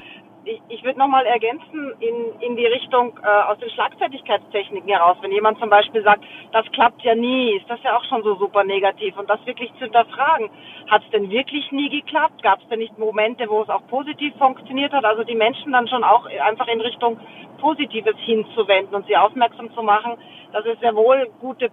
ich, 0.45 0.61
ich 0.69 0.83
würde 0.83 0.99
nochmal 0.99 1.25
ergänzen 1.25 1.93
in, 1.99 2.39
in 2.41 2.55
die 2.55 2.65
Richtung 2.65 3.19
äh, 3.23 3.27
aus 3.27 3.59
den 3.59 3.69
Schlagfertigkeitstechniken 3.69 4.89
heraus. 4.89 5.17
Wenn 5.21 5.31
jemand 5.31 5.59
zum 5.59 5.69
Beispiel 5.69 6.03
sagt, 6.03 6.23
das 6.51 6.65
klappt 6.71 7.01
ja 7.03 7.15
nie, 7.15 7.57
ist 7.57 7.69
das 7.69 7.81
ja 7.83 7.97
auch 7.97 8.03
schon 8.05 8.23
so 8.23 8.35
super 8.35 8.63
negativ. 8.63 9.17
Und 9.17 9.29
das 9.29 9.45
wirklich 9.45 9.71
zu 9.73 9.85
hinterfragen, 9.85 10.49
hat 10.89 11.03
es 11.03 11.09
denn 11.11 11.29
wirklich 11.29 11.71
nie 11.71 11.89
geklappt? 11.89 12.41
Gab 12.41 12.61
es 12.61 12.67
denn 12.69 12.79
nicht 12.79 12.97
Momente, 12.97 13.47
wo 13.49 13.61
es 13.61 13.69
auch 13.69 13.85
positiv 13.87 14.33
funktioniert 14.37 14.93
hat? 14.93 15.05
Also 15.05 15.23
die 15.23 15.35
Menschen 15.35 15.71
dann 15.71 15.87
schon 15.87 16.03
auch 16.03 16.25
einfach 16.25 16.67
in 16.67 16.81
Richtung 16.81 17.19
Positives 17.59 18.15
hinzuwenden 18.17 18.95
und 18.95 19.05
sie 19.05 19.15
aufmerksam 19.15 19.71
zu 19.73 19.83
machen, 19.83 20.13
dass 20.51 20.65
es 20.65 20.79
sehr 20.79 20.95
wohl 20.95 21.29
gute 21.39 21.69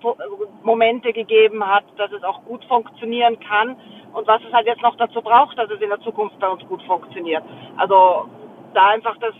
Momente 0.63 1.13
gegeben 1.13 1.67
hat, 1.67 1.85
dass 1.97 2.13
es 2.13 2.23
auch 2.23 2.45
gut 2.45 2.63
funktionieren 2.67 3.41
kann 3.41 3.77
und 4.13 4.27
was 4.27 4.41
es 4.47 4.53
halt 4.53 4.67
jetzt 4.67 4.83
noch 4.83 4.97
dazu 4.97 5.23
braucht, 5.23 5.59
dass 5.59 5.71
es 5.71 5.81
in 5.81 5.89
der 5.89 6.01
Zukunft 6.01 6.39
bei 6.39 6.49
uns 6.49 6.65
gut 6.69 6.83
funktioniert. 6.83 7.43
Also 7.77 8.29
da 8.75 8.89
einfach 8.89 9.17
das, 9.19 9.35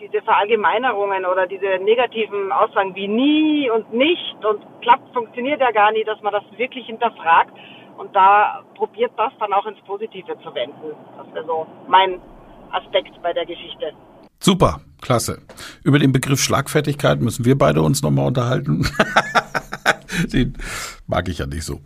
diese 0.00 0.22
Verallgemeinerungen 0.22 1.24
oder 1.24 1.46
diese 1.46 1.78
negativen 1.82 2.52
Aussagen 2.52 2.94
wie 2.94 3.08
nie 3.08 3.70
und 3.70 3.92
nicht 3.92 4.44
und 4.44 4.64
klappt, 4.80 5.12
funktioniert 5.12 5.60
ja 5.60 5.70
gar 5.70 5.92
nicht, 5.92 6.08
dass 6.08 6.20
man 6.22 6.32
das 6.32 6.44
wirklich 6.56 6.86
hinterfragt 6.86 7.52
und 7.98 8.14
da 8.14 8.62
probiert 8.74 9.12
das 9.16 9.32
dann 9.38 9.52
auch 9.52 9.66
ins 9.66 9.80
Positive 9.80 10.38
zu 10.42 10.54
wenden. 10.54 10.94
Das 11.16 11.34
wäre 11.34 11.46
so 11.46 11.66
mein 11.88 12.20
Aspekt 12.70 13.20
bei 13.22 13.32
der 13.32 13.46
Geschichte. 13.46 13.92
Super, 14.40 14.80
klasse. 15.00 15.38
Über 15.84 15.98
den 15.98 16.10
Begriff 16.10 16.40
Schlagfertigkeit 16.40 17.20
müssen 17.20 17.44
wir 17.44 17.56
beide 17.56 17.80
uns 17.82 18.02
nochmal 18.02 18.26
unterhalten. 18.26 18.84
Den 20.32 20.54
mag 21.06 21.28
ich 21.28 21.38
ja 21.38 21.46
nicht 21.46 21.64
so. 21.64 21.80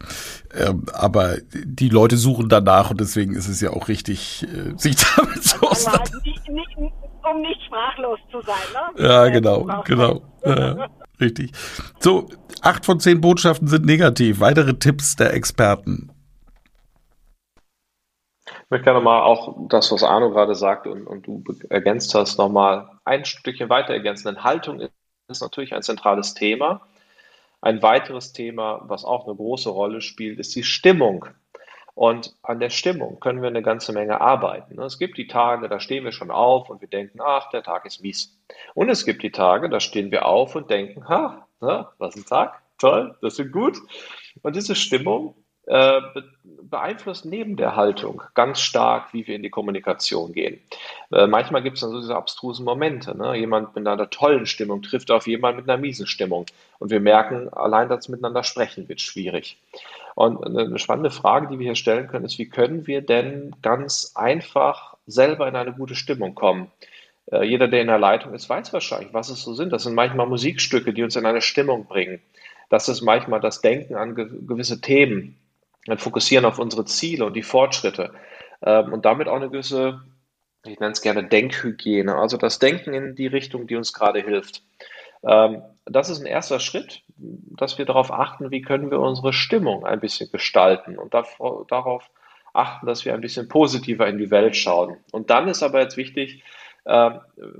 Ähm, 0.55 0.87
aber 0.93 1.37
die 1.53 1.89
Leute 1.89 2.17
suchen 2.17 2.49
danach 2.49 2.91
und 2.91 3.01
deswegen 3.01 3.35
ist 3.35 3.49
es 3.49 3.61
ja 3.61 3.71
auch 3.71 3.89
richtig, 3.89 4.45
äh, 4.45 4.77
sich 4.77 4.97
damit 5.17 5.43
zu 5.43 5.69
also 5.69 5.93
halt 5.93 6.13
nicht, 6.25 6.49
nicht, 6.49 6.77
Um 6.77 7.41
nicht 7.41 7.61
sprachlos 7.67 8.19
zu 8.31 8.41
sein, 8.43 8.57
ne? 8.97 9.09
Ja, 9.09 9.29
genau, 9.29 9.83
genau. 9.85 10.23
Ja, 10.45 10.89
richtig. 11.21 11.53
So, 11.99 12.29
acht 12.63 12.85
von 12.85 13.01
zehn 13.01 13.21
Botschaften 13.21 13.69
sind 13.69 13.85
negativ. 13.85 14.41
Weitere 14.41 14.75
Tipps 14.75 15.17
der 15.17 15.35
Experten. 15.35 16.11
Ich 18.47 18.71
möchte 18.71 18.85
gerne 18.85 19.01
mal 19.01 19.23
auch 19.23 19.57
das, 19.69 19.93
was 19.93 20.03
Arno 20.03 20.31
gerade 20.31 20.55
sagt 20.55 20.87
und, 20.87 21.07
und 21.07 21.27
du 21.27 21.43
ergänzt 21.69 22.15
hast, 22.15 22.39
nochmal 22.39 22.89
ein 23.05 23.25
Stückchen 23.25 23.69
weiter 23.69 23.93
ergänzen. 23.93 24.27
Denn 24.29 24.45
Haltung 24.45 24.81
ist 25.29 25.43
natürlich 25.43 25.73
ein 25.75 25.83
zentrales 25.83 26.35
Thema. 26.35 26.87
Ein 27.61 27.83
weiteres 27.83 28.33
Thema, 28.33 28.83
was 28.85 29.05
auch 29.05 29.27
eine 29.27 29.37
große 29.37 29.71
Rolle 29.71 30.01
spielt, 30.01 30.39
ist 30.39 30.55
die 30.55 30.63
Stimmung. 30.63 31.27
Und 31.95 32.35
an 32.43 32.61
der 32.61 32.69
Stimmung 32.69 33.21
können 33.21 33.41
wir 33.41 33.49
eine 33.49 33.63
ganze 33.63 33.93
Menge 33.95 34.21
arbeiten. 34.21 34.79
Es 34.81 34.99
gibt 34.99 35.17
die 35.17 35.27
Tage, 35.27 35.69
da 35.69 35.81
stehen 35.81 36.05
wir 36.05 36.13
schon 36.13 36.31
auf 36.31 36.69
und 36.69 36.83
wir 36.83 36.89
denken, 36.89 37.21
ach, 37.23 37.49
der 37.49 37.63
Tag 37.63 37.87
ist 37.87 38.03
mies. 38.03 38.39
Und 38.75 38.91
es 38.91 39.07
gibt 39.07 39.23
die 39.23 39.31
Tage, 39.31 39.71
da 39.71 39.81
stehen 39.81 40.11
wir 40.11 40.27
auf 40.27 40.55
und 40.55 40.69
denken, 40.69 41.09
ha, 41.09 41.49
was 41.61 42.17
ein 42.17 42.27
Tag, 42.27 42.61
toll, 42.77 43.17
das 43.23 43.39
ist 43.39 43.51
gut. 43.51 43.79
Und 44.43 44.55
diese 44.57 44.75
Stimmung 44.75 45.35
beeinflusst 45.67 47.25
neben 47.25 47.57
der 47.57 47.77
Haltung 47.77 48.23
ganz 48.35 48.61
stark, 48.61 49.13
wie 49.13 49.27
wir 49.27 49.35
in 49.35 49.43
die 49.43 49.51
Kommunikation 49.51 50.33
gehen. 50.33 50.61
Äh, 51.13 51.27
manchmal 51.27 51.63
gibt 51.63 51.77
es 51.77 51.81
dann 51.81 51.91
so 51.91 52.01
diese 52.01 52.15
abstrusen 52.15 52.65
Momente. 52.65 53.17
Ne? 53.17 53.37
Jemand 53.37 53.75
mit 53.75 53.87
einer 53.87 54.11
tollen 54.11 54.47
Stimmung 54.47 54.83
trifft 54.83 55.11
auf 55.11 55.27
jemanden 55.27 55.61
mit 55.61 55.69
einer 55.69 55.81
miesen 55.81 56.07
Stimmung. 56.07 56.47
Und 56.79 56.91
wir 56.91 57.01
merken, 57.01 57.49
allein 57.49 57.89
das 57.89 58.09
Miteinander 58.09 58.45
sprechen 58.45 58.89
wird 58.89 59.01
schwierig. 59.01 59.59
Und 60.15 60.45
eine 60.45 60.79
spannende 60.79 61.11
Frage, 61.11 61.49
die 61.49 61.59
wir 61.59 61.67
hier 61.67 61.75
stellen 61.75 62.09
können, 62.09 62.25
ist, 62.25 62.39
wie 62.39 62.49
können 62.49 62.87
wir 62.87 63.03
denn 63.03 63.55
ganz 63.63 64.13
einfach 64.15 64.97
selber 65.07 65.47
in 65.49 65.57
eine 65.57 65.73
gute 65.73 65.95
Stimmung 65.95 66.35
kommen? 66.35 66.71
Äh, 67.31 67.45
jeder, 67.45 67.69
der 67.69 67.81
in 67.81 67.89
der 67.89 67.99
Leitung 67.99 68.35
ist, 68.35 68.49
weiß 68.49 68.73
wahrscheinlich, 68.73 69.13
was 69.13 69.31
es 69.31 69.43
so 69.43 69.55
sind. 69.55 69.73
Das 69.73 69.83
sind 69.83 69.95
manchmal 69.95 70.27
Musikstücke, 70.27 70.93
die 70.93 71.03
uns 71.03 71.17
in 71.17 71.27
eine 71.27 71.43
Stimmung 71.43 71.87
bringen. 71.87 72.21
Das 72.69 72.89
ist 72.89 73.03
manchmal 73.03 73.41
das 73.41 73.61
Denken 73.61 73.95
an 73.95 74.15
gewisse 74.15 74.81
Themen 74.81 75.37
dann 75.87 75.99
fokussieren 75.99 76.45
auf 76.45 76.59
unsere 76.59 76.85
Ziele 76.85 77.25
und 77.25 77.35
die 77.35 77.43
Fortschritte 77.43 78.13
ähm, 78.63 78.93
und 78.93 79.05
damit 79.05 79.29
auch 79.29 79.37
eine 79.37 79.51
gewisse, 79.51 80.01
ich 80.65 80.79
nenne 80.81 80.93
es 80.93 81.03
gerne 81.03 81.25
Denkhygiene, 81.25 82.15
also 82.15 82.37
das 82.37 82.59
Denken 82.59 82.95
in 82.95 83.15
die 83.15 83.27
Richtung, 83.27 83.67
die 83.67 83.77
uns 83.77 83.93
gerade 83.93 84.21
hilft. 84.21 84.63
Ähm, 85.25 85.63
das 85.85 86.11
ist 86.11 86.21
ein 86.21 86.27
erster 86.27 86.61
Schritt, 86.61 87.03
dass 87.17 87.79
wir 87.79 87.85
darauf 87.85 88.13
achten, 88.13 88.51
wie 88.51 88.63
können 88.63 88.91
wir 88.91 89.01
unsere 89.01 89.33
Stimmung 89.33 89.87
ein 89.87 90.01
bisschen 90.01 90.31
gestalten 90.31 90.99
und 90.99 91.15
darauf 91.15 92.11
achten, 92.53 92.87
dass 92.87 93.05
wir 93.05 93.15
ein 93.15 93.21
bisschen 93.21 93.49
positiver 93.49 94.07
in 94.09 94.19
die 94.19 94.31
Welt 94.31 94.57
schauen. 94.57 94.97
Und 95.13 95.31
dann 95.31 95.49
ist 95.49 95.63
aber 95.63 95.81
jetzt 95.81 95.97
wichtig, 95.97 96.43
äh, 96.85 97.11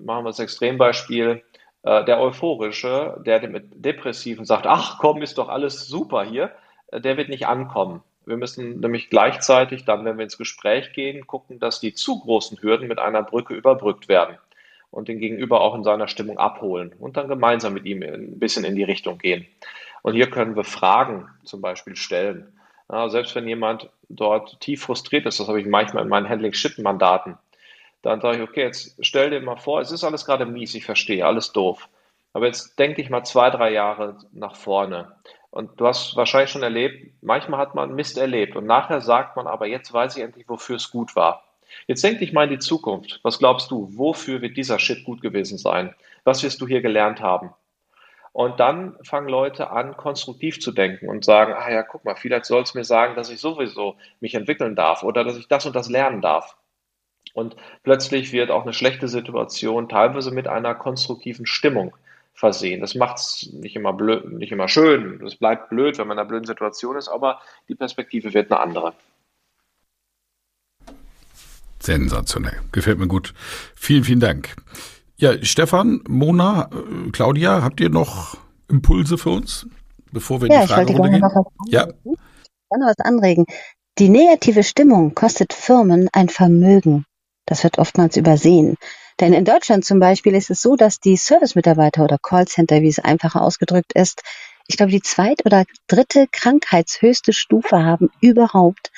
machen 0.01 0.25
wir 0.25 0.31
das 0.31 0.39
Extrembeispiel, 0.39 1.43
äh, 1.83 2.05
der 2.05 2.21
Euphorische, 2.21 3.21
der 3.25 3.47
mit 3.49 3.85
Depressiven 3.85 4.45
sagt, 4.45 4.67
ach 4.67 4.99
komm, 4.99 5.23
ist 5.23 5.39
doch 5.39 5.49
alles 5.49 5.87
super 5.87 6.25
hier, 6.25 6.53
äh, 6.89 7.01
der 7.01 7.17
wird 7.17 7.29
nicht 7.29 7.47
ankommen. 7.47 8.03
Wir 8.27 8.37
müssen 8.37 8.81
nämlich 8.81 9.09
gleichzeitig 9.09 9.85
dann, 9.85 10.05
wenn 10.05 10.19
wir 10.19 10.25
ins 10.25 10.37
Gespräch 10.37 10.93
gehen, 10.93 11.27
gucken, 11.27 11.61
dass 11.61 11.81
die 11.81 11.95
zu 11.95 12.21
großen 12.21 12.61
Hürden 12.61 12.89
mit 12.89 12.99
einer 12.99 13.23
Brücke 13.23 13.55
überbrückt 13.55 14.09
werden 14.09 14.37
und 14.91 15.09
den 15.09 15.21
Gegenüber 15.21 15.61
auch 15.61 15.75
in 15.75 15.85
seiner 15.85 16.09
Stimmung 16.09 16.39
abholen 16.39 16.93
und 16.99 17.17
dann 17.17 17.29
gemeinsam 17.29 17.75
mit 17.75 17.85
ihm 17.85 18.03
ein 18.03 18.39
bisschen 18.39 18.65
in 18.65 18.75
die 18.75 18.85
Richtung 18.85 19.19
gehen. 19.19 19.47
Und 20.03 20.15
hier 20.15 20.29
können 20.29 20.57
wir 20.57 20.65
Fragen 20.65 21.29
zum 21.45 21.61
Beispiel 21.61 21.97
stellen. 21.97 22.53
Ja, 22.91 23.09
selbst 23.09 23.35
wenn 23.35 23.49
jemand 23.49 23.91
dort 24.09 24.61
tief 24.61 24.83
frustriert 24.83 25.27
ist, 25.27 25.41
das 25.41 25.49
habe 25.49 25.61
ich 25.61 25.67
manchmal 25.67 26.05
in 26.05 26.09
meinen 26.09 26.29
Handling-Shit-Mandaten, 26.29 27.39
dann 28.03 28.21
sage 28.21 28.37
ich, 28.37 28.49
okay, 28.49 28.63
jetzt 28.63 28.97
stell 29.01 29.31
dir 29.31 29.41
mal 29.41 29.57
vor, 29.57 29.81
es 29.81 29.91
ist 29.91 30.05
alles 30.05 30.25
gerade 30.25 30.47
mies, 30.47 30.75
ich 30.75 30.85
verstehe, 30.85 31.27
alles 31.27 31.53
doof. 31.53 31.89
Aber 32.33 32.47
jetzt 32.47 32.79
denke 32.79 33.03
ich 33.03 33.11
mal 33.11 33.25
zwei, 33.25 33.51
drei 33.51 33.73
Jahre 33.73 34.19
nach 34.33 34.57
vorne. 34.57 35.17
Und 35.57 35.81
du 35.81 35.87
hast 35.87 36.17
wahrscheinlich 36.17 36.51
schon 36.51 36.63
erlebt, 36.63 37.15
manchmal 37.23 37.59
hat 37.59 37.75
man 37.75 37.95
Mist 37.95 38.19
erlebt 38.19 38.57
und 38.57 38.67
nachher 38.67 39.01
sagt 39.01 39.37
man 39.37 39.47
aber, 39.47 39.67
jetzt 39.67 39.91
weiß 39.91 40.15
ich 40.15 40.23
endlich, 40.23 40.47
wofür 40.51 40.77
es 40.77 40.91
gut 40.91 41.17
war. 41.17 41.45
Jetzt 41.87 42.05
denk 42.05 42.19
dich 42.19 42.35
mal 42.35 42.45
in 42.45 42.51
die 42.51 42.59
Zukunft. 42.59 43.21
Was 43.23 43.39
glaubst 43.39 43.71
du, 43.71 43.89
wofür 43.97 44.43
wird 44.43 44.59
dieser 44.59 44.79
Shit 44.79 45.03
gut 45.05 45.23
gewesen 45.23 45.57
sein? 45.57 45.95
Was 46.25 46.43
wirst 46.43 46.61
du 46.61 46.67
hier 46.67 46.83
gelernt 46.83 47.23
haben? 47.23 47.55
Und 48.35 48.61
dann 48.61 48.99
fangen 49.03 49.31
Leute 49.31 49.71
an, 49.71 49.97
konstruktiv 49.97 50.61
zu 50.61 50.73
denken 50.73 51.09
und 51.09 51.25
sagen, 51.25 51.55
ah 51.55 51.73
ja, 51.73 51.83
guck 51.83 52.05
mal, 52.05 52.17
vielleicht 52.17 52.45
soll 52.45 52.63
es 52.63 52.75
mir 52.75 52.85
sagen, 52.85 53.17
dass 53.17 53.31
ich 53.31 53.41
sowieso 53.41 53.97
mich 54.21 54.35
entwickeln 54.35 54.77
darf 54.77 55.05
oder 55.05 55.25
dass 55.25 55.39
ich 55.39 55.49
das 55.49 55.65
und 55.65 55.75
das 55.75 55.89
lernen 55.89 56.21
darf. 56.21 56.55
Und 57.33 57.57
plötzlich 57.83 58.31
wird 58.31 58.51
auch 58.51 58.65
eine 58.65 58.75
schlechte 58.75 59.09
Situation 59.09 59.89
teilweise 59.89 60.33
mit 60.33 60.49
einer 60.49 60.75
konstruktiven 60.75 61.47
Stimmung 61.47 61.97
versehen. 62.37 62.81
Das 62.81 62.95
macht 62.95 63.19
es 63.19 63.51
nicht 63.53 63.75
immer 63.75 63.93
blöd, 63.93 64.31
nicht 64.33 64.53
immer 64.53 64.69
schön. 64.69 65.25
Es 65.27 65.37
bleibt 65.37 65.71
blöd, 65.71 65.99
wenn 65.99 66.07
man 66.07 66.17
in 66.17 66.21
einer 66.21 66.29
blöden 66.29 66.47
Situation 66.47 66.97
ist, 66.97 67.09
aber 67.09 67.41
die 67.69 67.75
Perspektive 67.75 68.33
wird 68.35 68.53
eine 68.53 68.61
andere. 68.61 68.93
Sensationell. 71.81 72.61
Gefällt 72.73 72.99
mir 72.99 73.09
gut. 73.09 73.33
Vielen, 73.75 74.05
vielen 74.05 74.21
Dank. 74.21 74.55
Ja, 75.17 75.43
Stefan, 75.43 76.03
Mona, 76.09 76.69
äh, 76.73 77.11
Claudia, 77.11 77.63
habt 77.63 77.81
ihr 77.81 77.89
noch 77.89 78.37
Impulse 78.69 79.17
für 79.17 79.31
uns, 79.31 79.67
bevor 80.13 80.41
wir 80.41 80.49
in 80.49 80.53
ja, 80.53 80.63
die 80.63 80.69
Fragerunde 80.69 81.21
gehen? 81.21 81.31
Ja. 81.69 81.87
Ich 81.87 82.71
kann 82.71 82.81
noch 82.81 82.89
was 82.89 82.99
anregen. 82.99 83.47
Die 83.99 84.11
negative 84.11 84.63
Stimmung 84.63 85.15
kostet 85.15 85.55
Firmen 85.55 86.09
ein 86.13 86.29
Vermögen. 86.29 87.07
Das 87.47 87.65
wird 87.65 87.79
oftmals 87.79 88.17
übersehen. 88.17 88.77
Denn 89.21 89.33
in 89.33 89.45
Deutschland 89.45 89.85
zum 89.85 89.99
Beispiel 89.99 90.35
ist 90.35 90.51
es 90.51 90.61
so, 90.61 90.77
dass 90.77 91.01
die 91.01 91.17
Service-Mitarbeiter 91.17 92.05
oder 92.05 92.19
Callcenter, 92.19 92.83
wie 92.83 92.89
es 92.89 92.99
einfacher 92.99 93.43
ausgedrückt 93.43 93.93
ist, 93.95 94.23
ich 94.69 94.77
glaube, 94.77 94.93
die 94.93 95.01
zweit- 95.01 95.47
oder 95.47 95.65
dritte 95.87 96.27
krankheitshöchste 96.31 97.33
Stufe 97.33 97.85
haben 97.85 98.11
überhaupt 98.21 98.91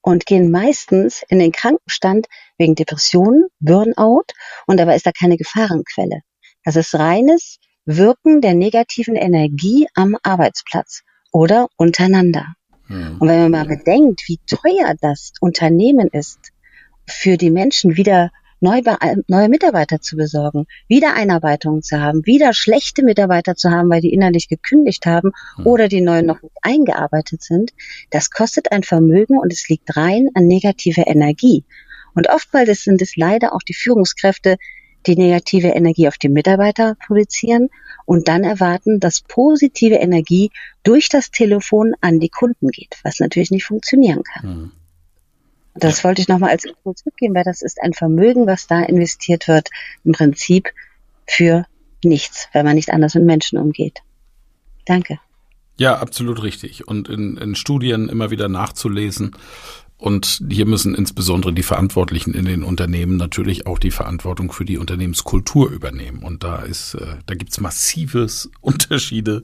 und 0.00 0.24
gehen 0.24 0.50
meistens 0.50 1.22
in 1.28 1.40
den 1.40 1.52
Krankenstand 1.52 2.26
wegen 2.58 2.76
Depressionen, 2.76 3.48
Burnout 3.58 4.26
und 4.66 4.78
dabei 4.78 4.94
ist 4.94 5.04
da 5.04 5.12
keine 5.12 5.36
Gefahrenquelle. 5.36 6.20
Das 6.64 6.76
ist 6.76 6.94
reines 6.94 7.58
Wirken 7.84 8.40
der 8.40 8.54
negativen 8.54 9.16
Energie 9.16 9.88
am 9.94 10.16
Arbeitsplatz 10.22 11.02
oder 11.32 11.68
untereinander. 11.76 12.54
Mhm. 12.86 13.18
Und 13.18 13.28
wenn 13.28 13.42
man 13.42 13.50
mal 13.50 13.76
bedenkt, 13.76 14.22
wie 14.26 14.38
teuer 14.46 14.94
das 15.00 15.32
Unternehmen 15.40 16.08
ist, 16.08 16.38
für 17.08 17.36
die 17.36 17.50
Menschen 17.50 17.96
wieder 17.96 18.30
neue, 18.60 18.82
neue 19.28 19.48
Mitarbeiter 19.48 20.00
zu 20.00 20.16
besorgen, 20.16 20.66
wieder 20.88 21.14
Einarbeitungen 21.14 21.82
zu 21.82 22.00
haben, 22.00 22.24
wieder 22.26 22.52
schlechte 22.52 23.04
Mitarbeiter 23.04 23.54
zu 23.54 23.70
haben, 23.70 23.90
weil 23.90 24.00
die 24.00 24.12
innerlich 24.12 24.48
gekündigt 24.48 25.06
haben 25.06 25.32
mhm. 25.58 25.66
oder 25.66 25.88
die 25.88 26.00
neuen 26.00 26.26
noch 26.26 26.42
nicht 26.42 26.54
eingearbeitet 26.62 27.42
sind, 27.42 27.72
das 28.10 28.30
kostet 28.30 28.72
ein 28.72 28.82
Vermögen 28.82 29.38
und 29.38 29.52
es 29.52 29.68
liegt 29.68 29.96
rein 29.96 30.28
an 30.34 30.46
negativer 30.46 31.06
Energie. 31.06 31.64
Und 32.14 32.30
oftmals 32.30 32.84
sind 32.84 33.02
es 33.02 33.16
leider 33.16 33.54
auch 33.54 33.62
die 33.62 33.74
Führungskräfte, 33.74 34.56
die 35.06 35.16
negative 35.16 35.68
Energie 35.68 36.08
auf 36.08 36.18
die 36.18 36.28
Mitarbeiter 36.28 36.96
produzieren 37.06 37.68
und 38.06 38.28
dann 38.28 38.42
erwarten, 38.42 39.00
dass 39.00 39.20
positive 39.20 39.96
Energie 39.96 40.50
durch 40.82 41.08
das 41.08 41.30
Telefon 41.30 41.94
an 42.00 42.18
die 42.18 42.28
Kunden 42.28 42.68
geht, 42.68 42.96
was 43.04 43.20
natürlich 43.20 43.50
nicht 43.50 43.64
funktionieren 43.64 44.22
kann. 44.22 44.48
Mhm. 44.48 44.72
Das 45.78 46.04
wollte 46.04 46.22
ich 46.22 46.28
nochmal 46.28 46.50
als 46.50 46.64
Impuls 46.64 47.04
mitgeben, 47.04 47.34
weil 47.34 47.44
das 47.44 47.62
ist 47.62 47.82
ein 47.82 47.92
Vermögen, 47.92 48.46
was 48.46 48.66
da 48.66 48.82
investiert 48.82 49.48
wird, 49.48 49.68
im 50.04 50.12
Prinzip 50.12 50.70
für 51.26 51.66
nichts, 52.02 52.48
weil 52.52 52.64
man 52.64 52.76
nicht 52.76 52.90
anders 52.90 53.14
mit 53.14 53.24
Menschen 53.24 53.58
umgeht. 53.58 54.00
Danke. 54.84 55.18
Ja, 55.78 55.98
absolut 55.98 56.42
richtig. 56.42 56.88
Und 56.88 57.08
in, 57.08 57.36
in 57.36 57.54
Studien 57.54 58.08
immer 58.08 58.30
wieder 58.30 58.48
nachzulesen. 58.48 59.36
Und 59.98 60.42
hier 60.50 60.66
müssen 60.66 60.94
insbesondere 60.94 61.52
die 61.52 61.62
Verantwortlichen 61.62 62.34
in 62.34 62.44
den 62.44 62.62
Unternehmen 62.62 63.16
natürlich 63.16 63.66
auch 63.66 63.78
die 63.78 63.90
Verantwortung 63.90 64.52
für 64.52 64.64
die 64.64 64.78
Unternehmenskultur 64.78 65.70
übernehmen. 65.70 66.22
Und 66.22 66.44
da 66.44 66.60
ist, 66.60 66.94
äh, 66.94 67.16
da 67.26 67.34
gibt's 67.34 67.60
massives 67.60 68.50
Unterschiede 68.60 69.42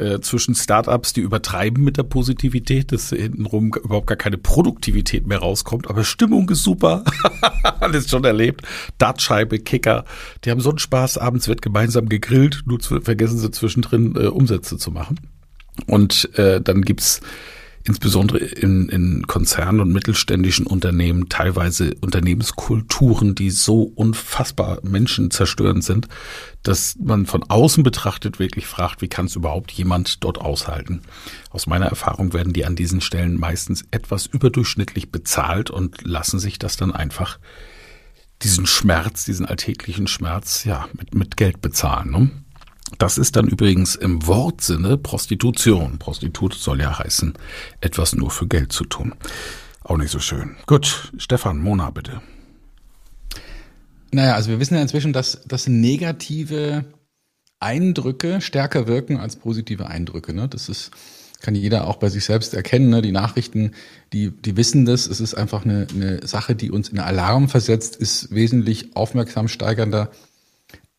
äh, 0.00 0.20
zwischen 0.20 0.54
Startups, 0.54 1.12
die 1.12 1.20
übertreiben 1.20 1.84
mit 1.84 1.96
der 1.96 2.04
Positivität, 2.04 2.92
dass 2.92 3.10
hintenrum 3.10 3.72
überhaupt 3.84 4.06
gar 4.06 4.16
keine 4.16 4.38
Produktivität 4.38 5.26
mehr 5.26 5.38
rauskommt, 5.38 5.88
aber 5.88 6.04
Stimmung 6.04 6.48
ist 6.48 6.62
super. 6.62 7.04
Alles 7.80 8.08
schon 8.08 8.24
erlebt. 8.24 8.62
Dartscheibe, 8.98 9.58
Kicker, 9.58 10.04
die 10.44 10.50
haben 10.50 10.60
so 10.60 10.70
einen 10.70 10.78
Spaß, 10.78 11.18
abends 11.18 11.48
wird 11.48 11.62
gemeinsam 11.62 12.08
gegrillt, 12.08 12.62
nur 12.66 12.80
zu, 12.80 13.00
vergessen 13.00 13.38
sie 13.38 13.50
zwischendrin 13.50 14.16
äh, 14.16 14.26
Umsätze 14.26 14.78
zu 14.78 14.90
machen. 14.90 15.20
Und 15.86 16.30
äh, 16.38 16.60
dann 16.60 16.82
gibt's 16.82 17.20
insbesondere 17.84 18.38
in, 18.38 18.88
in 18.88 19.26
Konzernen 19.26 19.80
und 19.80 19.92
mittelständischen 19.92 20.66
Unternehmen 20.66 21.28
teilweise 21.28 21.94
Unternehmenskulturen, 22.00 23.34
die 23.34 23.50
so 23.50 23.82
unfassbar 23.82 24.78
menschenzerstörend 24.82 25.82
sind, 25.82 26.08
dass 26.62 26.96
man 27.02 27.24
von 27.24 27.42
außen 27.42 27.82
betrachtet 27.82 28.38
wirklich 28.38 28.66
fragt, 28.66 29.00
wie 29.00 29.08
kann 29.08 29.26
es 29.26 29.36
überhaupt 29.36 29.72
jemand 29.72 30.22
dort 30.22 30.38
aushalten? 30.38 31.00
Aus 31.50 31.66
meiner 31.66 31.86
Erfahrung 31.86 32.32
werden 32.34 32.52
die 32.52 32.66
an 32.66 32.76
diesen 32.76 33.00
Stellen 33.00 33.38
meistens 33.38 33.84
etwas 33.90 34.26
überdurchschnittlich 34.26 35.10
bezahlt 35.10 35.70
und 35.70 36.06
lassen 36.06 36.38
sich 36.38 36.58
das 36.58 36.76
dann 36.76 36.92
einfach 36.92 37.38
diesen 38.42 38.66
Schmerz, 38.66 39.24
diesen 39.24 39.46
alltäglichen 39.46 40.06
Schmerz, 40.06 40.64
ja, 40.64 40.88
mit, 40.92 41.14
mit 41.14 41.36
Geld 41.36 41.60
bezahlen. 41.60 42.10
Ne? 42.10 42.30
Das 42.98 43.18
ist 43.18 43.36
dann 43.36 43.48
übrigens 43.48 43.94
im 43.94 44.26
Wortsinne 44.26 44.96
Prostitution. 44.98 45.98
Prostitut 45.98 46.54
soll 46.54 46.80
ja 46.80 46.98
heißen, 46.98 47.34
etwas 47.80 48.14
nur 48.14 48.30
für 48.30 48.46
Geld 48.46 48.72
zu 48.72 48.84
tun. 48.84 49.14
Auch 49.82 49.96
nicht 49.96 50.10
so 50.10 50.18
schön. 50.18 50.56
Gut, 50.66 51.12
Stefan, 51.16 51.58
Mona, 51.58 51.90
bitte. 51.90 52.20
Naja, 54.12 54.34
also 54.34 54.50
wir 54.50 54.60
wissen 54.60 54.74
ja 54.74 54.82
inzwischen, 54.82 55.12
dass, 55.12 55.42
dass 55.46 55.68
negative 55.68 56.84
Eindrücke 57.60 58.40
stärker 58.40 58.86
wirken 58.86 59.18
als 59.18 59.36
positive 59.36 59.86
Eindrücke. 59.86 60.34
Ne? 60.34 60.48
Das 60.48 60.68
ist, 60.68 60.90
kann 61.40 61.54
jeder 61.54 61.86
auch 61.86 61.96
bei 61.96 62.08
sich 62.08 62.24
selbst 62.24 62.54
erkennen. 62.54 62.90
Ne? 62.90 63.02
Die 63.02 63.12
Nachrichten, 63.12 63.72
die, 64.12 64.30
die 64.30 64.56
wissen 64.56 64.84
das. 64.84 65.06
Es 65.06 65.20
ist 65.20 65.34
einfach 65.34 65.64
eine, 65.64 65.86
eine 65.94 66.26
Sache, 66.26 66.54
die 66.54 66.70
uns 66.70 66.88
in 66.88 66.98
Alarm 66.98 67.48
versetzt, 67.48 67.96
ist 67.96 68.34
wesentlich 68.34 68.96
aufmerksam 68.96 69.46
steigernder 69.48 70.10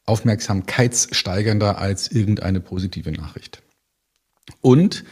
aufmerksamkeitssteigernder 0.06 1.78
als 1.78 2.12
irgendeine 2.12 2.60
positive 2.60 3.12
Nachricht. 3.12 3.62
Und 4.62 5.04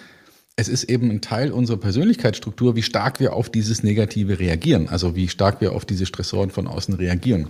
es 0.55 0.67
ist 0.67 0.83
eben 0.85 1.09
ein 1.09 1.21
Teil 1.21 1.51
unserer 1.51 1.77
Persönlichkeitsstruktur, 1.77 2.75
wie 2.75 2.83
stark 2.83 3.19
wir 3.19 3.33
auf 3.33 3.49
dieses 3.49 3.81
Negative 3.81 4.39
reagieren, 4.39 4.89
also 4.89 5.15
wie 5.15 5.29
stark 5.29 5.61
wir 5.61 5.71
auf 5.71 5.85
diese 5.85 6.05
Stressoren 6.05 6.49
von 6.49 6.67
außen 6.67 6.95
reagieren. 6.95 7.47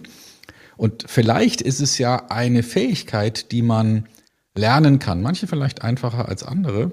Und 0.77 1.05
vielleicht 1.07 1.61
ist 1.61 1.81
es 1.81 1.97
ja 1.97 2.27
eine 2.29 2.61
Fähigkeit, 2.61 3.51
die 3.51 3.63
man 3.63 4.07
lernen 4.55 4.99
kann, 4.99 5.21
manche 5.21 5.47
vielleicht 5.47 5.81
einfacher 5.81 6.29
als 6.29 6.43
andere, 6.43 6.91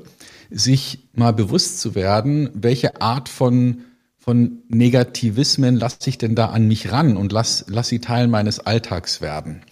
sich 0.50 1.08
mal 1.12 1.32
bewusst 1.32 1.80
zu 1.80 1.94
werden, 1.94 2.50
welche 2.54 3.00
Art 3.00 3.28
von, 3.28 3.82
von 4.18 4.62
Negativismen 4.68 5.76
lasse 5.76 6.08
ich 6.08 6.18
denn 6.18 6.34
da 6.34 6.46
an 6.46 6.66
mich 6.66 6.92
ran 6.92 7.16
und 7.16 7.30
lass, 7.32 7.66
lass 7.68 7.88
sie 7.88 7.98
Teil 7.98 8.26
meines 8.26 8.60
Alltags 8.60 9.20
werden. 9.20 9.62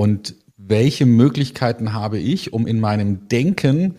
Und 0.00 0.34
welche 0.56 1.04
Möglichkeiten 1.04 1.92
habe 1.92 2.18
ich, 2.18 2.54
um 2.54 2.66
in 2.66 2.80
meinem 2.80 3.28
Denken 3.28 3.96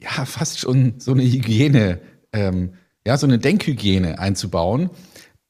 ja 0.00 0.24
fast 0.24 0.58
schon 0.58 0.94
so 0.98 1.12
eine 1.12 1.22
Hygiene, 1.22 2.00
ähm, 2.32 2.72
ja, 3.06 3.16
so 3.16 3.28
eine 3.28 3.38
Denkhygiene 3.38 4.18
einzubauen, 4.18 4.90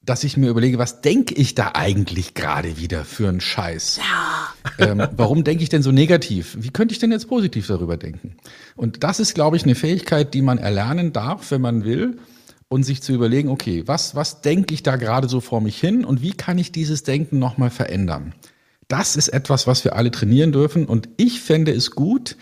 dass 0.03 0.23
ich 0.23 0.37
mir 0.37 0.51
überlege, 0.51 0.77
was 0.77 1.01
denke 1.01 1.33
ich 1.33 1.55
da 1.55 1.71
eigentlich 1.73 2.35
gerade 2.35 2.77
wieder 2.77 3.05
für 3.05 3.27
einen 3.27 3.41
Scheiß? 3.41 3.97
Ja. 3.97 4.53
Ähm, 4.77 5.07
warum 5.17 5.43
denke 5.43 5.63
ich 5.63 5.69
denn 5.69 5.81
so 5.81 5.91
negativ? 5.91 6.57
Wie 6.59 6.69
könnte 6.69 6.93
ich 6.93 6.99
denn 6.99 7.11
jetzt 7.11 7.27
positiv 7.27 7.65
darüber 7.65 7.97
denken? 7.97 8.35
Und 8.75 9.03
das 9.03 9.19
ist, 9.19 9.33
glaube 9.33 9.57
ich, 9.57 9.63
eine 9.63 9.73
Fähigkeit, 9.73 10.35
die 10.35 10.43
man 10.43 10.59
erlernen 10.59 11.11
darf, 11.11 11.49
wenn 11.49 11.61
man 11.61 11.85
will, 11.85 12.19
und 12.67 12.83
sich 12.83 13.01
zu 13.01 13.13
überlegen, 13.13 13.49
okay, 13.49 13.81
was, 13.87 14.13
was 14.13 14.41
denke 14.41 14.75
ich 14.75 14.83
da 14.83 14.97
gerade 14.97 15.27
so 15.27 15.41
vor 15.41 15.59
mich 15.59 15.79
hin 15.79 16.05
und 16.05 16.21
wie 16.21 16.33
kann 16.33 16.59
ich 16.59 16.71
dieses 16.71 17.01
Denken 17.01 17.39
nochmal 17.39 17.71
verändern? 17.71 18.35
Das 18.91 19.15
ist 19.15 19.29
etwas, 19.29 19.67
was 19.67 19.83
wir 19.83 19.95
alle 19.95 20.11
trainieren 20.11 20.51
dürfen. 20.51 20.85
Und 20.85 21.07
ich 21.17 21.41
fände 21.41 21.71
es 21.71 21.91
gut, 21.91 22.35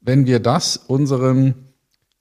wenn 0.00 0.26
wir 0.26 0.40
das 0.40 0.76
unseren 0.76 1.54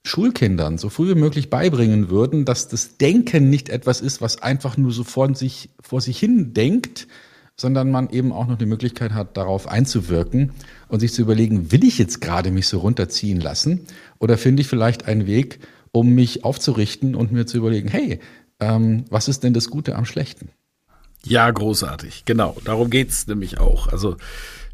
Schulkindern 0.03 0.77
so 0.77 0.89
früh 0.89 1.09
wie 1.09 1.19
möglich 1.19 1.49
beibringen 1.49 2.09
würden, 2.09 2.45
dass 2.45 2.67
das 2.67 2.97
Denken 2.97 3.49
nicht 3.49 3.69
etwas 3.69 4.01
ist, 4.01 4.21
was 4.21 4.41
einfach 4.41 4.77
nur 4.77 4.91
so 4.91 5.03
vor 5.03 5.33
sich, 5.35 5.69
vor 5.79 6.01
sich 6.01 6.19
hin 6.19 6.53
denkt, 6.53 7.07
sondern 7.55 7.91
man 7.91 8.09
eben 8.09 8.31
auch 8.31 8.47
noch 8.47 8.57
die 8.57 8.65
Möglichkeit 8.65 9.13
hat, 9.13 9.37
darauf 9.37 9.67
einzuwirken 9.67 10.51
und 10.87 11.01
sich 11.01 11.13
zu 11.13 11.21
überlegen, 11.21 11.71
will 11.71 11.83
ich 11.83 11.97
jetzt 11.97 12.21
gerade 12.21 12.51
mich 12.51 12.67
so 12.67 12.79
runterziehen 12.79 13.41
lassen 13.41 13.85
oder 14.17 14.37
finde 14.37 14.61
ich 14.61 14.67
vielleicht 14.67 15.05
einen 15.05 15.27
Weg, 15.27 15.59
um 15.91 16.15
mich 16.15 16.43
aufzurichten 16.45 17.15
und 17.15 17.31
mir 17.31 17.45
zu 17.45 17.57
überlegen, 17.57 17.89
hey, 17.89 18.19
ähm, 18.59 19.05
was 19.09 19.27
ist 19.27 19.43
denn 19.43 19.53
das 19.53 19.69
Gute 19.69 19.95
am 19.95 20.05
Schlechten? 20.05 20.49
Ja, 21.25 21.49
großartig. 21.49 22.23
Genau, 22.25 22.55
darum 22.63 22.89
geht's 22.89 23.27
nämlich 23.27 23.59
auch. 23.59 23.87
Also 23.87 24.15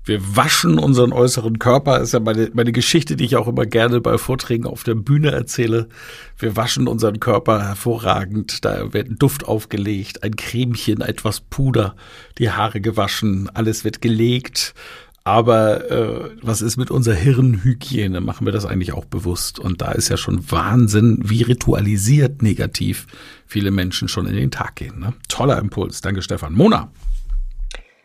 wir 0.06 0.36
waschen 0.36 0.78
unseren 0.78 1.12
äußeren 1.12 1.58
Körper, 1.58 2.00
ist 2.00 2.14
ja 2.14 2.20
meine, 2.20 2.52
meine 2.54 2.72
Geschichte, 2.72 3.16
die 3.16 3.26
ich 3.26 3.38
auch 3.38 3.48
immer 3.48 3.66
gerne 3.66 4.02
bei 4.02 4.20
Vorträgen 4.20 4.68
auf 4.68 4.84
der 4.84 4.94
Bühne 4.94 5.32
erzähle. 5.32 5.88
Wir 6.38 6.56
waschen 6.56 6.88
unseren 6.88 7.20
Körper 7.20 7.68
hervorragend, 7.68 8.64
da 8.64 8.94
wird 8.94 9.10
ein 9.10 9.18
Duft 9.18 9.48
aufgelegt, 9.48 10.22
ein 10.22 10.36
Cremchen, 10.36 11.02
etwas 11.02 11.42
Puder, 11.42 11.96
die 12.38 12.52
Haare 12.52 12.82
gewaschen, 12.82 13.50
alles 13.52 13.84
wird 13.84 14.00
gelegt. 14.00 14.76
Aber 15.28 15.90
äh, 15.90 16.38
was 16.44 16.62
ist 16.62 16.78
mit 16.78 16.92
unserer 16.92 17.16
Hirnhygiene? 17.16 18.22
Machen 18.22 18.46
wir 18.46 18.54
das 18.54 18.64
eigentlich 18.64 18.94
auch 18.94 19.06
bewusst? 19.06 19.58
Und 19.58 19.82
da 19.82 19.92
ist 19.92 20.10
ja 20.10 20.18
schon 20.18 20.52
Wahnsinn, 20.52 21.18
wie 21.24 21.42
ritualisiert 21.42 22.44
negativ 22.44 23.08
viele 23.48 23.72
Menschen 23.72 24.08
schon 24.08 24.28
in 24.28 24.36
den 24.36 24.52
Tag 24.52 24.76
gehen. 24.76 25.00
Ne? 25.00 25.14
Toller 25.28 25.58
Impuls. 25.58 26.02
Danke, 26.02 26.22
Stefan. 26.22 26.54
Mona. 26.54 26.92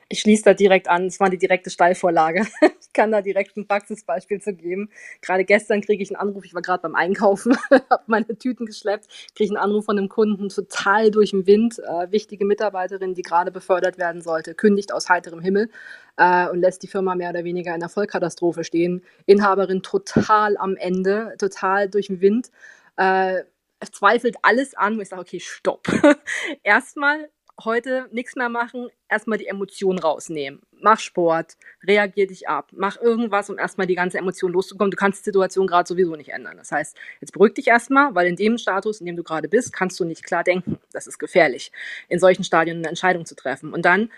Ich 0.09 0.21
schließe 0.21 0.45
da 0.45 0.55
direkt 0.55 0.89
an. 0.89 1.07
Es 1.07 1.21
war 1.21 1.29
die 1.29 1.37
direkte 1.37 1.69
Steilvorlage. 1.69 2.47
Kann 2.93 3.13
da 3.13 3.23
direkt 3.23 3.57
ein 3.57 3.67
Praxisbeispiel 3.67 4.41
zu 4.41 4.55
geben. 4.55 4.91
Gerade 5.23 5.45
gestern 5.45 5.81
kriege 5.81 6.03
ich 6.03 6.11
einen 6.11 6.21
Anruf. 6.21 6.45
Ich 6.45 6.55
war 6.55 6.63
gerade 6.63 6.83
beim 6.83 6.95
Einkaufen, 6.95 7.57
habe 7.71 8.03
meine 8.07 8.37
Tüten 8.37 8.67
geschleppt, 8.67 9.07
kriege 9.37 9.51
einen 9.51 9.63
Anruf 9.63 9.85
von 9.85 9.97
einem 9.97 10.09
Kunden, 10.09 10.49
total 10.49 11.11
durch 11.11 11.31
den 11.31 11.47
Wind. 11.47 11.79
Äh, 11.79 12.11
wichtige 12.11 12.45
Mitarbeiterin, 12.45 13.15
die 13.15 13.23
gerade 13.23 13.53
befördert 13.53 13.99
werden 13.99 14.23
sollte, 14.23 14.55
kündigt 14.55 14.93
aus 14.93 15.09
heiterem 15.09 15.41
Himmel 15.41 15.71
äh, 16.17 16.49
und 16.49 16.61
lässt 16.61 16.83
die 16.83 16.89
Firma 16.89 17.15
mehr 17.15 17.31
oder 17.31 17.45
weniger 17.45 17.75
in 17.75 17.81
der 17.81 17.89
Vollkatastrophe 17.89 18.65
stehen. 18.65 19.03
Inhaberin 19.27 19.83
total 19.83 20.57
am 20.57 20.77
Ende, 20.77 21.35
total 21.39 21.89
durch 21.89 22.09
den 22.09 22.21
Wind. 22.21 22.51
Äh, 22.97 23.45
zweifelt 23.93 24.37
alles 24.43 24.75
an, 24.75 24.97
wo 24.97 25.01
ich 25.01 25.09
sage, 25.09 25.23
okay, 25.23 25.41
stopp. 25.41 25.87
Erstmal 26.63 27.31
heute 27.65 28.09
nichts 28.13 28.37
mehr 28.37 28.49
machen, 28.49 28.89
erstmal 29.09 29.39
die 29.39 29.47
Emotionen 29.47 29.99
rausnehmen. 29.99 30.61
Mach 30.81 30.99
Sport, 30.99 31.57
reagier 31.87 32.27
dich 32.27 32.49
ab, 32.49 32.69
mach 32.73 33.01
irgendwas, 33.01 33.51
um 33.51 33.59
erstmal 33.59 33.87
die 33.87 33.95
ganze 33.95 34.19
Emotion 34.19 34.53
loszukommen. 34.53 34.91
Du 34.91 34.97
kannst 34.97 35.21
die 35.21 35.25
Situation 35.25 35.67
gerade 35.67 35.87
sowieso 35.87 36.17
nicht 36.17 36.31
ändern. 36.31 36.57
Das 36.57 36.73
heißt, 36.73 36.97
jetzt 37.21 37.33
beruhig 37.33 37.55
dich 37.55 37.69
erstmal, 37.69 38.15
weil 38.15 38.27
in 38.27 38.37
dem 38.37 38.59
Status, 38.59 39.01
in 39.01 39.07
dem 39.07 39.17
du 39.17 39.23
gerade 39.23 39.49
bist, 39.49 39.73
kannst 39.73 39.99
du 40.01 40.05
nicht 40.05 40.25
klar 40.25 40.45
denken. 40.45 40.79
Das 40.93 41.07
ist 41.07 41.19
gefährlich, 41.19 41.73
in 42.09 42.19
solchen 42.19 42.45
Stadien 42.45 42.79
eine 42.79 42.89
Entscheidung 42.89 43.27
zu 43.27 43.35
treffen. 43.35 43.73
Und 43.73 43.85
dann 43.85 44.11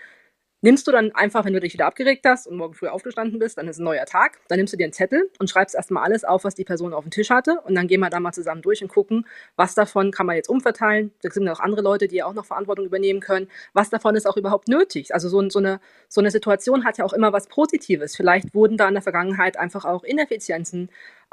nimmst 0.63 0.87
du 0.87 0.91
dann 0.91 1.11
einfach, 1.11 1.45
wenn 1.45 1.53
du 1.53 1.59
dich 1.59 1.73
wieder 1.73 1.85
abgeregt 1.85 2.25
hast 2.25 2.47
und 2.47 2.57
morgen 2.57 2.73
früh 2.73 2.87
aufgestanden 2.87 3.37
bist, 3.37 3.57
dann 3.57 3.67
ist 3.67 3.79
ein 3.79 3.83
neuer 3.83 4.05
Tag, 4.05 4.39
dann 4.47 4.57
nimmst 4.57 4.73
du 4.73 4.77
dir 4.77 4.85
einen 4.85 4.93
Zettel 4.93 5.29
und 5.37 5.49
schreibst 5.49 5.75
erstmal 5.75 6.03
alles 6.03 6.23
auf, 6.23 6.45
was 6.45 6.55
die 6.55 6.63
Person 6.63 6.93
auf 6.93 7.03
dem 7.03 7.11
Tisch 7.11 7.29
hatte 7.29 7.59
und 7.65 7.75
dann 7.75 7.87
gehen 7.87 7.99
wir 7.99 8.09
da 8.09 8.19
mal 8.19 8.31
zusammen 8.31 8.61
durch 8.61 8.81
und 8.81 8.87
gucken, 8.87 9.27
was 9.55 9.75
davon 9.75 10.11
kann 10.11 10.25
man 10.25 10.37
jetzt 10.37 10.49
umverteilen. 10.49 11.11
Da 11.21 11.29
sind 11.29 11.47
auch 11.49 11.59
andere 11.59 11.81
Leute, 11.81 12.07
die 12.07 12.15
ja 12.15 12.25
auch 12.25 12.33
noch 12.33 12.45
Verantwortung 12.45 12.85
übernehmen 12.85 13.19
können. 13.19 13.49
Was 13.73 13.89
davon 13.89 14.15
ist 14.15 14.25
auch 14.25 14.37
überhaupt 14.37 14.69
nötig? 14.69 15.13
Also 15.13 15.29
so, 15.29 15.47
so, 15.49 15.59
eine, 15.59 15.79
so 16.07 16.21
eine 16.21 16.31
Situation 16.31 16.85
hat 16.85 16.97
ja 16.97 17.05
auch 17.05 17.13
immer 17.13 17.33
was 17.33 17.47
Positives. 17.47 18.15
Vielleicht 18.15 18.55
wurden 18.55 18.77
da 18.77 18.87
in 18.87 18.93
der 18.93 19.03
Vergangenheit 19.03 19.57
einfach 19.57 19.83
auch 19.85 20.03
Ineffizienzen 20.03 20.89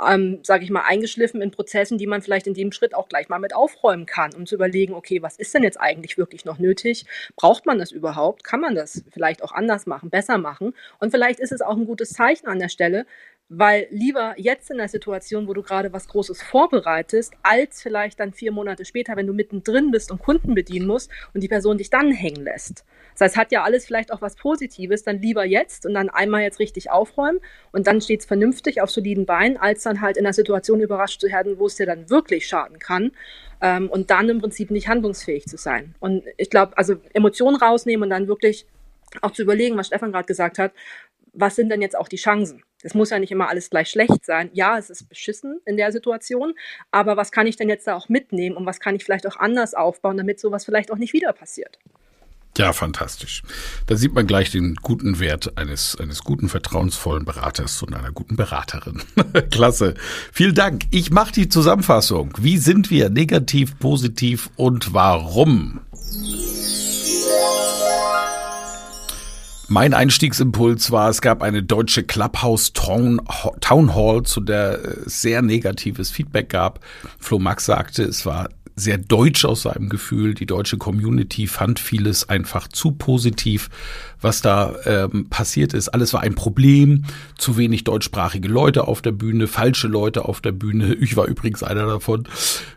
ähm, 0.09 0.41
sage 0.43 0.65
ich 0.65 0.71
mal, 0.71 0.83
eingeschliffen 0.87 1.43
in 1.43 1.51
Prozessen, 1.51 1.99
die 1.99 2.07
man 2.07 2.23
vielleicht 2.23 2.47
in 2.47 2.55
dem 2.55 2.73
Schritt 2.73 2.95
auch 2.95 3.09
gleich 3.09 3.29
mal 3.29 3.39
mit 3.39 3.55
aufräumen 3.55 4.07
kann, 4.07 4.35
um 4.35 4.47
zu 4.47 4.55
überlegen, 4.55 4.95
okay, 4.95 5.23
was 5.23 5.37
ist 5.37 5.55
denn 5.55 5.63
jetzt 5.63 5.81
eigentlich 5.81 6.19
wirklich 6.19 6.45
noch 6.45 6.59
nötig? 6.59 7.05
Braucht 7.37 7.67
man 7.67 7.79
das 7.79 7.93
überhaupt? 7.93 8.45
Kann 8.45 8.61
man 8.61 8.75
das 8.75 9.05
vielleicht 9.13 9.43
auch 9.43 9.53
anders 9.53 9.87
machen, 9.87 10.11
besser 10.11 10.39
machen? 10.39 10.75
Und 10.99 11.11
vielleicht 11.11 11.41
ist 11.41 11.53
es 11.53 11.63
auch 11.63 11.77
ein 11.77 11.87
gutes 11.87 12.11
Zeichen 12.11 12.47
an 12.47 12.59
der 12.59 12.69
Stelle, 12.69 13.07
weil 13.53 13.89
lieber 13.91 14.35
jetzt 14.37 14.71
in 14.71 14.77
der 14.77 14.89
Situation, 14.89 15.49
wo 15.49 15.55
du 15.55 15.63
gerade 15.63 15.93
was 15.93 16.07
Großes 16.07 16.41
vorbereitest, 16.41 17.35
als 17.43 17.83
vielleicht 17.83 18.21
dann 18.21 18.33
vier 18.33 18.53
Monate 18.53 18.85
später, 18.85 19.17
wenn 19.17 19.27
du 19.27 19.33
mittendrin 19.33 19.91
bist 19.91 20.13
und 20.13 20.23
Kunden 20.23 20.55
bedienen 20.55 20.87
musst 20.87 21.11
und 21.35 21.43
die 21.43 21.49
Person 21.49 21.77
dich 21.77 21.91
dann 21.91 22.13
hängen 22.13 22.45
lässt. 22.45 22.85
Das 23.19 23.23
heißt, 23.23 23.37
hat 23.37 23.53
ja 23.53 23.65
alles 23.65 23.85
vielleicht 23.85 24.13
auch 24.13 24.23
was 24.23 24.37
Positives, 24.37 25.03
dann 25.03 25.21
lieber 25.21 25.45
jetzt 25.45 25.85
und 25.85 25.95
dann 25.95 26.11
einmal 26.11 26.43
jetzt 26.43 26.61
richtig 26.61 26.93
aufräumen 26.93 27.41
und 27.73 27.89
dann 27.89 28.01
steht 28.01 28.21
es 28.21 28.27
vernünftig 28.27 28.81
auf 28.83 28.91
soliden 28.91 29.27
Beinen, 29.27 29.57
als 29.57 29.83
dann 29.83 30.01
halt 30.01 30.17
in 30.17 30.23
der 30.23 30.33
Situation 30.33 30.81
überrascht 30.81 31.21
zu 31.21 31.27
werden, 31.27 31.59
wo 31.59 31.67
es 31.67 31.75
dir 31.75 31.87
dann 31.87 32.09
wirklich 32.09 32.47
schaden 32.47 32.79
kann 32.79 33.11
ähm, 33.61 33.91
und 33.91 34.13
dann 34.13 34.29
im 34.29 34.41
Prinzip 34.41 34.71
nicht 34.71 34.87
handlungsfähig 34.87 35.47
zu 35.47 35.57
sein. 35.57 35.97
Und 35.99 36.23
ich 36.37 36.51
glaube, 36.51 36.79
also 36.79 36.95
Emotionen 37.15 37.57
rausnehmen 37.57 38.05
und 38.05 38.11
dann 38.11 38.29
wirklich 38.29 38.65
auch 39.23 39.33
zu 39.33 39.43
überlegen, 39.43 39.77
was 39.77 39.89
Stefan 39.89 40.13
gerade 40.13 40.27
gesagt 40.27 40.61
hat, 40.61 40.73
was 41.33 41.57
sind 41.57 41.69
denn 41.69 41.83
jetzt 41.83 41.99
auch 41.99 42.07
die 42.07 42.17
Chancen? 42.17 42.63
Es 42.83 42.95
muss 42.95 43.11
ja 43.11 43.18
nicht 43.18 43.33
immer 43.33 43.49
alles 43.49 43.70
gleich 43.70 43.91
schlecht 43.91 44.24
sein. 44.24 44.51
Ja, 44.53 44.78
es 44.78 44.91
ist 44.91 45.09
beschissen 45.09 45.61
in 45.66 45.76
der 45.76 45.93
Situation, 45.93 46.55
aber 46.91 47.16
was 47.16 47.33
kann 47.33 47.47
ich 47.47 47.57
denn 47.57 47.68
jetzt 47.68 47.87
da 47.87 47.97
auch 47.97 48.09
mitnehmen 48.09 48.57
und 48.57 48.66
was 48.66 48.81
kann 48.81 48.95
ich 48.95 49.05
vielleicht 49.05 49.26
auch 49.26 49.37
anders 49.37 49.74
aufbauen, 49.74 50.16
damit 50.16 50.41
sowas 50.41 50.64
vielleicht 50.64 50.91
auch 50.91 50.99
nicht 50.99 51.12
wieder 51.12 51.33
passiert? 51.33 51.78
Ja, 52.59 52.72
fantastisch. 52.72 53.43
Da 53.87 53.97
sieht 53.97 54.12
man 54.12 54.26
gleich 54.26 54.51
den 54.51 54.74
guten 54.74 55.20
Wert 55.20 55.57
eines, 55.57 55.97
eines 55.97 56.24
guten, 56.24 56.49
vertrauensvollen 56.49 57.24
Beraters 57.24 57.83
und 57.83 57.95
einer 57.95 58.11
guten 58.11 58.37
Beraterin. 58.37 59.01
Klasse. 59.51 59.95
Vielen 60.33 60.55
Dank. 60.55 60.83
Ich 60.91 61.11
mache 61.11 61.33
die 61.33 61.49
Zusammenfassung. 61.49 62.35
Wie 62.39 62.59
sind 62.59 62.91
wir 62.91 63.09
negativ, 63.09 63.78
positiv 63.78 64.51
und 64.57 64.93
warum? 64.93 65.81
Mein 69.73 69.95
Einstiegsimpuls 69.95 70.91
war, 70.91 71.11
es 71.11 71.21
gab 71.21 71.43
eine 71.43 71.62
deutsche 71.62 72.03
Clubhouse 72.03 72.73
Town, 72.73 73.21
Hall, 73.95 74.25
zu 74.25 74.41
der 74.41 74.81
es 75.07 75.23
sehr 75.23 75.43
negatives 75.43 76.11
Feedback 76.11 76.49
gab. 76.49 76.81
Flo 77.21 77.39
Max 77.39 77.66
sagte, 77.66 78.03
es 78.03 78.27
war 78.27 78.49
sehr 78.81 78.99
deutsch 78.99 79.45
aus 79.45 79.62
seinem 79.62 79.89
Gefühl. 79.89 80.35
Die 80.35 80.47
deutsche 80.47 80.78
Community 80.78 81.47
fand 81.47 81.78
vieles 81.78 82.28
einfach 82.28 82.68
zu 82.68 82.93
positiv, 82.93 83.68
was 84.20 84.43
da 84.43 84.74
ähm, 84.85 85.28
passiert 85.28 85.74
ist. 85.74 85.89
Alles 85.91 86.12
war 86.12 86.22
ein 86.22 86.35
Problem. 86.35 87.05
Zu 87.39 87.57
wenig 87.57 87.85
deutschsprachige 87.85 88.49
Leute 88.49 88.89
auf 88.89 89.03
der 89.03 89.12
Bühne, 89.12 89.47
falsche 89.47 89.89
Leute 89.89 90.24
auf 90.24 90.41
der 90.41 90.53
Bühne. 90.53 90.97
Ich 91.01 91.16
war 91.16 91.26
übrigens 91.26 91.62
einer 91.62 91.87
davon. 91.87 92.28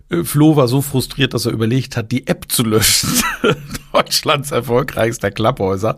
Äh, 0.09 0.23
Flo 0.23 0.55
war 0.55 0.67
so 0.67 0.81
frustriert, 0.81 1.33
dass 1.33 1.45
er 1.45 1.51
überlegt 1.51 1.97
hat, 1.97 2.11
die 2.11 2.27
App 2.27 2.45
zu 2.51 2.63
löschen. 2.63 3.09
Deutschlands 3.93 4.51
erfolgreichster 4.51 5.29
Klapphäuser. 5.29 5.97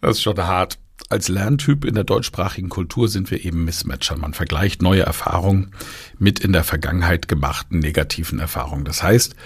Das 0.00 0.16
ist 0.16 0.22
schon 0.22 0.38
hart. 0.38 0.78
Als 1.12 1.28
Lerntyp 1.28 1.84
in 1.84 1.92
der 1.92 2.04
deutschsprachigen 2.04 2.70
Kultur 2.70 3.06
sind 3.06 3.30
wir 3.30 3.44
eben 3.44 3.66
Mismatcher. 3.66 4.16
Man 4.16 4.32
vergleicht 4.32 4.80
neue 4.80 5.02
Erfahrungen 5.02 5.72
mit 6.18 6.40
in 6.40 6.54
der 6.54 6.64
Vergangenheit 6.64 7.28
gemachten 7.28 7.80
negativen 7.80 8.38
Erfahrungen. 8.38 8.86
Das 8.86 9.02
heißt, 9.02 9.36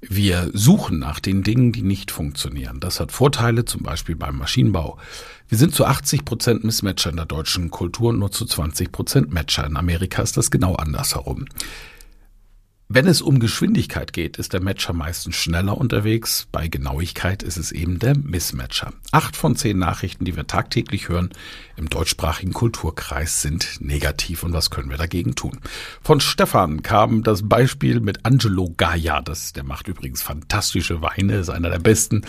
wir 0.00 0.48
suchen 0.52 1.00
nach 1.00 1.18
den 1.18 1.42
Dingen, 1.42 1.72
die 1.72 1.82
nicht 1.82 2.12
funktionieren. 2.12 2.78
Das 2.78 3.00
hat 3.00 3.10
Vorteile, 3.10 3.64
zum 3.64 3.82
Beispiel 3.82 4.14
beim 4.14 4.38
Maschinenbau. 4.38 4.96
Wir 5.48 5.58
sind 5.58 5.74
zu 5.74 5.86
80 5.86 6.24
Prozent 6.24 6.62
Mismatcher 6.62 7.10
in 7.10 7.16
der 7.16 7.26
deutschen 7.26 7.70
Kultur 7.70 8.10
und 8.10 8.20
nur 8.20 8.30
zu 8.30 8.46
20 8.46 8.92
Prozent 8.92 9.32
Matcher. 9.32 9.66
In 9.66 9.76
Amerika 9.76 10.22
ist 10.22 10.36
das 10.36 10.52
genau 10.52 10.76
andersherum. 10.76 11.46
Wenn 12.90 13.06
es 13.06 13.20
um 13.20 13.38
Geschwindigkeit 13.38 14.14
geht, 14.14 14.38
ist 14.38 14.54
der 14.54 14.62
Matcher 14.62 14.94
meistens 14.94 15.36
schneller 15.36 15.76
unterwegs. 15.76 16.48
Bei 16.50 16.68
Genauigkeit 16.68 17.42
ist 17.42 17.58
es 17.58 17.70
eben 17.70 17.98
der 17.98 18.16
Mismatcher. 18.16 18.94
Acht 19.12 19.36
von 19.36 19.56
zehn 19.56 19.78
Nachrichten, 19.78 20.24
die 20.24 20.34
wir 20.36 20.46
tagtäglich 20.46 21.10
hören 21.10 21.28
im 21.76 21.90
deutschsprachigen 21.90 22.54
Kulturkreis, 22.54 23.42
sind 23.42 23.82
negativ. 23.82 24.42
Und 24.42 24.54
was 24.54 24.70
können 24.70 24.88
wir 24.88 24.96
dagegen 24.96 25.34
tun? 25.34 25.60
Von 26.00 26.20
Stefan 26.20 26.82
kam 26.82 27.22
das 27.22 27.46
Beispiel 27.46 28.00
mit 28.00 28.24
Angelo 28.24 28.72
Gaia. 28.74 29.20
Das, 29.20 29.52
der 29.52 29.64
macht 29.64 29.86
übrigens 29.88 30.22
fantastische 30.22 31.02
Weine, 31.02 31.34
ist 31.34 31.50
einer 31.50 31.68
der 31.68 31.80
besten. 31.80 32.22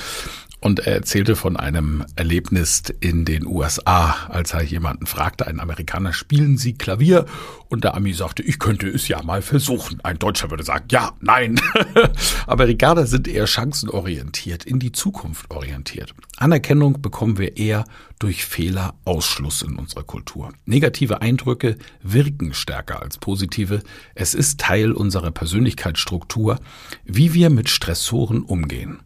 Und 0.61 0.79
er 0.79 0.93
erzählte 0.93 1.37
von 1.37 1.55
einem 1.55 2.03
Erlebnis 2.17 2.83
in 2.99 3.23
den 3.23 3.45
USA, 3.45 4.27
als 4.27 4.53
er 4.53 4.61
jemanden 4.61 5.05
fragte, 5.05 5.47
einen 5.47 5.61
Amerikaner, 5.61 6.11
spielen 6.11 6.57
Sie 6.57 6.73
Klavier? 6.73 7.25
Und 7.69 7.85
der 7.85 7.93
Ami 7.93 8.13
sagte, 8.13 8.43
ich 8.43 8.59
könnte 8.59 8.87
es 8.87 9.07
ja 9.07 9.23
mal 9.23 9.41
versuchen. 9.41 10.01
Ein 10.03 10.19
Deutscher 10.19 10.49
würde 10.49 10.63
sagen, 10.63 10.85
ja, 10.91 11.13
nein. 11.21 11.61
Amerikaner 12.47 13.05
sind 13.05 13.27
eher 13.27 13.47
chancenorientiert, 13.47 14.65
in 14.65 14.79
die 14.79 14.91
Zukunft 14.91 15.49
orientiert. 15.49 16.13
Anerkennung 16.37 17.01
bekommen 17.01 17.37
wir 17.37 17.55
eher 17.55 17.85
durch 18.17 18.45
Fehlerausschluss 18.45 19.61
in 19.61 19.77
unserer 19.77 20.03
Kultur. 20.03 20.51
Negative 20.65 21.21
Eindrücke 21.21 21.77
wirken 22.01 22.53
stärker 22.53 23.01
als 23.01 23.17
positive. 23.17 23.81
Es 24.13 24.33
ist 24.33 24.59
Teil 24.59 24.91
unserer 24.91 25.31
Persönlichkeitsstruktur, 25.31 26.59
wie 27.05 27.33
wir 27.33 27.49
mit 27.49 27.69
Stressoren 27.69 28.41
umgehen. 28.41 28.99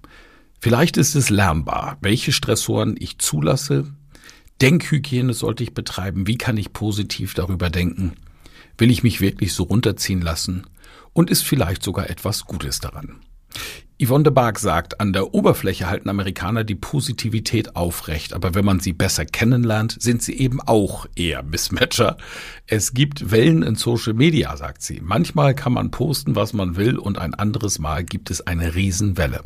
Vielleicht 0.63 0.95
ist 0.95 1.13
es 1.15 1.29
lernbar, 1.29 1.97
welche 1.99 2.31
Stressoren 2.31 2.95
ich 2.97 3.17
zulasse. 3.17 3.83
Denkhygiene 4.61 5.33
sollte 5.33 5.61
ich 5.61 5.73
betreiben. 5.73 6.25
Wie 6.25 6.37
kann 6.37 6.55
ich 6.55 6.71
positiv 6.71 7.33
darüber 7.33 7.69
denken? 7.69 8.13
Will 8.77 8.89
ich 8.89 9.03
mich 9.03 9.19
wirklich 9.19 9.51
so 9.51 9.63
runterziehen 9.63 10.21
lassen? 10.21 10.65
Und 11.11 11.29
ist 11.29 11.43
vielleicht 11.43 11.83
sogar 11.83 12.09
etwas 12.09 12.45
Gutes 12.45 12.79
daran? 12.79 13.17
Yvonne 14.01 14.23
de 14.23 14.31
Barg 14.31 14.57
sagt, 14.57 15.01
an 15.01 15.11
der 15.11 15.33
Oberfläche 15.33 15.89
halten 15.89 16.07
Amerikaner 16.07 16.63
die 16.63 16.75
Positivität 16.75 17.75
aufrecht, 17.75 18.31
aber 18.31 18.55
wenn 18.55 18.63
man 18.63 18.79
sie 18.79 18.93
besser 18.93 19.25
kennenlernt, 19.25 19.97
sind 20.01 20.23
sie 20.23 20.39
eben 20.39 20.61
auch 20.61 21.07
eher 21.17 21.43
Mismatcher. 21.43 22.15
Es 22.67 22.93
gibt 22.93 23.31
Wellen 23.31 23.63
in 23.63 23.75
Social 23.75 24.13
Media, 24.13 24.55
sagt 24.55 24.81
sie. 24.81 25.01
Manchmal 25.03 25.55
kann 25.55 25.73
man 25.73 25.91
posten, 25.91 26.37
was 26.37 26.53
man 26.53 26.77
will, 26.77 26.97
und 26.97 27.17
ein 27.17 27.33
anderes 27.33 27.79
Mal 27.79 28.05
gibt 28.05 28.31
es 28.31 28.47
eine 28.47 28.75
Riesenwelle. 28.75 29.43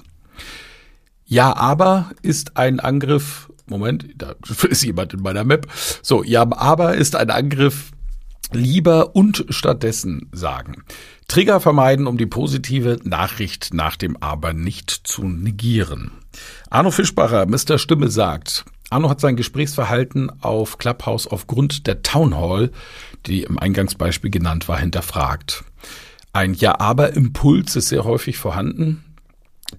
Ja, 1.28 1.56
aber 1.56 2.10
ist 2.22 2.58
ein 2.58 2.80
Angriff, 2.80 3.52
Moment, 3.68 4.08
da 4.16 4.36
ist 4.70 4.84
jemand 4.84 5.14
in 5.14 5.22
meiner 5.22 5.44
Map. 5.44 5.68
So, 6.02 6.24
ja, 6.24 6.48
aber 6.50 6.96
ist 6.96 7.16
ein 7.16 7.30
Angriff 7.30 7.92
lieber 8.54 9.14
und 9.16 9.46
stattdessen 9.50 10.30
sagen. 10.32 10.84
Trigger 11.28 11.60
vermeiden, 11.60 12.08
um 12.08 12.18
die 12.18 12.26
positive 12.26 12.98
Nachricht 13.04 13.74
nach 13.74 13.98
dem 13.98 14.16
Aber 14.22 14.54
nicht 14.54 14.90
zu 14.90 15.24
negieren. 15.24 16.12
Arno 16.70 16.92
Fischbacher, 16.92 17.46
Mr. 17.46 17.78
Stimme 17.78 18.10
sagt, 18.10 18.64
Arno 18.90 19.10
hat 19.10 19.20
sein 19.20 19.36
Gesprächsverhalten 19.36 20.32
auf 20.42 20.78
Clubhouse 20.78 21.28
aufgrund 21.28 21.88
der 21.88 22.04
Town 22.04 22.38
Hall, 22.38 22.72
die 23.26 23.44
im 23.44 23.60
Eingangsbeispiel 23.60 24.32
genannt 24.32 24.70
war, 24.70 24.80
hinterfragt. 24.80 25.66
Ein 26.32 26.54
Ja-Aber-Impuls 26.54 27.76
ist 27.76 27.90
sehr 27.90 28.06
häufig 28.06 28.38
vorhanden. 28.38 29.04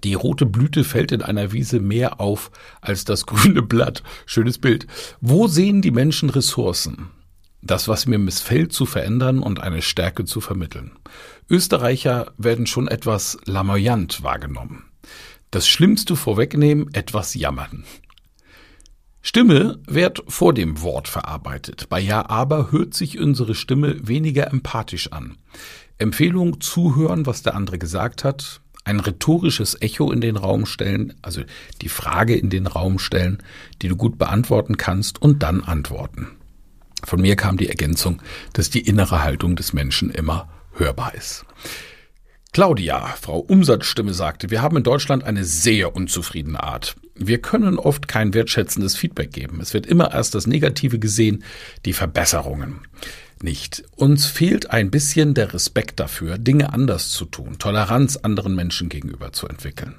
Die 0.03 0.13
rote 0.13 0.45
Blüte 0.45 0.83
fällt 0.83 1.11
in 1.11 1.21
einer 1.21 1.51
Wiese 1.51 1.79
mehr 1.79 2.19
auf 2.19 2.51
als 2.81 3.05
das 3.05 3.25
grüne 3.25 3.61
Blatt. 3.61 4.03
Schönes 4.25 4.57
Bild. 4.57 4.87
Wo 5.19 5.47
sehen 5.47 5.81
die 5.81 5.91
Menschen 5.91 6.29
Ressourcen? 6.29 7.09
Das, 7.61 7.87
was 7.87 8.05
mir 8.05 8.19
missfällt, 8.19 8.71
zu 8.71 8.85
verändern 8.85 9.39
und 9.39 9.59
eine 9.59 9.81
Stärke 9.81 10.23
zu 10.23 10.39
vermitteln. 10.39 10.91
Österreicher 11.49 12.31
werden 12.37 12.67
schon 12.67 12.87
etwas 12.87 13.37
lamoyant 13.45 14.23
wahrgenommen. 14.23 14.85
Das 15.51 15.67
Schlimmste 15.67 16.15
vorwegnehmen, 16.15 16.93
etwas 16.93 17.33
jammern. 17.33 17.83
Stimme 19.21 19.79
wird 19.85 20.23
vor 20.27 20.53
dem 20.53 20.81
Wort 20.81 21.09
verarbeitet. 21.09 21.89
Bei 21.89 21.99
Ja 21.99 22.29
aber 22.29 22.71
hört 22.71 22.93
sich 22.93 23.19
unsere 23.19 23.53
Stimme 23.53 24.07
weniger 24.07 24.51
empathisch 24.51 25.11
an. 25.11 25.37
Empfehlung 25.97 26.61
zuhören, 26.61 27.25
was 27.25 27.41
der 27.41 27.55
andere 27.55 27.77
gesagt 27.77 28.23
hat, 28.23 28.61
ein 28.89 28.99
rhetorisches 28.99 29.81
Echo 29.81 30.11
in 30.11 30.19
den 30.19 30.35
Raum 30.35 30.65
stellen, 30.65 31.13
also 31.21 31.41
die 31.81 31.89
Frage 31.89 32.35
in 32.35 32.49
den 32.49 32.67
Raum 32.67 32.99
stellen, 32.99 33.37
die 33.81 33.87
du 33.87 33.95
gut 33.95 34.17
beantworten 34.17 34.77
kannst 34.77 35.21
und 35.21 35.43
dann 35.43 35.63
antworten. 35.63 36.27
Von 37.03 37.21
mir 37.21 37.35
kam 37.35 37.57
die 37.57 37.69
Ergänzung, 37.69 38.21
dass 38.53 38.69
die 38.69 38.81
innere 38.81 39.23
Haltung 39.23 39.55
des 39.55 39.73
Menschen 39.73 40.09
immer 40.09 40.49
hörbar 40.73 41.13
ist. 41.13 41.45
Claudia, 42.51 43.05
Frau 43.21 43.37
Umsatzstimme, 43.37 44.13
sagte, 44.13 44.49
wir 44.49 44.63
haben 44.63 44.77
in 44.77 44.83
Deutschland 44.83 45.23
eine 45.23 45.45
sehr 45.45 45.95
unzufriedene 45.95 46.61
Art. 46.61 46.95
Wir 47.13 47.39
können 47.39 47.77
oft 47.77 48.07
kein 48.07 48.33
wertschätzendes 48.33 48.95
Feedback 48.95 49.31
geben. 49.31 49.61
Es 49.61 49.75
wird 49.75 49.85
immer 49.85 50.11
erst 50.11 50.33
das 50.33 50.47
Negative 50.47 50.97
gesehen, 50.97 51.43
die 51.85 51.93
Verbesserungen 51.93 52.81
nicht. 53.43 53.83
Uns 53.95 54.25
fehlt 54.25 54.71
ein 54.71 54.91
bisschen 54.91 55.33
der 55.33 55.53
Respekt 55.53 55.99
dafür, 55.99 56.37
Dinge 56.37 56.73
anders 56.73 57.09
zu 57.09 57.25
tun, 57.25 57.57
Toleranz 57.59 58.17
anderen 58.17 58.55
Menschen 58.55 58.89
gegenüber 58.89 59.31
zu 59.31 59.47
entwickeln. 59.47 59.95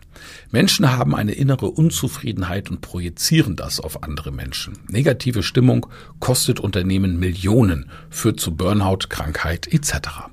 Menschen 0.50 0.90
haben 0.92 1.14
eine 1.14 1.32
innere 1.32 1.70
Unzufriedenheit 1.70 2.70
und 2.70 2.80
projizieren 2.80 3.56
das 3.56 3.80
auf 3.80 4.02
andere 4.02 4.32
Menschen. 4.32 4.78
Negative 4.88 5.42
Stimmung 5.42 5.86
kostet 6.18 6.60
Unternehmen 6.60 7.18
Millionen, 7.18 7.90
führt 8.10 8.40
zu 8.40 8.56
Burnout, 8.56 9.08
Krankheit 9.08 9.72
etc. 9.72 10.30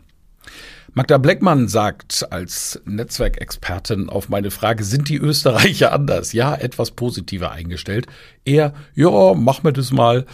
Magda 0.98 1.20
Bleckmann 1.20 1.68
sagt 1.68 2.26
als 2.32 2.82
Netzwerkexpertin 2.86 4.10
auf 4.10 4.30
meine 4.30 4.50
Frage, 4.50 4.84
sind 4.84 5.10
die 5.10 5.18
Österreicher 5.18 5.92
anders? 5.94 6.34
Ja, 6.34 6.56
etwas 6.56 6.90
positiver 6.90 7.52
eingestellt. 7.52 8.08
Eher, 8.46 8.74
ja, 8.96 9.36
mach 9.36 9.62
mir 9.62 9.74
das 9.74 9.92
mal. 9.92 10.26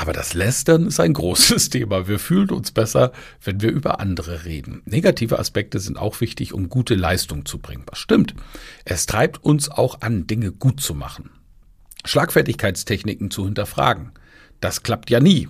Aber 0.00 0.14
das 0.14 0.32
Lästern 0.32 0.86
ist 0.86 0.98
ein 0.98 1.12
großes 1.12 1.68
Thema. 1.70 2.08
Wir 2.08 2.18
fühlen 2.18 2.48
uns 2.48 2.70
besser, 2.70 3.12
wenn 3.44 3.60
wir 3.60 3.70
über 3.70 4.00
andere 4.00 4.46
reden. 4.46 4.80
Negative 4.86 5.38
Aspekte 5.38 5.78
sind 5.78 5.98
auch 5.98 6.22
wichtig, 6.22 6.54
um 6.54 6.70
gute 6.70 6.94
Leistung 6.94 7.44
zu 7.44 7.58
bringen. 7.58 7.84
Was 7.86 7.98
stimmt. 7.98 8.34
Es 8.86 9.04
treibt 9.04 9.44
uns 9.44 9.70
auch 9.70 10.00
an, 10.00 10.26
Dinge 10.26 10.52
gut 10.52 10.80
zu 10.80 10.94
machen. 10.94 11.28
Schlagfertigkeitstechniken 12.06 13.30
zu 13.30 13.44
hinterfragen. 13.44 14.12
Das 14.60 14.82
klappt 14.82 15.10
ja 15.10 15.20
nie. 15.20 15.48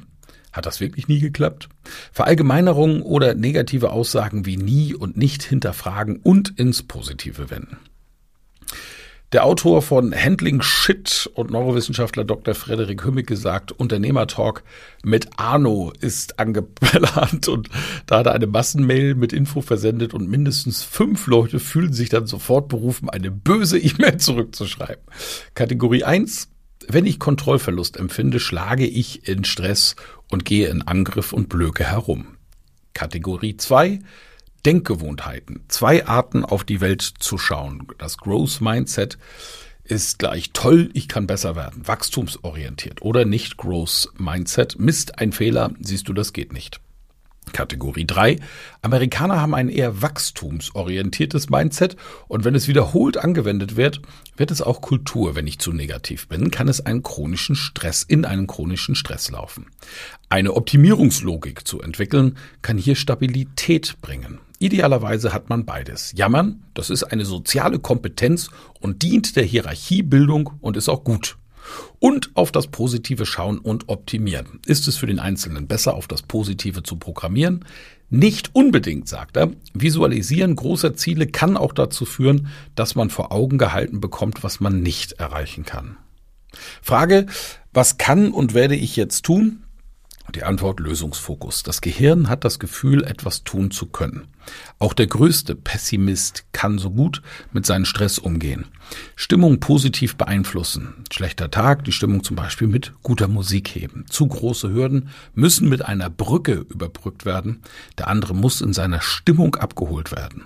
Hat 0.53 0.66
das 0.66 0.80
wirklich 0.80 1.07
nie 1.07 1.20
geklappt? 1.20 1.68
Verallgemeinerungen 2.11 3.03
oder 3.03 3.34
negative 3.34 3.90
Aussagen 3.90 4.46
wie 4.46 4.57
nie 4.57 4.96
und 4.96 5.16
nicht 5.16 5.44
hinterfragen 5.44 6.16
und 6.16 6.59
ins 6.59 6.82
Positive 6.82 7.51
wenden. 7.51 7.78
Der 9.33 9.45
Autor 9.45 9.81
von 9.81 10.12
Handling 10.12 10.61
Shit 10.61 11.31
und 11.35 11.53
Neurowissenschaftler 11.53 12.24
Dr. 12.24 12.53
Frederik 12.53 13.05
Hümmig 13.05 13.28
gesagt, 13.28 13.70
Unternehmertalk 13.70 14.64
mit 15.05 15.28
Arno 15.37 15.93
ist 16.01 16.41
angeplant 16.41 17.47
und 17.47 17.68
da 18.07 18.18
hat 18.18 18.26
er 18.26 18.33
eine 18.33 18.49
Massenmail 18.49 19.14
mit 19.14 19.33
Info 19.33 19.61
versendet 19.61 20.14
und 20.14 20.28
mindestens 20.28 20.83
fünf 20.83 21.28
Leute 21.28 21.61
fühlen 21.61 21.93
sich 21.93 22.09
dann 22.09 22.26
sofort 22.26 22.66
berufen, 22.66 23.09
eine 23.09 23.31
böse 23.31 23.78
E-Mail 23.78 24.16
zurückzuschreiben. 24.16 25.05
Kategorie 25.55 26.03
1. 26.03 26.49
Wenn 26.89 27.07
ich 27.07 27.20
Kontrollverlust 27.20 27.99
empfinde, 27.99 28.41
schlage 28.41 28.87
ich 28.87 29.28
in 29.28 29.45
Stress 29.45 29.95
und 30.28 30.45
gehe 30.45 30.68
in 30.68 30.83
Angriff 30.83 31.33
und 31.33 31.49
blöke 31.49 31.85
herum. 31.85 32.37
Kategorie 32.95 33.57
2. 33.57 34.01
Denkgewohnheiten. 34.67 35.65
Zwei 35.69 36.07
Arten 36.07 36.45
auf 36.45 36.65
die 36.65 36.81
Welt 36.81 37.03
zu 37.03 37.39
schauen. 37.39 37.87
Das 37.99 38.19
Growth 38.19 38.61
Mindset 38.61 39.19
ist 39.85 40.19
gleich 40.19 40.51
toll, 40.53 40.91
ich 40.95 41.09
kann 41.09 41.27
besser 41.27 41.57
werden. 41.57 41.87
Wachstumsorientiert 41.87 43.03
oder 43.03 43.25
nicht 43.25 43.57
Growth 43.57 44.09
Mindset. 44.19 44.79
Mist, 44.79 45.19
ein 45.19 45.33
Fehler, 45.33 45.73
siehst 45.81 46.09
du, 46.09 46.13
das 46.13 46.33
geht 46.33 46.53
nicht. 46.53 46.81
Kategorie 47.53 48.07
3. 48.07 48.37
Amerikaner 48.83 49.41
haben 49.41 49.55
ein 49.55 49.69
eher 49.69 50.03
wachstumsorientiertes 50.03 51.51
Mindset 51.51 51.97
und 52.29 52.45
wenn 52.45 52.55
es 52.55 52.69
wiederholt 52.69 53.17
angewendet 53.17 53.77
wird, 53.77 54.01
wird 54.37 54.51
es 54.51 54.63
auch 54.63 54.81
Kultur. 54.81 55.35
Wenn 55.35 55.47
ich 55.47 55.59
zu 55.59 55.73
negativ 55.73 56.29
bin, 56.29 56.51
kann 56.51 56.69
es 56.69 56.85
einen 56.85 57.03
chronischen 57.03 57.57
Stress 57.57 58.03
in 58.03 58.25
einen 58.25 58.47
chronischen 58.47 58.95
Stress 58.95 59.31
laufen. 59.31 59.67
Eine 60.29 60.55
Optimierungslogik 60.55 61.67
zu 61.67 61.81
entwickeln, 61.81 62.37
kann 62.63 62.79
hier 62.79 62.95
Stabilität 62.95 63.97
bringen. 64.01 64.39
Idealerweise 64.61 65.33
hat 65.33 65.49
man 65.49 65.65
beides. 65.65 66.13
Jammern, 66.15 66.63
das 66.75 66.91
ist 66.91 67.05
eine 67.05 67.25
soziale 67.25 67.79
Kompetenz 67.79 68.51
und 68.79 69.03
dient 69.03 69.35
der 69.37 69.45
Hierarchiebildung 69.45 70.51
und 70.61 70.77
ist 70.77 70.91
auch 70.91 71.03
gut. 71.03 71.39
Und 71.99 72.31
auf 72.35 72.53
das 72.53 72.67
Positive 72.67 73.25
schauen 73.25 73.59
und 73.59 73.89
optimieren. 73.89 74.61
Ist 74.67 74.87
es 74.87 74.99
für 74.99 75.07
den 75.07 75.19
Einzelnen 75.19 75.67
besser, 75.67 75.95
auf 75.95 76.09
das 76.09 76.21
Positive 76.21 76.83
zu 76.83 76.97
programmieren? 76.97 77.65
Nicht 78.11 78.55
unbedingt, 78.55 79.09
sagt 79.09 79.39
er. 79.39 79.51
Visualisieren 79.73 80.57
großer 80.57 80.95
Ziele 80.95 81.27
kann 81.27 81.57
auch 81.57 81.73
dazu 81.73 82.05
führen, 82.05 82.49
dass 82.75 82.95
man 82.95 83.09
vor 83.09 83.33
Augen 83.33 83.57
gehalten 83.57 84.03
bekommt, 84.03 84.45
was 84.45 84.61
man 84.61 84.83
nicht 84.83 85.13
erreichen 85.13 85.65
kann. 85.65 85.97
Frage, 86.83 87.27
was 87.73 87.97
kann 87.97 88.31
und 88.31 88.53
werde 88.53 88.75
ich 88.75 88.95
jetzt 88.97 89.23
tun? 89.23 89.63
Die 90.35 90.45
Antwort 90.45 90.78
Lösungsfokus. 90.78 91.62
Das 91.64 91.81
Gehirn 91.81 92.28
hat 92.28 92.45
das 92.45 92.59
Gefühl, 92.59 93.03
etwas 93.03 93.43
tun 93.43 93.70
zu 93.70 93.87
können. 93.87 94.28
Auch 94.78 94.95
der 94.95 95.09
größte 95.09 95.57
Pessimist 95.57 96.45
kann 96.53 96.78
so 96.78 96.91
gut 96.91 97.20
mit 97.53 97.66
seinem 97.66 97.85
Stress 97.85 98.18
umgehen. 98.18 98.66
Stimmung 99.16 99.59
positiv 99.59 100.16
beeinflussen. 100.16 101.05
Schlechter 101.12 101.51
Tag, 101.51 101.85
die 101.85 101.93
Stimmung 101.93 102.22
zum 102.22 102.37
Beispiel 102.37 102.68
mit 102.68 102.93
guter 103.03 103.26
Musik 103.26 103.68
heben. 103.68 104.07
Zu 104.09 104.28
große 104.28 104.72
Hürden 104.72 105.09
müssen 105.35 105.68
mit 105.68 105.85
einer 105.85 106.11
Brücke 106.11 106.64
überbrückt 106.68 107.24
werden. 107.24 107.62
Der 107.99 108.09
andere 108.09 108.35
muss 108.35 108.61
in 108.61 108.72
seiner 108.72 109.01
Stimmung 109.01 109.57
abgeholt 109.57 110.12
werden. 110.12 110.45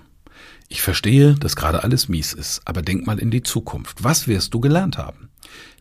Ich 0.69 0.83
verstehe, 0.83 1.35
dass 1.35 1.57
gerade 1.57 1.85
alles 1.85 2.09
mies 2.09 2.33
ist, 2.33 2.63
aber 2.65 2.81
denk 2.83 3.07
mal 3.07 3.19
in 3.19 3.31
die 3.31 3.43
Zukunft. 3.43 4.03
Was 4.03 4.27
wirst 4.29 4.55
du 4.55 4.61
gelernt 4.61 4.99
haben? 4.99 5.29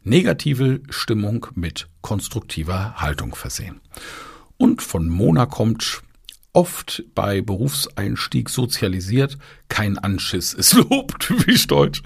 Negative 0.03 0.81
Stimmung 0.89 1.47
mit 1.55 1.87
konstruktiver 2.01 2.95
Haltung 2.95 3.35
versehen. 3.35 3.81
Und 4.57 4.81
von 4.81 5.09
Mona 5.09 5.45
kommt 5.45 6.01
oft 6.53 7.03
bei 7.15 7.41
Berufseinstieg 7.41 8.49
sozialisiert, 8.49 9.37
kein 9.69 9.97
Anschiss. 9.97 10.53
Es 10.53 10.73
lobt 10.89 11.19
typisch 11.19 11.67
deutsch 11.67 12.03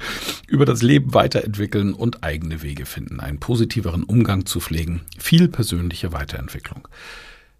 über 0.47 0.65
das 0.65 0.81
Leben 0.81 1.13
weiterentwickeln 1.13 1.93
und 1.93 2.23
eigene 2.23 2.61
Wege 2.61 2.85
finden, 2.85 3.19
einen 3.19 3.39
positiveren 3.39 4.03
Umgang 4.03 4.45
zu 4.45 4.59
pflegen, 4.59 5.01
viel 5.17 5.49
persönliche 5.49 6.13
Weiterentwicklung. 6.13 6.87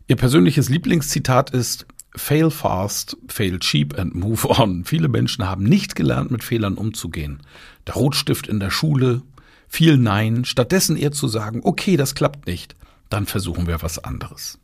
Ihr 0.07 0.15
persönliches 0.15 0.69
Lieblingszitat 0.69 1.49
ist 1.49 1.85
Fail 2.15 2.49
fast, 2.49 3.15
fail 3.27 3.59
cheap 3.59 3.99
and 3.99 4.15
move 4.15 4.47
on. 4.47 4.85
Viele 4.85 5.07
Menschen 5.07 5.45
haben 5.45 5.63
nicht 5.63 5.95
gelernt, 5.95 6.31
mit 6.31 6.43
Fehlern 6.43 6.73
umzugehen. 6.75 7.43
Der 7.85 7.93
Rotstift 7.93 8.47
in 8.47 8.59
der 8.59 8.71
Schule, 8.71 9.21
viel 9.67 9.97
Nein, 9.97 10.45
stattdessen 10.45 10.97
eher 10.97 11.11
zu 11.11 11.27
sagen, 11.27 11.61
okay, 11.63 11.97
das 11.97 12.15
klappt 12.15 12.47
nicht, 12.47 12.75
dann 13.09 13.25
versuchen 13.25 13.67
wir 13.67 13.81
was 13.81 13.99
anderes. 13.99 14.59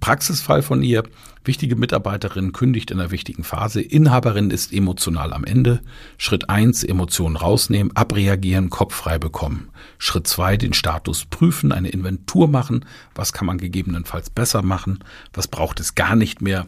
Praxisfall 0.00 0.62
von 0.62 0.82
ihr. 0.82 1.04
Wichtige 1.44 1.76
Mitarbeiterin 1.76 2.52
kündigt 2.52 2.90
in 2.90 2.98
einer 2.98 3.12
wichtigen 3.12 3.44
Phase. 3.44 3.80
Inhaberin 3.80 4.50
ist 4.50 4.72
emotional 4.72 5.32
am 5.32 5.44
Ende. 5.44 5.80
Schritt 6.18 6.50
eins: 6.50 6.82
Emotionen 6.82 7.36
rausnehmen, 7.36 7.94
abreagieren, 7.94 8.68
Kopf 8.68 8.94
frei 8.94 9.18
bekommen. 9.18 9.68
Schritt 9.98 10.26
zwei: 10.26 10.56
den 10.56 10.72
Status 10.72 11.24
prüfen, 11.24 11.70
eine 11.70 11.90
Inventur 11.90 12.48
machen. 12.48 12.84
Was 13.14 13.32
kann 13.32 13.46
man 13.46 13.58
gegebenenfalls 13.58 14.28
besser 14.28 14.62
machen? 14.62 15.04
Was 15.32 15.46
braucht 15.46 15.78
es 15.78 15.94
gar 15.94 16.16
nicht 16.16 16.42
mehr? 16.42 16.66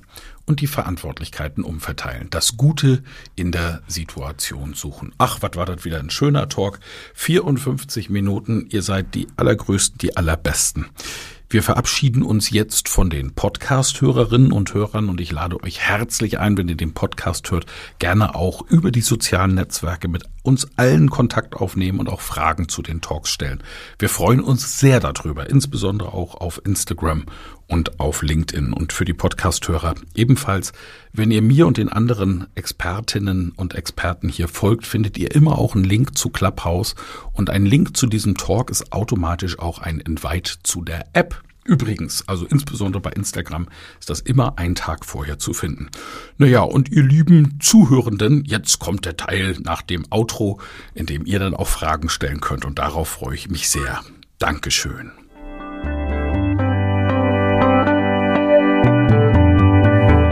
Und 0.49 0.63
die 0.63 0.67
Verantwortlichkeiten 0.67 1.63
umverteilen. 1.63 2.29
Das 2.31 2.57
Gute 2.57 3.03
in 3.37 3.53
der 3.53 3.83
Situation 3.87 4.73
suchen. 4.73 5.15
Ach, 5.19 5.43
was 5.43 5.51
war 5.57 5.67
das 5.67 5.85
wieder 5.85 5.99
ein 5.99 6.09
schöner 6.09 6.49
Talk. 6.49 6.81
54 7.13 8.09
Minuten. 8.09 8.67
Ihr 8.71 8.83
seid 8.83 9.15
die 9.15 9.27
allergrößten, 9.37 9.99
die 9.99 10.17
allerbesten. 10.17 10.87
Wir 11.51 11.63
verabschieden 11.63 12.23
uns 12.23 12.51
jetzt 12.51 12.91
von 12.91 13.09
den 13.09 13.35
Podcast-Hörerinnen 13.35 14.53
und 14.53 14.75
Hörern 14.75 15.09
und 15.09 15.19
ich 15.19 15.33
lade 15.33 15.63
euch 15.63 15.81
herzlich 15.81 16.39
ein, 16.39 16.59
wenn 16.59 16.69
ihr 16.69 16.77
den 16.77 16.93
Podcast 16.93 17.51
hört, 17.51 17.65
gerne 17.99 18.35
auch 18.35 18.61
über 18.69 18.91
die 18.91 19.01
sozialen 19.01 19.55
Netzwerke 19.55 20.09
mit 20.09 20.25
uns 20.43 20.69
allen 20.77 21.09
Kontakt 21.09 21.57
aufnehmen 21.57 22.01
und 22.01 22.09
auch 22.11 22.21
Fragen 22.21 22.69
zu 22.69 22.83
den 22.83 23.01
Talks 23.01 23.31
stellen. 23.31 23.63
Wir 23.99 24.11
freuen 24.11 24.41
uns 24.41 24.79
sehr 24.79 25.01
darüber, 25.01 25.49
insbesondere 25.49 26.13
auch 26.13 26.35
auf 26.35 26.61
Instagram 26.67 27.25
und 27.69 28.01
auf 28.01 28.23
LinkedIn 28.23 28.73
und 28.73 28.93
für 28.93 29.05
die 29.05 29.15
Podcast-Hörer 29.15 29.95
ebenfalls. 30.15 30.73
Wenn 31.13 31.31
ihr 31.31 31.43
mir 31.43 31.67
und 31.67 31.77
den 31.77 31.91
anderen 31.91 32.47
Expertinnen 32.55 33.53
und 33.53 33.75
Experten 33.75 34.29
hier 34.29 34.49
folgt, 34.49 34.87
findet 34.87 35.17
ihr 35.19 35.35
immer 35.35 35.59
auch 35.59 35.75
einen 35.75 35.85
Link 35.85 36.17
zu 36.19 36.31
Clubhouse 36.31 36.95
und 37.33 37.51
ein 37.51 37.67
Link 37.67 37.97
zu 37.97 38.07
diesem 38.07 38.37
Talk 38.37 38.71
ist 38.71 38.93
automatisch 38.93 39.59
auch 39.59 39.79
ein 39.79 40.01
Invite 40.01 40.55
zu 40.63 40.83
der 40.83 41.05
App. 41.13 41.43
Übrigens, 41.69 42.27
also 42.27 42.47
insbesondere 42.47 43.03
bei 43.03 43.11
Instagram 43.11 43.69
ist 44.01 44.09
das 44.09 44.21
immer 44.21 44.59
ein 44.59 44.75
Tag 44.75 45.05
vorher 45.05 45.39
zu 45.39 45.53
finden. 45.53 45.91
Naja, 46.39 46.63
und 46.63 46.89
ihr 46.89 47.03
lieben 47.03 47.59
Zuhörenden, 47.61 48.43
jetzt 48.47 48.79
kommt 48.79 49.05
der 49.05 49.19
Teil 49.19 49.59
nach 49.63 49.83
dem 49.83 50.07
Outro, 50.09 50.63
in 50.95 51.05
dem 51.05 51.27
ihr 51.27 51.39
dann 51.39 51.55
auch 51.55 51.69
Fragen 51.69 52.09
stellen 52.09 52.41
könnt 52.41 52.65
und 52.65 52.79
darauf 52.79 53.09
freue 53.09 53.35
ich 53.35 53.51
mich 53.51 53.69
sehr. 53.69 54.01
Dankeschön. 54.39 55.13